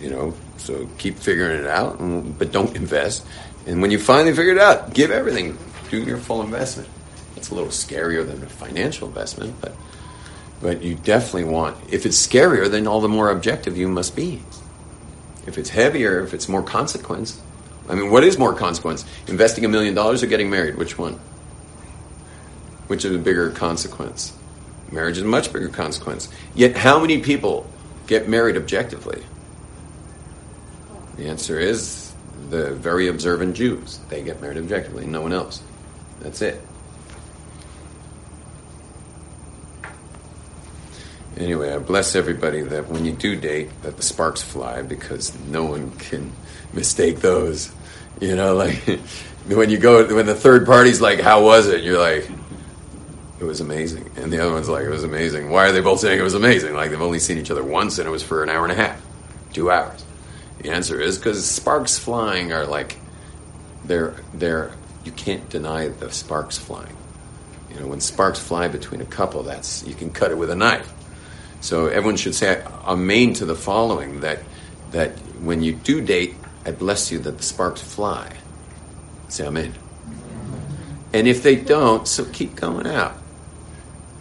you 0.00 0.10
know, 0.10 0.34
so 0.56 0.88
keep 0.98 1.16
figuring 1.18 1.58
it 1.58 1.66
out, 1.66 1.98
but 2.38 2.52
don't 2.52 2.74
invest. 2.76 3.26
And 3.66 3.80
when 3.80 3.90
you 3.90 3.98
finally 3.98 4.34
figure 4.34 4.52
it 4.52 4.58
out, 4.58 4.94
give 4.94 5.10
everything, 5.10 5.58
do 5.90 6.02
your 6.02 6.18
full 6.18 6.42
investment. 6.42 6.88
It's 7.36 7.50
a 7.50 7.54
little 7.54 7.70
scarier 7.70 8.26
than 8.26 8.42
a 8.42 8.46
financial 8.46 9.08
investment, 9.08 9.54
but 9.60 9.74
but 10.60 10.80
you 10.82 10.94
definitely 10.94 11.44
want. 11.44 11.76
If 11.92 12.06
it's 12.06 12.24
scarier, 12.24 12.70
then 12.70 12.86
all 12.86 13.00
the 13.00 13.08
more 13.08 13.30
objective 13.30 13.76
you 13.76 13.88
must 13.88 14.14
be. 14.14 14.42
If 15.46 15.58
it's 15.58 15.70
heavier, 15.70 16.20
if 16.20 16.34
it's 16.34 16.48
more 16.48 16.62
consequence, 16.62 17.40
I 17.88 17.94
mean, 17.94 18.10
what 18.10 18.24
is 18.24 18.38
more 18.38 18.54
consequence? 18.54 19.04
Investing 19.26 19.64
a 19.64 19.68
million 19.68 19.94
dollars 19.94 20.22
or 20.22 20.26
getting 20.26 20.50
married? 20.50 20.76
Which 20.76 20.98
one? 20.98 21.14
Which 22.86 23.04
is 23.04 23.14
a 23.14 23.18
bigger 23.18 23.50
consequence? 23.50 24.32
Marriage 24.90 25.16
is 25.16 25.24
a 25.24 25.26
much 25.26 25.52
bigger 25.52 25.68
consequence. 25.68 26.28
Yet, 26.54 26.76
how 26.76 27.00
many 27.00 27.20
people 27.20 27.68
get 28.06 28.28
married 28.28 28.56
objectively? 28.56 29.22
The 31.16 31.26
answer 31.26 31.58
is 31.58 32.12
the 32.50 32.72
very 32.74 33.08
observant 33.08 33.56
Jews. 33.56 33.98
They 34.08 34.22
get 34.22 34.40
married 34.40 34.58
objectively, 34.58 35.06
no 35.06 35.22
one 35.22 35.32
else. 35.32 35.62
That's 36.20 36.42
it. 36.42 36.60
Anyway, 41.36 41.72
I 41.72 41.78
bless 41.78 42.14
everybody 42.14 42.60
that 42.62 42.88
when 42.88 43.04
you 43.04 43.12
do 43.12 43.36
date, 43.36 43.70
that 43.82 43.96
the 43.96 44.02
sparks 44.02 44.42
fly 44.42 44.82
because 44.82 45.36
no 45.46 45.64
one 45.64 45.90
can 45.92 46.32
mistake 46.72 47.20
those. 47.20 47.72
You 48.20 48.36
know, 48.36 48.54
like 48.54 48.76
when 49.46 49.70
you 49.70 49.78
go, 49.78 50.14
when 50.14 50.26
the 50.26 50.34
third 50.34 50.66
party's 50.66 51.00
like, 51.00 51.20
"How 51.20 51.42
was 51.42 51.68
it?" 51.68 51.82
You're 51.82 51.98
like, 51.98 52.30
"It 53.40 53.44
was 53.44 53.60
amazing," 53.60 54.10
and 54.16 54.32
the 54.32 54.40
other 54.40 54.52
one's 54.52 54.68
like, 54.68 54.84
"It 54.84 54.90
was 54.90 55.04
amazing." 55.04 55.50
Why 55.50 55.68
are 55.68 55.72
they 55.72 55.80
both 55.80 56.00
saying 56.00 56.18
it 56.18 56.22
was 56.22 56.34
amazing? 56.34 56.74
Like 56.74 56.90
they've 56.90 57.00
only 57.00 57.18
seen 57.18 57.38
each 57.38 57.50
other 57.50 57.64
once, 57.64 57.98
and 57.98 58.06
it 58.06 58.10
was 58.10 58.22
for 58.22 58.42
an 58.42 58.50
hour 58.50 58.64
and 58.64 58.72
a 58.72 58.76
half, 58.76 59.00
two 59.52 59.70
hours. 59.70 60.04
The 60.58 60.70
answer 60.70 61.00
is 61.00 61.18
because 61.18 61.44
sparks 61.44 61.98
flying 61.98 62.52
are 62.52 62.66
like, 62.66 62.98
they're 63.84 64.14
they're 64.34 64.72
you 65.04 65.12
can't 65.12 65.48
deny 65.48 65.88
the 65.88 66.10
sparks 66.12 66.58
flying. 66.58 66.96
You 67.70 67.80
know, 67.80 67.86
when 67.86 68.00
sparks 68.00 68.38
fly 68.38 68.68
between 68.68 69.00
a 69.00 69.06
couple, 69.06 69.42
that's 69.42 69.84
you 69.86 69.94
can 69.94 70.10
cut 70.10 70.30
it 70.30 70.36
with 70.36 70.50
a 70.50 70.56
knife. 70.56 70.92
So 71.62 71.86
everyone 71.86 72.16
should 72.16 72.34
say 72.34 72.60
amen 72.84 73.34
to 73.34 73.46
the 73.46 73.54
following 73.54 74.20
that 74.20 74.40
that 74.90 75.12
when 75.40 75.62
you 75.62 75.72
do 75.72 76.00
date, 76.02 76.34
I 76.66 76.72
bless 76.72 77.10
you 77.10 77.18
that 77.20 77.38
the 77.38 77.42
sparks 77.42 77.80
fly. 77.80 78.36
Say 79.28 79.46
amen. 79.46 79.72
And 81.14 81.28
if 81.28 81.42
they 81.42 81.56
don't, 81.56 82.06
so 82.06 82.24
keep 82.24 82.56
going 82.56 82.86
out. 82.86 83.16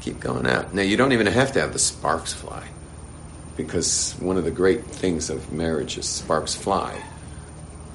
Keep 0.01 0.19
going 0.19 0.45
out. 0.45 0.73
Now 0.73 0.83
you 0.83 0.95
don't 0.95 1.13
even 1.13 1.27
have 1.27 1.51
to 1.53 1.61
have 1.61 1.73
the 1.73 1.79
sparks 1.79 2.31
fly. 2.31 2.67
Because 3.57 4.15
one 4.19 4.37
of 4.37 4.45
the 4.45 4.51
great 4.51 4.85
things 4.85 5.29
of 5.29 5.51
marriage 5.51 5.97
is 5.97 6.07
sparks 6.07 6.53
fly 6.53 7.03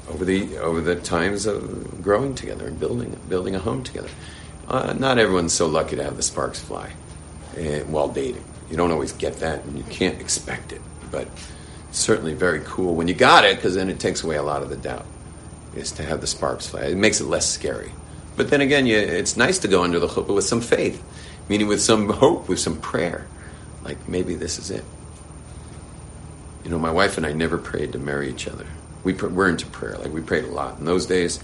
over 0.08 0.24
the 0.24 0.58
over 0.58 0.80
the 0.80 0.96
times 0.96 1.46
of 1.46 2.02
growing 2.02 2.34
together 2.34 2.66
and 2.66 2.78
building 2.80 3.16
building 3.28 3.54
a 3.54 3.60
home 3.60 3.84
together. 3.84 4.10
Uh, 4.68 4.92
not 4.98 5.18
everyone's 5.18 5.52
so 5.52 5.66
lucky 5.66 5.94
to 5.94 6.02
have 6.02 6.16
the 6.16 6.22
sparks 6.22 6.60
fly 6.60 6.90
uh, 7.56 7.80
while 7.86 8.08
dating. 8.08 8.44
You 8.70 8.76
don't 8.76 8.90
always 8.90 9.12
get 9.12 9.36
that, 9.40 9.64
and 9.64 9.76
you 9.76 9.84
can't 9.84 10.20
expect 10.20 10.72
it. 10.72 10.80
But 11.10 11.28
it's 11.88 11.98
certainly 11.98 12.34
very 12.34 12.60
cool 12.64 12.94
when 12.94 13.08
you 13.08 13.14
got 13.14 13.44
it, 13.44 13.56
because 13.56 13.74
then 13.74 13.88
it 13.88 14.00
takes 14.00 14.22
away 14.22 14.36
a 14.36 14.42
lot 14.42 14.62
of 14.62 14.70
the 14.70 14.76
doubt. 14.76 15.06
Is 15.74 15.92
to 15.92 16.02
have 16.02 16.22
the 16.22 16.26
sparks 16.26 16.66
fly. 16.66 16.84
It 16.84 16.96
makes 16.96 17.20
it 17.20 17.26
less 17.26 17.46
scary. 17.46 17.92
But 18.36 18.48
then 18.48 18.62
again, 18.62 18.86
you, 18.86 18.96
it's 18.96 19.36
nice 19.36 19.58
to 19.58 19.68
go 19.68 19.82
under 19.82 19.98
the 19.98 20.08
chuppah 20.08 20.34
with 20.34 20.44
some 20.44 20.62
faith, 20.62 21.02
meaning 21.50 21.66
with 21.66 21.82
some 21.82 22.08
hope, 22.08 22.48
with 22.48 22.58
some 22.58 22.80
prayer. 22.80 23.26
Like 23.84 24.08
maybe 24.08 24.34
this 24.34 24.58
is 24.58 24.70
it. 24.70 24.84
You 26.64 26.70
know, 26.70 26.78
my 26.78 26.90
wife 26.90 27.16
and 27.16 27.26
I 27.26 27.32
never 27.32 27.58
prayed 27.58 27.92
to 27.92 27.98
marry 27.98 28.30
each 28.30 28.48
other. 28.48 28.66
We 29.04 29.12
pr- 29.12 29.28
we're 29.28 29.48
into 29.48 29.66
prayer. 29.66 29.98
Like 29.98 30.12
we 30.12 30.20
prayed 30.20 30.44
a 30.44 30.50
lot 30.50 30.78
in 30.78 30.84
those 30.84 31.06
days. 31.06 31.38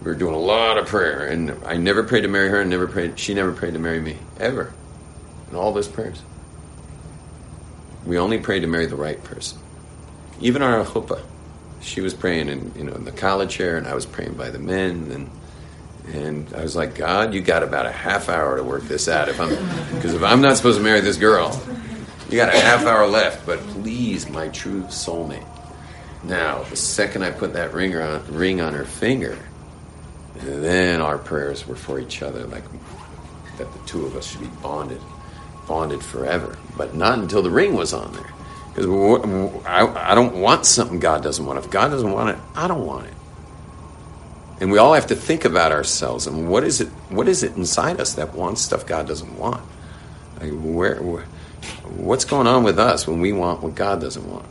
We 0.00 0.06
were 0.06 0.16
doing 0.16 0.34
a 0.34 0.38
lot 0.38 0.78
of 0.78 0.86
prayer, 0.86 1.26
and 1.26 1.52
I 1.64 1.76
never 1.76 2.02
prayed 2.02 2.22
to 2.22 2.28
marry 2.28 2.48
her, 2.48 2.60
and 2.60 2.70
never 2.70 2.86
prayed. 2.86 3.18
She 3.18 3.34
never 3.34 3.52
prayed 3.52 3.74
to 3.74 3.78
marry 3.78 4.00
me 4.00 4.16
ever. 4.38 4.72
And 5.48 5.56
all 5.56 5.72
those 5.72 5.88
prayers. 5.88 6.22
We 8.06 8.18
only 8.18 8.38
prayed 8.38 8.60
to 8.60 8.66
marry 8.66 8.86
the 8.86 8.96
right 8.96 9.22
person. 9.22 9.58
Even 10.40 10.62
our 10.62 10.84
chuppah, 10.84 11.22
she 11.80 12.00
was 12.00 12.14
praying 12.14 12.48
in 12.48 12.72
you 12.76 12.84
know 12.84 12.94
in 12.94 13.04
the 13.04 13.12
kallah 13.12 13.48
chair, 13.48 13.76
and 13.76 13.86
I 13.86 13.94
was 13.94 14.06
praying 14.06 14.34
by 14.34 14.50
the 14.50 14.58
men, 14.58 15.10
and 15.12 15.30
and 16.14 16.54
I 16.54 16.62
was 16.62 16.74
like, 16.74 16.94
God, 16.94 17.34
you 17.34 17.40
got 17.40 17.62
about 17.62 17.86
a 17.86 17.92
half 17.92 18.28
hour 18.28 18.56
to 18.56 18.64
work 18.64 18.84
this 18.84 19.08
out. 19.08 19.28
If 19.28 19.40
I'm 19.40 19.50
because 19.94 20.14
if 20.14 20.22
I'm 20.22 20.40
not 20.40 20.56
supposed 20.56 20.78
to 20.78 20.84
marry 20.84 21.00
this 21.00 21.16
girl, 21.16 21.60
you 22.30 22.36
got 22.36 22.54
a 22.54 22.58
half 22.58 22.86
hour 22.86 23.06
left. 23.06 23.44
But 23.46 23.60
please, 23.60 24.28
my 24.28 24.48
true 24.48 24.82
soulmate. 24.84 25.46
Now, 26.22 26.62
the 26.64 26.76
second 26.76 27.22
I 27.22 27.30
put 27.30 27.52
that 27.54 27.72
ring 27.72 27.96
on 27.96 28.26
ring 28.32 28.60
on 28.60 28.72
her 28.74 28.84
finger, 28.84 29.38
then 30.36 31.00
our 31.00 31.18
prayers 31.18 31.66
were 31.66 31.76
for 31.76 32.00
each 32.00 32.22
other, 32.22 32.46
like 32.46 32.64
that 33.58 33.70
the 33.72 33.78
two 33.86 34.06
of 34.06 34.16
us 34.16 34.26
should 34.26 34.40
be 34.40 34.48
bonded 34.62 35.00
bonded 35.70 36.02
forever, 36.02 36.58
but 36.80 36.94
not 36.94 37.18
until 37.18 37.42
the 37.42 37.50
ring 37.50 37.74
was 37.74 37.92
on 37.92 38.10
there. 38.14 38.32
Because 38.74 38.86
I, 39.66 40.12
I 40.12 40.14
don't 40.14 40.36
want 40.40 40.64
something 40.64 40.98
God 40.98 41.22
doesn't 41.22 41.44
want. 41.44 41.58
If 41.58 41.70
God 41.70 41.90
doesn't 41.90 42.10
want 42.10 42.30
it, 42.30 42.38
I 42.54 42.68
don't 42.68 42.86
want 42.86 43.06
it. 43.06 43.12
And 44.60 44.72
we 44.72 44.78
all 44.78 44.94
have 44.94 45.08
to 45.08 45.14
think 45.14 45.44
about 45.44 45.72
ourselves 45.72 46.26
and 46.26 46.48
what 46.48 46.64
is 46.64 46.80
it? 46.80 46.88
What 47.10 47.28
is 47.28 47.42
it 47.42 47.54
inside 47.54 48.00
us 48.00 48.14
that 48.14 48.32
wants 48.32 48.62
stuff 48.62 48.86
God 48.86 49.06
doesn't 49.06 49.38
want? 49.38 49.62
Like 50.40 50.52
where, 50.52 51.02
where 51.02 51.24
what's 51.98 52.24
going 52.24 52.46
on 52.46 52.64
with 52.64 52.78
us 52.78 53.06
when 53.06 53.20
we 53.20 53.34
want 53.34 53.62
what 53.62 53.74
God 53.74 54.00
doesn't 54.00 54.26
want? 54.26 54.46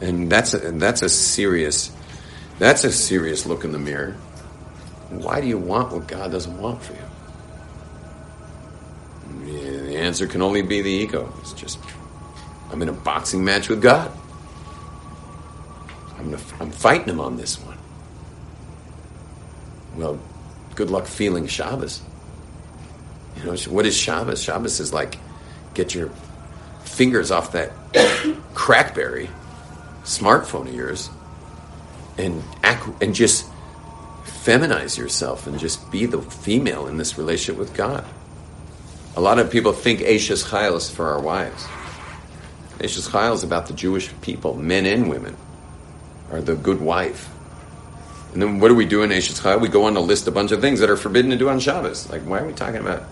And 0.00 0.30
that's 0.30 0.54
a, 0.54 0.58
that's 0.58 1.02
a 1.02 1.08
serious 1.08 1.90
that's 2.60 2.84
a 2.84 2.92
serious 2.92 3.46
look 3.46 3.64
in 3.64 3.72
the 3.72 3.80
mirror. 3.80 4.12
Why 5.10 5.40
do 5.40 5.48
you 5.48 5.58
want 5.58 5.92
what 5.92 6.06
God 6.06 6.30
doesn't 6.30 6.56
want 6.56 6.84
for 6.84 6.92
you? 6.92 7.07
The 9.98 10.04
answer 10.04 10.28
can 10.28 10.42
only 10.42 10.62
be 10.62 10.80
the 10.80 10.90
ego. 10.90 11.32
It's 11.40 11.52
just, 11.52 11.80
I'm 12.70 12.80
in 12.82 12.88
a 12.88 12.92
boxing 12.92 13.44
match 13.44 13.68
with 13.68 13.82
God. 13.82 14.12
I'm, 16.16 16.30
gonna, 16.30 16.42
I'm 16.60 16.70
fighting 16.70 17.08
him 17.08 17.18
on 17.18 17.36
this 17.36 17.56
one. 17.56 17.76
Well, 19.96 20.20
good 20.76 20.88
luck 20.88 21.06
feeling 21.06 21.48
Shabbos. 21.48 22.00
You 23.38 23.46
know, 23.46 23.56
what 23.70 23.86
is 23.86 23.96
Shabbos? 23.96 24.40
Shabbos 24.40 24.78
is 24.78 24.92
like, 24.92 25.18
get 25.74 25.96
your 25.96 26.10
fingers 26.84 27.32
off 27.32 27.50
that 27.50 27.72
crackberry 28.54 29.28
smartphone 30.04 30.68
of 30.68 30.74
yours 30.74 31.10
and 32.16 32.44
and 33.00 33.16
just 33.16 33.46
feminize 34.22 34.96
yourself 34.96 35.48
and 35.48 35.58
just 35.58 35.90
be 35.90 36.06
the 36.06 36.22
female 36.22 36.86
in 36.86 36.98
this 36.98 37.18
relationship 37.18 37.58
with 37.58 37.74
God. 37.74 38.04
A 39.16 39.20
lot 39.20 39.38
of 39.38 39.50
people 39.50 39.72
think 39.72 40.00
Eshes 40.00 40.44
Chayil 40.44 40.76
is 40.76 40.90
for 40.90 41.08
our 41.08 41.20
wives. 41.20 41.64
Eshes 42.78 43.08
Chayil 43.08 43.34
is 43.34 43.42
about 43.42 43.66
the 43.66 43.72
Jewish 43.72 44.10
people, 44.20 44.54
men 44.54 44.86
and 44.86 45.10
women, 45.10 45.36
are 46.30 46.40
the 46.40 46.54
good 46.54 46.80
wife. 46.80 47.28
And 48.32 48.42
then 48.42 48.60
what 48.60 48.68
do 48.68 48.74
we 48.74 48.84
do 48.84 49.02
in 49.02 49.10
Eshes 49.10 49.40
Chayil? 49.40 49.60
We 49.60 49.68
go 49.68 49.84
on 49.84 49.94
to 49.94 50.00
list 50.00 50.28
a 50.28 50.30
bunch 50.30 50.52
of 50.52 50.60
things 50.60 50.78
that 50.80 50.90
are 50.90 50.96
forbidden 50.96 51.30
to 51.32 51.36
do 51.36 51.48
on 51.48 51.58
Shabbos. 51.58 52.08
Like, 52.10 52.22
why 52.22 52.40
are 52.40 52.46
we 52.46 52.52
talking 52.52 52.80
about 52.80 53.02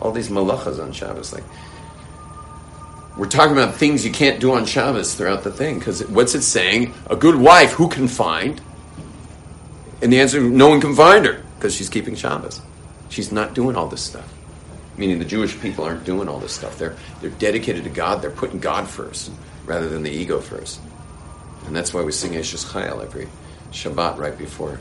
all 0.00 0.12
these 0.12 0.30
malachas 0.30 0.82
on 0.82 0.92
Shabbos? 0.92 1.34
Like, 1.34 1.44
we're 3.18 3.28
talking 3.28 3.52
about 3.52 3.74
things 3.74 4.04
you 4.04 4.12
can't 4.12 4.40
do 4.40 4.52
on 4.52 4.64
Shabbos 4.64 5.14
throughout 5.14 5.42
the 5.42 5.52
thing. 5.52 5.78
Because 5.78 6.06
what's 6.06 6.34
it 6.34 6.42
saying? 6.42 6.94
A 7.10 7.16
good 7.16 7.36
wife, 7.36 7.72
who 7.72 7.88
can 7.88 8.08
find? 8.08 8.58
And 10.00 10.10
the 10.10 10.20
answer, 10.20 10.40
no 10.40 10.70
one 10.70 10.80
can 10.80 10.94
find 10.94 11.26
her 11.26 11.42
because 11.56 11.74
she's 11.74 11.90
keeping 11.90 12.14
Shabbos. 12.14 12.62
She's 13.10 13.30
not 13.30 13.52
doing 13.52 13.76
all 13.76 13.88
this 13.88 14.02
stuff 14.02 14.39
meaning 15.00 15.18
the 15.18 15.24
Jewish 15.24 15.58
people 15.58 15.84
aren't 15.84 16.04
doing 16.04 16.28
all 16.28 16.38
this 16.38 16.52
stuff. 16.52 16.78
They're 16.78 16.94
they're 17.22 17.30
dedicated 17.30 17.84
to 17.84 17.90
God. 17.90 18.20
They're 18.20 18.30
putting 18.30 18.60
God 18.60 18.86
first 18.86 19.32
rather 19.64 19.88
than 19.88 20.02
the 20.02 20.10
ego 20.10 20.40
first. 20.40 20.78
And 21.66 21.74
that's 21.74 21.94
why 21.94 22.02
we 22.02 22.12
sing 22.12 22.32
Eshes 22.32 22.70
Chayil 22.70 23.02
every 23.02 23.26
Shabbat 23.72 24.18
right 24.18 24.36
before 24.36 24.78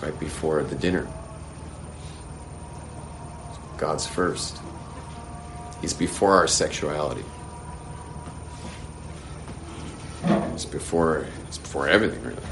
right 0.00 0.18
before 0.18 0.64
the 0.64 0.74
dinner. 0.74 1.06
God's 3.76 4.06
first. 4.06 4.58
He's 5.82 5.92
before 5.92 6.32
our 6.32 6.46
sexuality. 6.46 7.24
It's 10.54 10.64
before 10.64 11.26
it's 11.46 11.58
before 11.58 11.88
everything 11.88 12.22
really. 12.22 12.42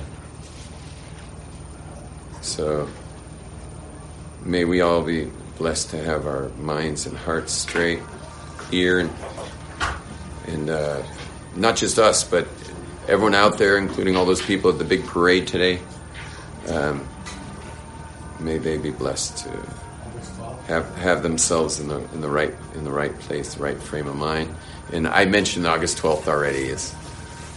So 2.43 2.91
may 4.45 4.67
we 4.67 4.83
all 4.83 5.03
be 5.03 5.31
blessed 5.57 5.91
to 5.91 6.03
have 6.03 6.27
our 6.27 6.49
minds 6.59 7.07
and 7.07 7.17
hearts 7.17 7.53
straight 7.53 8.01
here, 8.71 9.01
and, 9.01 9.11
and 10.47 10.71
uh, 10.71 11.03
not 11.55 11.77
just 11.77 11.99
us, 11.99 12.25
but 12.25 12.47
everyone 13.09 13.35
out 13.35 13.59
there, 13.59 13.79
including 13.79 14.17
all 14.17 14.25
those 14.25 14.43
people 14.43 14.71
at 14.71 14.79
the 14.79 14.85
big 14.85 15.05
parade 15.07 15.47
today. 15.47 15.81
Um, 16.69 17.07
may 18.41 18.59
they 18.59 18.79
be 18.79 18.91
blessed 18.91 19.39
to 19.45 19.51
have 20.67 20.95
have 20.97 21.23
themselves 21.23 21.79
in 21.79 21.89
the 21.89 21.99
in 22.15 22.21
the 22.21 22.29
right 22.29 22.55
in 22.75 22.85
the 22.85 22.91
right 22.91 23.17
place, 23.21 23.55
the 23.55 23.63
right 23.63 23.81
frame 23.81 24.07
of 24.07 24.17
mind. 24.17 24.55
And 24.93 25.07
I 25.07 25.25
mentioned 25.27 25.67
August 25.67 25.99
twelfth 25.99 26.27
already 26.27 26.65
is 26.65 26.95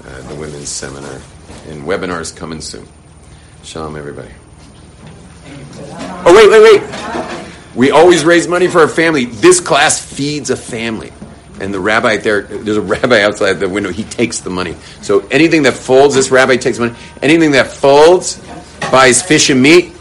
uh, 0.06 0.22
the 0.28 0.36
women's 0.36 0.70
seminar, 0.70 1.22
and 1.68 1.84
webinars 1.84 2.36
coming 2.36 2.62
soon. 2.62 2.86
Shalom, 3.64 3.96
everybody. 3.96 4.32
Oh 6.26 6.34
wait, 6.36 6.50
wait, 6.50 6.62
wait! 6.62 7.47
We 7.78 7.92
always 7.92 8.26
raise 8.26 8.48
money 8.48 8.68
for 8.68 8.80
our 8.80 8.88
family. 8.88 9.26
This 9.26 9.60
class 9.60 10.04
feeds 10.04 10.50
a 10.50 10.56
family. 10.56 11.14
And 11.62 11.72
the 11.72 11.80
rabbi 11.80 12.18
there, 12.18 12.42
there's 12.42 12.78
a 12.78 12.82
rabbi 12.96 13.22
outside 13.22 13.54
the 13.54 13.70
window. 13.70 13.92
He 13.92 14.04
takes 14.04 14.40
the 14.40 14.50
money. 14.50 14.76
So 15.04 15.20
anything 15.28 15.62
that 15.64 15.76
folds, 15.76 16.16
this 16.16 16.32
rabbi 16.32 16.56
takes 16.56 16.80
money. 16.80 16.96
Anything 17.22 17.52
that 17.52 17.68
folds 17.68 18.42
buys 18.92 19.22
fish 19.22 19.52
and 19.52 19.62
meat, 19.62 19.94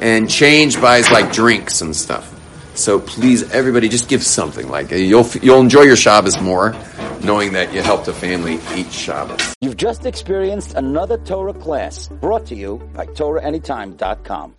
and 0.00 0.30
change 0.30 0.80
buys 0.80 1.10
like 1.10 1.30
drinks 1.30 1.82
and 1.82 1.94
stuff. 1.94 2.34
So 2.74 2.98
please, 2.98 3.50
everybody, 3.52 3.90
just 3.90 4.08
give 4.08 4.22
something. 4.22 4.68
Like 4.68 4.90
you'll 4.90 5.28
you'll 5.42 5.60
enjoy 5.60 5.82
your 5.82 5.96
Shabbos 5.96 6.40
more, 6.40 6.74
knowing 7.22 7.52
that 7.52 7.74
you 7.74 7.82
helped 7.82 8.08
a 8.08 8.14
family 8.14 8.58
eat 8.74 8.90
Shabbos. 8.90 9.54
You've 9.60 9.76
just 9.76 10.06
experienced 10.06 10.74
another 10.74 11.18
Torah 11.18 11.52
class 11.52 12.08
brought 12.08 12.46
to 12.46 12.54
you 12.54 12.78
by 12.94 13.04
TorahAnytime.com. 13.06 14.54